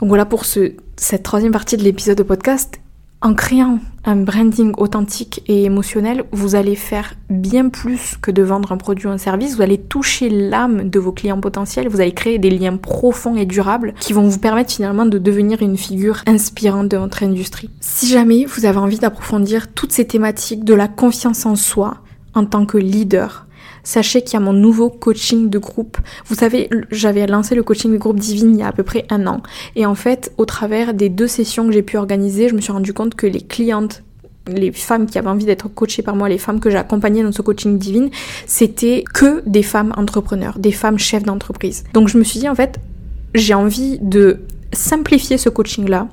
Donc 0.00 0.08
voilà 0.08 0.26
pour 0.26 0.44
ce, 0.44 0.72
cette 0.96 1.22
troisième 1.22 1.52
partie 1.52 1.76
de 1.76 1.82
l'épisode 1.82 2.18
de 2.18 2.22
podcast, 2.22 2.80
en 3.24 3.32
créant 3.32 3.78
un 4.04 4.16
branding 4.16 4.74
authentique 4.76 5.42
et 5.46 5.64
émotionnel, 5.64 6.24
vous 6.30 6.56
allez 6.56 6.76
faire 6.76 7.14
bien 7.30 7.70
plus 7.70 8.18
que 8.20 8.30
de 8.30 8.42
vendre 8.42 8.70
un 8.72 8.76
produit 8.76 9.06
ou 9.06 9.10
un 9.10 9.16
service, 9.18 9.56
vous 9.56 9.62
allez 9.62 9.78
toucher 9.78 10.28
l'âme 10.28 10.90
de 10.90 10.98
vos 10.98 11.10
clients 11.10 11.40
potentiels, 11.40 11.88
vous 11.88 12.02
allez 12.02 12.12
créer 12.12 12.38
des 12.38 12.50
liens 12.50 12.76
profonds 12.76 13.34
et 13.36 13.46
durables 13.46 13.94
qui 13.98 14.12
vont 14.12 14.28
vous 14.28 14.38
permettre 14.38 14.74
finalement 14.74 15.06
de 15.06 15.16
devenir 15.16 15.62
une 15.62 15.78
figure 15.78 16.22
inspirante 16.26 16.88
de 16.88 16.98
votre 16.98 17.22
industrie. 17.22 17.70
Si 17.80 18.08
jamais 18.08 18.44
vous 18.44 18.66
avez 18.66 18.78
envie 18.78 18.98
d'approfondir 18.98 19.72
toutes 19.72 19.92
ces 19.92 20.06
thématiques 20.06 20.64
de 20.64 20.74
la 20.74 20.88
confiance 20.88 21.46
en 21.46 21.56
soi 21.56 22.02
en 22.34 22.44
tant 22.44 22.66
que 22.66 22.76
leader, 22.76 23.46
sachez 23.84 24.22
qu'il 24.22 24.34
y 24.34 24.36
a 24.36 24.40
mon 24.40 24.52
nouveau 24.52 24.90
coaching 24.90 25.48
de 25.48 25.58
groupe. 25.58 25.98
Vous 26.26 26.34
savez, 26.34 26.68
j'avais 26.90 27.26
lancé 27.26 27.54
le 27.54 27.62
coaching 27.62 27.92
de 27.92 27.98
groupe 27.98 28.18
Divine 28.18 28.56
il 28.56 28.60
y 28.60 28.62
a 28.62 28.68
à 28.68 28.72
peu 28.72 28.82
près 28.82 29.06
un 29.10 29.26
an. 29.26 29.42
Et 29.76 29.86
en 29.86 29.94
fait, 29.94 30.32
au 30.38 30.44
travers 30.44 30.94
des 30.94 31.08
deux 31.08 31.28
sessions 31.28 31.66
que 31.66 31.72
j'ai 31.72 31.82
pu 31.82 31.96
organiser, 31.96 32.48
je 32.48 32.54
me 32.54 32.60
suis 32.60 32.72
rendu 32.72 32.92
compte 32.92 33.14
que 33.14 33.26
les 33.26 33.42
clientes 33.42 34.02
les 34.46 34.72
femmes 34.72 35.06
qui 35.06 35.18
avaient 35.18 35.28
envie 35.28 35.46
d'être 35.46 35.68
coachées 35.68 36.02
par 36.02 36.16
moi, 36.16 36.28
les 36.28 36.36
femmes 36.36 36.60
que 36.60 36.68
j'ai 36.68 36.76
accompagnées 36.76 37.22
dans 37.22 37.32
ce 37.32 37.40
coaching 37.40 37.78
divine, 37.78 38.10
c'était 38.46 39.04
que 39.14 39.42
des 39.46 39.62
femmes 39.62 39.94
entrepreneurs, 39.96 40.58
des 40.58 40.72
femmes 40.72 40.98
chefs 40.98 41.22
d'entreprise. 41.22 41.84
Donc 41.94 42.08
je 42.08 42.18
me 42.18 42.24
suis 42.24 42.40
dit 42.40 42.48
en 42.48 42.54
fait, 42.54 42.78
j'ai 43.34 43.54
envie 43.54 43.98
de 44.00 44.40
simplifier 44.74 45.38
ce 45.38 45.48
coaching-là. 45.48 46.08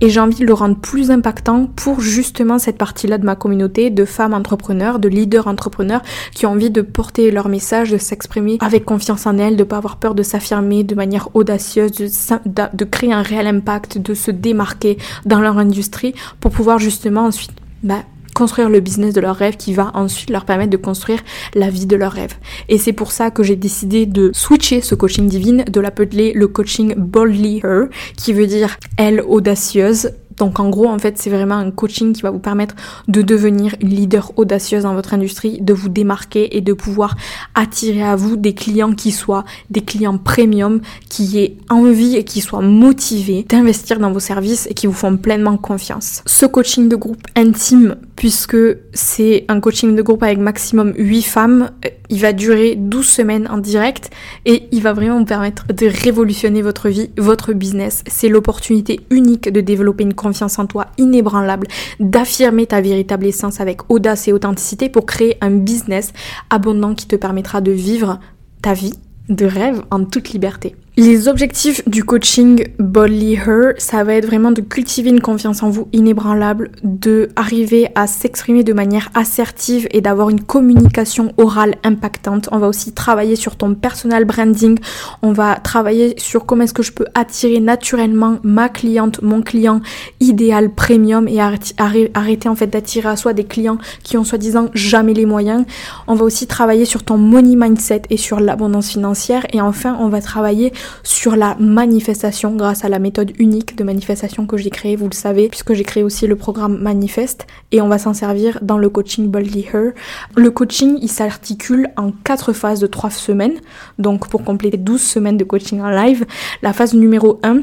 Et 0.00 0.10
j'ai 0.10 0.20
envie 0.20 0.40
de 0.40 0.46
le 0.46 0.54
rendre 0.54 0.76
plus 0.76 1.10
impactant 1.10 1.66
pour 1.66 2.00
justement 2.00 2.58
cette 2.58 2.78
partie-là 2.78 3.18
de 3.18 3.24
ma 3.24 3.36
communauté 3.36 3.90
de 3.90 4.04
femmes 4.04 4.34
entrepreneurs, 4.34 4.98
de 4.98 5.08
leaders 5.08 5.46
entrepreneurs 5.46 6.02
qui 6.34 6.46
ont 6.46 6.50
envie 6.50 6.70
de 6.70 6.82
porter 6.82 7.30
leur 7.30 7.48
message, 7.48 7.90
de 7.90 7.98
s'exprimer 7.98 8.58
avec 8.60 8.84
confiance 8.84 9.26
en 9.26 9.38
elles, 9.38 9.56
de 9.56 9.64
pas 9.64 9.76
avoir 9.76 9.96
peur 9.96 10.14
de 10.14 10.22
s'affirmer 10.22 10.84
de 10.84 10.94
manière 10.94 11.28
audacieuse, 11.34 11.92
de, 11.92 12.76
de, 12.76 12.84
créer 12.84 13.12
un 13.12 13.22
réel 13.22 13.46
impact, 13.46 13.98
de 13.98 14.14
se 14.14 14.30
démarquer 14.30 14.98
dans 15.24 15.40
leur 15.40 15.58
industrie 15.58 16.14
pour 16.40 16.50
pouvoir 16.50 16.78
justement 16.78 17.24
ensuite 17.26 17.52
bah, 17.82 18.02
construire 18.34 18.68
le 18.68 18.80
business 18.80 19.14
de 19.14 19.20
leur 19.20 19.36
rêve 19.36 19.56
qui 19.56 19.74
va 19.74 19.90
ensuite 19.94 20.30
leur 20.30 20.44
permettre 20.44 20.70
de 20.70 20.76
construire 20.76 21.20
la 21.54 21.70
vie 21.70 21.86
de 21.86 21.96
leur 21.96 22.12
rêve. 22.12 22.34
Et 22.68 22.78
c'est 22.78 22.92
pour 22.92 23.12
ça 23.12 23.30
que 23.30 23.42
j'ai 23.42 23.56
décidé 23.56 24.06
de 24.06 24.30
switcher 24.32 24.80
ce 24.80 24.94
coaching 24.94 25.28
divine, 25.28 25.64
de 25.64 25.80
l'appeler 25.80 26.32
le 26.32 26.48
coaching 26.48 26.94
Boldly 26.96 27.60
Her, 27.64 27.88
qui 28.16 28.32
veut 28.32 28.46
dire 28.46 28.76
elle 28.96 29.20
audacieuse, 29.20 30.10
donc 30.36 30.60
en 30.60 30.70
gros, 30.70 30.88
en 30.88 30.98
fait, 30.98 31.18
c'est 31.18 31.30
vraiment 31.30 31.56
un 31.56 31.70
coaching 31.70 32.12
qui 32.12 32.22
va 32.22 32.30
vous 32.30 32.38
permettre 32.38 32.74
de 33.08 33.22
devenir 33.22 33.74
une 33.80 33.90
leader 33.90 34.32
audacieuse 34.36 34.84
dans 34.84 34.94
votre 34.94 35.14
industrie, 35.14 35.60
de 35.60 35.72
vous 35.72 35.88
démarquer 35.88 36.56
et 36.56 36.60
de 36.60 36.72
pouvoir 36.72 37.16
attirer 37.54 38.02
à 38.02 38.16
vous 38.16 38.36
des 38.36 38.54
clients 38.54 38.92
qui 38.92 39.12
soient 39.12 39.44
des 39.70 39.82
clients 39.82 40.18
premium, 40.18 40.80
qui 41.08 41.38
aient 41.38 41.56
envie 41.68 42.16
et 42.16 42.24
qui 42.24 42.40
soient 42.40 42.60
motivés 42.60 43.46
d'investir 43.48 43.98
dans 43.98 44.12
vos 44.12 44.20
services 44.20 44.66
et 44.68 44.74
qui 44.74 44.86
vous 44.86 44.92
font 44.92 45.16
pleinement 45.16 45.56
confiance. 45.56 46.22
Ce 46.26 46.46
coaching 46.46 46.88
de 46.88 46.96
groupe 46.96 47.22
intime, 47.36 47.96
puisque 48.16 48.56
c'est 48.92 49.44
un 49.48 49.60
coaching 49.60 49.96
de 49.96 50.02
groupe 50.02 50.22
avec 50.22 50.38
maximum 50.38 50.94
8 50.96 51.22
femmes, 51.22 51.70
il 52.10 52.20
va 52.20 52.32
durer 52.32 52.76
12 52.76 53.06
semaines 53.06 53.48
en 53.50 53.58
direct 53.58 54.10
et 54.44 54.68
il 54.70 54.82
va 54.82 54.92
vraiment 54.92 55.18
vous 55.18 55.24
permettre 55.24 55.66
de 55.68 55.86
révolutionner 55.86 56.62
votre 56.62 56.88
vie, 56.88 57.10
votre 57.16 57.52
business. 57.52 58.04
C'est 58.06 58.28
l'opportunité 58.28 59.00
unique 59.10 59.50
de 59.50 59.60
développer 59.60 60.04
une 60.04 60.14
confiance 60.14 60.58
en 60.58 60.66
toi 60.66 60.86
inébranlable, 60.98 61.66
d'affirmer 62.00 62.66
ta 62.66 62.80
véritable 62.80 63.26
essence 63.26 63.60
avec 63.60 63.90
audace 63.90 64.28
et 64.28 64.32
authenticité 64.32 64.88
pour 64.88 65.06
créer 65.06 65.36
un 65.40 65.50
business 65.50 66.12
abondant 66.50 66.94
qui 66.94 67.06
te 67.06 67.16
permettra 67.16 67.60
de 67.60 67.72
vivre 67.72 68.20
ta 68.62 68.74
vie 68.74 68.94
de 69.28 69.46
rêve 69.46 69.82
en 69.90 70.04
toute 70.04 70.30
liberté. 70.30 70.76
Les 70.98 71.26
objectifs 71.26 71.88
du 71.88 72.04
coaching 72.04 72.66
Boldly 72.78 73.32
Her, 73.32 73.72
ça 73.78 74.04
va 74.04 74.12
être 74.12 74.26
vraiment 74.26 74.50
de 74.50 74.60
cultiver 74.60 75.08
une 75.08 75.22
confiance 75.22 75.62
en 75.62 75.70
vous 75.70 75.88
inébranlable, 75.94 76.70
de 76.84 77.30
arriver 77.34 77.88
à 77.94 78.06
s'exprimer 78.06 78.62
de 78.62 78.74
manière 78.74 79.08
assertive 79.14 79.88
et 79.92 80.02
d'avoir 80.02 80.28
une 80.28 80.42
communication 80.42 81.32
orale 81.38 81.76
impactante. 81.82 82.50
On 82.52 82.58
va 82.58 82.68
aussi 82.68 82.92
travailler 82.92 83.36
sur 83.36 83.56
ton 83.56 83.74
personal 83.74 84.26
branding. 84.26 84.78
On 85.22 85.32
va 85.32 85.54
travailler 85.54 86.12
sur 86.18 86.44
comment 86.44 86.64
est-ce 86.64 86.74
que 86.74 86.82
je 86.82 86.92
peux 86.92 87.06
attirer 87.14 87.60
naturellement 87.60 88.38
ma 88.42 88.68
cliente, 88.68 89.22
mon 89.22 89.40
client 89.40 89.80
idéal 90.20 90.74
premium 90.74 91.26
et 91.26 91.40
arrêter 91.40 92.50
en 92.50 92.54
fait 92.54 92.66
d'attirer 92.66 93.08
à 93.08 93.16
soi 93.16 93.32
des 93.32 93.44
clients 93.44 93.78
qui 94.02 94.18
ont 94.18 94.24
soi-disant 94.24 94.68
jamais 94.74 95.14
les 95.14 95.24
moyens. 95.24 95.64
On 96.06 96.14
va 96.14 96.26
aussi 96.26 96.46
travailler 96.46 96.84
sur 96.84 97.02
ton 97.02 97.16
money 97.16 97.56
mindset 97.56 98.02
et 98.10 98.18
sur 98.18 98.40
l'abondance 98.40 98.90
financière. 98.90 99.46
Et 99.54 99.62
enfin, 99.62 99.96
on 99.98 100.10
va 100.10 100.20
travailler 100.20 100.70
sur 101.02 101.36
la 101.36 101.56
manifestation 101.56 102.54
grâce 102.54 102.84
à 102.84 102.88
la 102.88 102.98
méthode 102.98 103.32
unique 103.38 103.76
de 103.76 103.84
manifestation 103.84 104.46
que 104.46 104.56
j'ai 104.56 104.70
créée, 104.70 104.96
vous 104.96 105.08
le 105.08 105.14
savez, 105.14 105.48
puisque 105.48 105.74
j'ai 105.74 105.84
créé 105.84 106.02
aussi 106.02 106.26
le 106.26 106.36
programme 106.36 106.78
Manifest 106.78 107.46
et 107.70 107.80
on 107.80 107.88
va 107.88 107.98
s'en 107.98 108.14
servir 108.14 108.58
dans 108.62 108.78
le 108.78 108.88
coaching 108.88 109.28
Boldly 109.28 109.66
Her. 109.72 109.92
Le 110.36 110.50
coaching, 110.50 110.98
il 111.00 111.10
s'articule 111.10 111.88
en 111.96 112.12
quatre 112.24 112.52
phases 112.52 112.80
de 112.80 112.86
trois 112.86 113.10
semaines, 113.10 113.60
donc 113.98 114.28
pour 114.28 114.44
compléter 114.44 114.76
12 114.76 115.00
semaines 115.00 115.36
de 115.36 115.44
coaching 115.44 115.80
en 115.80 115.90
live. 115.90 116.24
La 116.62 116.72
phase 116.72 116.94
numéro 116.94 117.40
1, 117.42 117.62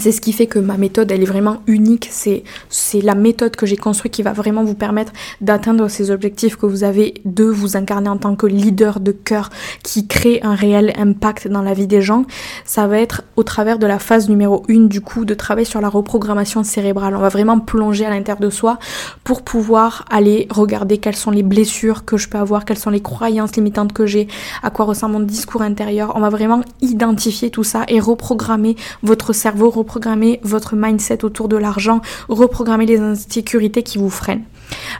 c'est 0.00 0.12
ce 0.12 0.20
qui 0.20 0.32
fait 0.32 0.46
que 0.46 0.58
ma 0.58 0.76
méthode, 0.76 1.10
elle 1.10 1.22
est 1.22 1.26
vraiment 1.26 1.62
unique. 1.66 2.08
C'est, 2.10 2.42
la 3.02 3.14
méthode 3.14 3.56
que 3.56 3.66
j'ai 3.66 3.76
construite 3.76 4.12
qui 4.12 4.22
va 4.22 4.32
vraiment 4.32 4.64
vous 4.64 4.74
permettre 4.74 5.12
d'atteindre 5.40 5.88
ces 5.88 6.10
objectifs 6.10 6.56
que 6.56 6.66
vous 6.66 6.82
avez, 6.82 7.14
de 7.24 7.44
vous 7.44 7.76
incarner 7.76 8.08
en 8.08 8.16
tant 8.16 8.36
que 8.36 8.46
leader 8.46 9.00
de 9.00 9.12
cœur 9.12 9.50
qui 9.82 10.06
crée 10.06 10.40
un 10.42 10.54
réel 10.54 10.92
impact 10.98 11.48
dans 11.48 11.62
la 11.62 11.74
vie 11.74 11.86
des 11.86 12.00
gens. 12.00 12.24
Ça 12.64 12.86
va 12.86 12.98
être 12.98 13.22
au 13.36 13.42
travers 13.42 13.78
de 13.78 13.86
la 13.86 13.98
phase 13.98 14.28
numéro 14.28 14.62
1 14.68 14.86
du 14.86 15.00
coup 15.00 15.24
de 15.24 15.34
travailler 15.34 15.66
sur 15.66 15.80
la 15.80 15.88
reprogrammation 15.88 16.64
cérébrale. 16.64 17.14
On 17.14 17.20
va 17.20 17.28
vraiment 17.28 17.58
plonger 17.58 18.06
à 18.06 18.10
l'intérieur 18.10 18.40
de 18.40 18.50
soi 18.50 18.78
pour 19.24 19.42
pouvoir 19.42 20.04
aller 20.10 20.48
regarder 20.50 20.98
quelles 20.98 21.16
sont 21.16 21.30
les 21.30 21.42
blessures 21.42 22.04
que 22.04 22.16
je 22.16 22.28
peux 22.28 22.38
avoir, 22.38 22.64
quelles 22.64 22.78
sont 22.78 22.90
les 22.90 23.02
croyances 23.02 23.56
limitantes 23.56 23.92
que 23.92 24.06
j'ai, 24.06 24.28
à 24.62 24.70
quoi 24.70 24.84
ressemble 24.84 25.14
mon 25.14 25.20
discours 25.20 25.62
intérieur. 25.62 26.12
On 26.16 26.20
va 26.20 26.30
vraiment 26.30 26.62
identifier 26.80 27.50
tout 27.50 27.64
ça 27.64 27.84
et 27.88 28.00
reprogrammer 28.00 28.76
votre 29.02 29.32
cerveau 29.32 29.70
reprogrammer 29.86 30.40
votre 30.42 30.74
mindset 30.74 31.24
autour 31.24 31.48
de 31.48 31.56
l'argent, 31.56 32.00
reprogrammer 32.28 32.86
les 32.86 32.98
insécurités 32.98 33.84
qui 33.84 33.98
vous 33.98 34.10
freinent. 34.10 34.42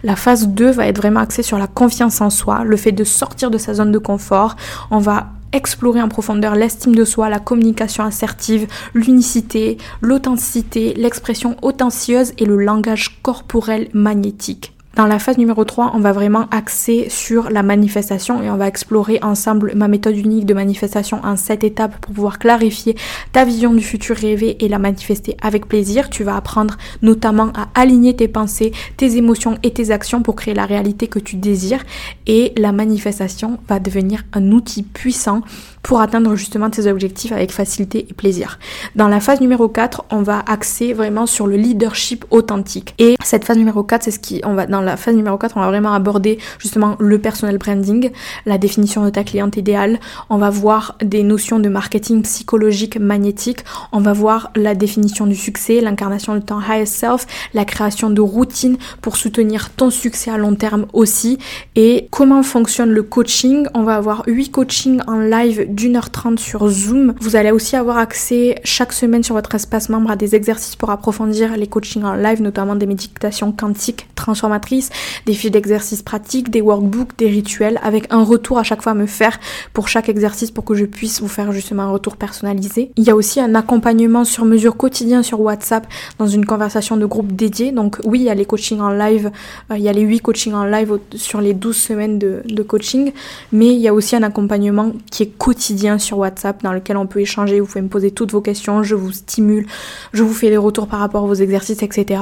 La 0.04 0.14
phase 0.14 0.46
2 0.46 0.70
va 0.70 0.86
être 0.86 0.98
vraiment 0.98 1.20
axée 1.20 1.42
sur 1.42 1.58
la 1.58 1.66
confiance 1.66 2.20
en 2.20 2.30
soi, 2.30 2.62
le 2.62 2.76
fait 2.76 2.92
de 2.92 3.02
sortir 3.02 3.50
de 3.50 3.58
sa 3.58 3.74
zone 3.74 3.90
de 3.90 3.98
confort. 3.98 4.54
On 4.92 5.00
va 5.00 5.30
explorer 5.52 6.00
en 6.00 6.08
profondeur 6.08 6.54
l'estime 6.54 6.94
de 6.94 7.04
soi, 7.04 7.28
la 7.28 7.40
communication 7.40 8.04
assertive, 8.04 8.68
l'unicité, 8.94 9.76
l'authenticité, 10.02 10.94
l'expression 10.94 11.56
autentieuse 11.62 12.32
et 12.38 12.44
le 12.44 12.56
langage 12.56 13.18
corporel 13.22 13.88
magnétique. 13.92 14.75
Dans 14.96 15.04
la 15.04 15.18
phase 15.18 15.36
numéro 15.36 15.62
3, 15.62 15.92
on 15.92 16.00
va 16.00 16.12
vraiment 16.12 16.48
axer 16.50 17.08
sur 17.10 17.50
la 17.50 17.62
manifestation 17.62 18.42
et 18.42 18.48
on 18.48 18.56
va 18.56 18.66
explorer 18.66 19.18
ensemble 19.20 19.74
ma 19.76 19.88
méthode 19.88 20.16
unique 20.16 20.46
de 20.46 20.54
manifestation 20.54 21.20
en 21.22 21.36
7 21.36 21.64
étapes 21.64 21.98
pour 22.00 22.14
pouvoir 22.14 22.38
clarifier 22.38 22.96
ta 23.30 23.44
vision 23.44 23.74
du 23.74 23.82
futur 23.82 24.16
rêvé 24.16 24.56
et 24.64 24.68
la 24.68 24.78
manifester 24.78 25.36
avec 25.42 25.66
plaisir. 25.66 26.08
Tu 26.08 26.24
vas 26.24 26.34
apprendre 26.34 26.78
notamment 27.02 27.52
à 27.54 27.68
aligner 27.74 28.16
tes 28.16 28.26
pensées, 28.26 28.72
tes 28.96 29.18
émotions 29.18 29.58
et 29.62 29.70
tes 29.70 29.90
actions 29.90 30.22
pour 30.22 30.34
créer 30.34 30.54
la 30.54 30.64
réalité 30.64 31.08
que 31.08 31.18
tu 31.18 31.36
désires 31.36 31.84
et 32.26 32.54
la 32.56 32.72
manifestation 32.72 33.58
va 33.68 33.80
devenir 33.80 34.22
un 34.32 34.50
outil 34.50 34.82
puissant 34.82 35.42
pour 35.86 36.00
atteindre 36.00 36.34
justement 36.34 36.68
tes 36.68 36.90
objectifs 36.90 37.30
avec 37.30 37.52
facilité 37.52 38.08
et 38.10 38.12
plaisir. 38.12 38.58
Dans 38.96 39.06
la 39.06 39.20
phase 39.20 39.40
numéro 39.40 39.68
4, 39.68 40.06
on 40.10 40.20
va 40.22 40.42
axer 40.48 40.92
vraiment 40.92 41.26
sur 41.26 41.46
le 41.46 41.54
leadership 41.54 42.24
authentique. 42.32 42.92
Et 42.98 43.14
cette 43.22 43.44
phase 43.44 43.56
numéro 43.56 43.84
4, 43.84 44.02
c'est 44.02 44.10
ce 44.10 44.18
qui 44.18 44.40
on 44.44 44.54
va 44.54 44.66
dans 44.66 44.80
la 44.80 44.96
phase 44.96 45.14
numéro 45.14 45.38
4, 45.38 45.56
on 45.56 45.60
va 45.60 45.68
vraiment 45.68 45.92
aborder 45.92 46.38
justement 46.58 46.96
le 46.98 47.20
personal 47.20 47.56
branding, 47.56 48.10
la 48.46 48.58
définition 48.58 49.04
de 49.04 49.10
ta 49.10 49.22
cliente 49.22 49.56
idéale, 49.56 50.00
on 50.28 50.38
va 50.38 50.50
voir 50.50 50.96
des 51.04 51.22
notions 51.22 51.60
de 51.60 51.68
marketing 51.68 52.22
psychologique 52.22 52.98
magnétique, 52.98 53.60
on 53.92 54.00
va 54.00 54.12
voir 54.12 54.50
la 54.56 54.74
définition 54.74 55.24
du 55.24 55.36
succès, 55.36 55.80
l'incarnation 55.80 56.34
de 56.34 56.40
ton 56.40 56.58
highest 56.58 56.94
self, 56.94 57.28
la 57.54 57.64
création 57.64 58.10
de 58.10 58.20
routines 58.20 58.76
pour 59.02 59.16
soutenir 59.16 59.70
ton 59.70 59.90
succès 59.90 60.32
à 60.32 60.36
long 60.36 60.56
terme 60.56 60.86
aussi 60.92 61.38
et 61.76 62.08
comment 62.10 62.42
fonctionne 62.42 62.90
le 62.90 63.04
coaching? 63.04 63.68
On 63.72 63.84
va 63.84 63.94
avoir 63.94 64.24
8 64.26 64.50
coachings 64.50 65.00
en 65.06 65.20
live 65.20 65.75
d'une 65.76 65.96
heure 65.96 66.10
trente 66.10 66.40
sur 66.40 66.66
Zoom. 66.68 67.14
Vous 67.20 67.36
allez 67.36 67.50
aussi 67.50 67.76
avoir 67.76 67.98
accès 67.98 68.54
chaque 68.64 68.94
semaine 68.94 69.22
sur 69.22 69.34
votre 69.34 69.54
espace 69.54 69.90
membre 69.90 70.10
à 70.10 70.16
des 70.16 70.34
exercices 70.34 70.74
pour 70.74 70.88
approfondir 70.90 71.54
les 71.56 71.66
coachings 71.66 72.02
en 72.02 72.14
live, 72.14 72.40
notamment 72.40 72.74
des 72.74 72.86
méditations 72.86 73.52
quantiques 73.52 74.08
transformatrices, 74.14 74.88
des 75.26 75.34
fiches 75.34 75.50
d'exercices 75.50 76.00
pratiques, 76.00 76.50
des 76.50 76.62
workbooks, 76.62 77.18
des 77.18 77.28
rituels, 77.28 77.78
avec 77.82 78.06
un 78.10 78.24
retour 78.24 78.58
à 78.58 78.62
chaque 78.62 78.82
fois 78.82 78.92
à 78.92 78.94
me 78.94 79.04
faire 79.04 79.38
pour 79.74 79.88
chaque 79.88 80.08
exercice 80.08 80.50
pour 80.50 80.64
que 80.64 80.74
je 80.74 80.86
puisse 80.86 81.20
vous 81.20 81.28
faire 81.28 81.52
justement 81.52 81.82
un 81.82 81.90
retour 81.90 82.16
personnalisé. 82.16 82.90
Il 82.96 83.04
y 83.04 83.10
a 83.10 83.14
aussi 83.14 83.38
un 83.38 83.54
accompagnement 83.54 84.24
sur 84.24 84.46
mesure 84.46 84.78
quotidien 84.78 85.22
sur 85.22 85.40
WhatsApp 85.42 85.86
dans 86.18 86.26
une 86.26 86.46
conversation 86.46 86.96
de 86.96 87.04
groupe 87.04 87.36
dédiée. 87.36 87.70
Donc 87.70 87.98
oui, 88.04 88.20
il 88.20 88.24
y 88.24 88.30
a 88.30 88.34
les 88.34 88.46
coachings 88.46 88.80
en 88.80 88.90
live, 88.90 89.30
euh, 89.70 89.76
il 89.76 89.82
y 89.82 89.90
a 89.90 89.92
les 89.92 90.00
8 90.00 90.20
coachings 90.20 90.54
en 90.54 90.64
live 90.64 90.98
sur 91.14 91.42
les 91.42 91.52
12 91.52 91.76
semaines 91.76 92.18
de, 92.18 92.42
de 92.46 92.62
coaching, 92.62 93.12
mais 93.52 93.66
il 93.74 93.80
y 93.80 93.88
a 93.88 93.92
aussi 93.92 94.16
un 94.16 94.22
accompagnement 94.22 94.92
qui 95.10 95.24
est 95.24 95.26
quotidien 95.26 95.65
sur 95.98 96.18
WhatsApp 96.18 96.62
dans 96.62 96.72
lequel 96.72 96.96
on 96.96 97.06
peut 97.06 97.20
échanger, 97.20 97.60
vous 97.60 97.66
pouvez 97.66 97.82
me 97.82 97.88
poser 97.88 98.10
toutes 98.10 98.32
vos 98.32 98.40
questions, 98.40 98.82
je 98.82 98.94
vous 98.94 99.12
stimule, 99.12 99.66
je 100.12 100.22
vous 100.22 100.32
fais 100.32 100.50
des 100.50 100.56
retours 100.56 100.86
par 100.86 101.00
rapport 101.00 101.24
à 101.24 101.26
vos 101.26 101.34
exercices, 101.34 101.82
etc. 101.82 102.20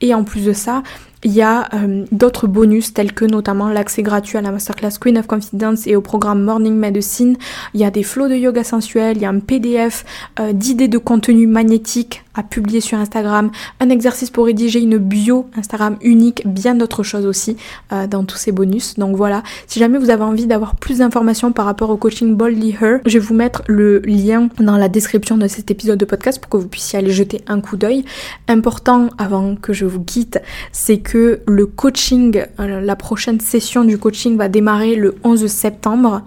Et 0.00 0.14
en 0.14 0.24
plus 0.24 0.44
de 0.44 0.52
ça, 0.52 0.82
il 1.24 1.32
y 1.32 1.42
a 1.42 1.68
euh, 1.74 2.04
d'autres 2.12 2.46
bonus 2.46 2.92
tels 2.92 3.12
que 3.12 3.24
notamment 3.24 3.68
l'accès 3.68 4.02
gratuit 4.02 4.36
à 4.36 4.42
la 4.42 4.50
masterclass 4.50 4.98
Queen 5.00 5.18
of 5.18 5.26
Confidence 5.26 5.86
et 5.86 5.96
au 5.96 6.02
programme 6.02 6.42
Morning 6.42 6.74
Medicine. 6.74 7.36
Il 7.72 7.80
y 7.80 7.84
a 7.84 7.90
des 7.90 8.02
flots 8.02 8.28
de 8.28 8.34
yoga 8.34 8.62
sensuel, 8.62 9.16
il 9.16 9.22
y 9.22 9.26
a 9.26 9.30
un 9.30 9.40
PDF 9.40 10.04
euh, 10.38 10.52
d'idées 10.52 10.88
de 10.88 10.98
contenu 10.98 11.46
magnétique 11.46 12.23
à 12.34 12.42
publier 12.42 12.80
sur 12.80 12.98
Instagram, 12.98 13.50
un 13.80 13.90
exercice 13.90 14.30
pour 14.30 14.46
rédiger 14.46 14.80
une 14.80 14.98
bio 14.98 15.46
Instagram 15.56 15.96
unique, 16.02 16.42
bien 16.46 16.74
d'autres 16.74 17.02
choses 17.02 17.26
aussi 17.26 17.56
euh, 17.92 18.06
dans 18.06 18.24
tous 18.24 18.36
ces 18.36 18.52
bonus. 18.52 18.98
Donc 18.98 19.16
voilà, 19.16 19.42
si 19.66 19.78
jamais 19.78 19.98
vous 19.98 20.10
avez 20.10 20.24
envie 20.24 20.46
d'avoir 20.46 20.76
plus 20.76 20.98
d'informations 20.98 21.52
par 21.52 21.64
rapport 21.64 21.90
au 21.90 21.96
coaching 21.96 22.34
Boldly 22.34 22.76
Her, 22.80 22.98
je 23.06 23.18
vais 23.18 23.24
vous 23.24 23.34
mettre 23.34 23.62
le 23.66 24.00
lien 24.00 24.48
dans 24.58 24.76
la 24.76 24.88
description 24.88 25.36
de 25.36 25.46
cet 25.48 25.70
épisode 25.70 25.98
de 25.98 26.04
podcast 26.04 26.40
pour 26.40 26.50
que 26.50 26.56
vous 26.56 26.68
puissiez 26.68 26.98
aller 26.98 27.12
jeter 27.12 27.42
un 27.46 27.60
coup 27.60 27.76
d'œil. 27.76 28.04
Important 28.48 29.08
avant 29.18 29.56
que 29.56 29.72
je 29.72 29.84
vous 29.84 30.02
quitte, 30.02 30.40
c'est 30.72 30.98
que 30.98 31.40
le 31.46 31.66
coaching, 31.66 32.42
euh, 32.60 32.80
la 32.80 32.96
prochaine 32.96 33.40
session 33.40 33.84
du 33.84 33.98
coaching 33.98 34.36
va 34.36 34.48
démarrer 34.48 34.96
le 34.96 35.14
11 35.24 35.46
septembre 35.46 36.22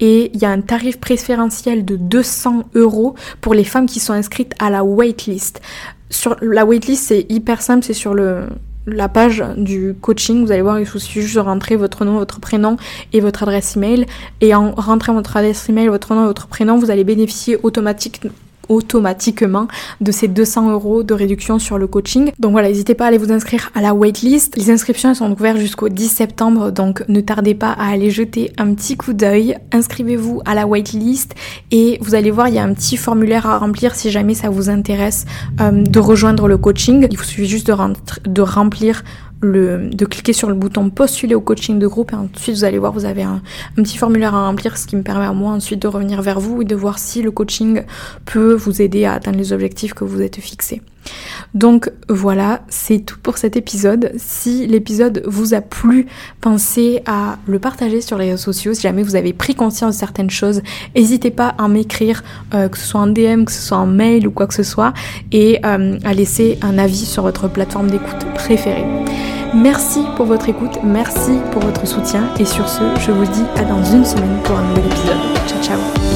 et 0.00 0.30
il 0.34 0.40
y 0.40 0.44
a 0.44 0.50
un 0.50 0.60
tarif 0.60 0.98
préférentiel 0.98 1.84
de 1.84 1.96
200 1.96 2.64
euros 2.74 3.14
pour 3.40 3.54
les 3.54 3.64
femmes 3.64 3.86
qui 3.86 4.00
sont 4.00 4.12
inscrites 4.12 4.54
à 4.58 4.70
la 4.70 4.84
waitlist. 4.84 5.49
Sur 6.10 6.36
la 6.40 6.64
waitlist, 6.64 7.04
c'est 7.06 7.26
hyper 7.28 7.62
simple, 7.62 7.84
c'est 7.84 7.94
sur 7.94 8.14
la 8.14 9.08
page 9.08 9.44
du 9.56 9.94
coaching, 10.00 10.44
vous 10.44 10.52
allez 10.52 10.62
voir, 10.62 10.80
il 10.80 10.86
suffit 10.86 11.22
juste 11.22 11.36
de 11.36 11.40
rentrer 11.40 11.76
votre 11.76 12.04
nom, 12.04 12.18
votre 12.18 12.40
prénom 12.40 12.76
et 13.12 13.20
votre 13.20 13.42
adresse 13.42 13.76
email. 13.76 14.06
Et 14.40 14.54
en 14.54 14.72
rentrant 14.72 15.14
votre 15.14 15.36
adresse 15.36 15.68
email, 15.68 15.88
votre 15.88 16.14
nom 16.14 16.24
et 16.24 16.26
votre 16.26 16.46
prénom, 16.46 16.78
vous 16.78 16.90
allez 16.90 17.04
bénéficier 17.04 17.58
automatiquement 17.62 18.32
automatiquement 18.70 19.68
de 20.00 20.12
ces 20.12 20.28
200 20.28 20.70
euros 20.70 21.02
de 21.02 21.12
réduction 21.12 21.58
sur 21.58 21.76
le 21.76 21.86
coaching. 21.86 22.32
Donc 22.38 22.52
voilà, 22.52 22.68
n'hésitez 22.68 22.94
pas 22.94 23.04
à 23.04 23.08
aller 23.08 23.18
vous 23.18 23.32
inscrire 23.32 23.70
à 23.74 23.82
la 23.82 23.92
waitlist. 23.92 24.56
Les 24.56 24.70
inscriptions 24.70 25.12
sont 25.12 25.30
ouvertes 25.30 25.58
jusqu'au 25.58 25.88
10 25.88 26.08
septembre, 26.08 26.70
donc 26.70 27.04
ne 27.08 27.20
tardez 27.20 27.54
pas 27.54 27.72
à 27.72 27.90
aller 27.90 28.10
jeter 28.10 28.52
un 28.56 28.72
petit 28.74 28.96
coup 28.96 29.12
d'œil. 29.12 29.56
Inscrivez-vous 29.72 30.40
à 30.46 30.54
la 30.54 30.66
waitlist 30.66 31.34
et 31.70 31.98
vous 32.00 32.14
allez 32.14 32.30
voir, 32.30 32.48
il 32.48 32.54
y 32.54 32.58
a 32.58 32.64
un 32.64 32.72
petit 32.72 32.96
formulaire 32.96 33.46
à 33.46 33.58
remplir 33.58 33.94
si 33.94 34.10
jamais 34.10 34.34
ça 34.34 34.48
vous 34.48 34.70
intéresse 34.70 35.26
euh, 35.60 35.70
de 35.72 35.98
rejoindre 35.98 36.48
le 36.48 36.56
coaching. 36.56 37.06
Il 37.10 37.18
vous 37.18 37.24
suffit 37.24 37.46
juste 37.46 37.66
de, 37.66 37.74
de 38.24 38.42
remplir 38.42 39.02
de 39.42 40.04
cliquer 40.04 40.32
sur 40.32 40.48
le 40.48 40.54
bouton 40.54 40.90
postuler 40.90 41.34
au 41.34 41.40
coaching 41.40 41.78
de 41.78 41.86
groupe 41.86 42.12
et 42.12 42.16
ensuite 42.16 42.56
vous 42.56 42.64
allez 42.64 42.78
voir 42.78 42.92
vous 42.92 43.06
avez 43.06 43.22
un, 43.22 43.40
petit 43.76 43.96
formulaire 43.96 44.34
à 44.34 44.46
remplir 44.46 44.76
ce 44.76 44.86
qui 44.86 44.96
me 44.96 45.02
permet 45.02 45.24
à 45.24 45.32
moi 45.32 45.52
ensuite 45.52 45.80
de 45.80 45.88
revenir 45.88 46.20
vers 46.20 46.40
vous 46.40 46.62
et 46.62 46.64
de 46.64 46.74
voir 46.74 46.98
si 46.98 47.22
le 47.22 47.30
coaching 47.30 47.82
peut 48.26 48.52
vous 48.52 48.82
aider 48.82 49.04
à 49.06 49.14
atteindre 49.14 49.38
les 49.38 49.52
objectifs 49.52 49.94
que 49.94 50.04
vous 50.04 50.20
êtes 50.20 50.36
fixés. 50.36 50.82
Donc 51.54 51.90
voilà, 52.08 52.60
c'est 52.68 53.00
tout 53.00 53.18
pour 53.20 53.38
cet 53.38 53.56
épisode. 53.56 54.12
Si 54.16 54.66
l'épisode 54.66 55.22
vous 55.26 55.54
a 55.54 55.60
plu, 55.60 56.06
pensez 56.40 57.02
à 57.06 57.38
le 57.46 57.58
partager 57.58 58.00
sur 58.00 58.18
les 58.18 58.30
réseaux 58.30 58.52
sociaux. 58.52 58.74
Si 58.74 58.82
jamais 58.82 59.02
vous 59.02 59.16
avez 59.16 59.32
pris 59.32 59.54
conscience 59.54 59.94
de 59.94 59.98
certaines 59.98 60.30
choses, 60.30 60.62
n'hésitez 60.94 61.30
pas 61.30 61.54
à 61.58 61.68
m'écrire, 61.68 62.22
euh, 62.54 62.68
que 62.68 62.78
ce 62.78 62.84
soit 62.84 63.00
en 63.00 63.06
DM, 63.06 63.44
que 63.44 63.52
ce 63.52 63.62
soit 63.62 63.78
en 63.78 63.86
mail 63.86 64.26
ou 64.26 64.30
quoi 64.30 64.46
que 64.46 64.54
ce 64.54 64.62
soit, 64.62 64.92
et 65.32 65.58
euh, 65.64 65.98
à 66.04 66.14
laisser 66.14 66.58
un 66.62 66.78
avis 66.78 67.06
sur 67.06 67.22
votre 67.22 67.48
plateforme 67.48 67.90
d'écoute 67.90 68.26
préférée. 68.34 68.86
Merci 69.52 70.00
pour 70.16 70.26
votre 70.26 70.48
écoute, 70.48 70.78
merci 70.84 71.32
pour 71.50 71.62
votre 71.62 71.84
soutien, 71.86 72.28
et 72.38 72.44
sur 72.44 72.68
ce, 72.68 72.82
je 73.00 73.10
vous 73.10 73.26
dis 73.26 73.44
à 73.56 73.64
dans 73.64 73.82
une 73.82 74.04
semaine 74.04 74.38
pour 74.44 74.56
un 74.56 74.68
nouvel 74.68 74.86
épisode. 74.86 75.18
Ciao 75.48 75.62
ciao 75.62 76.09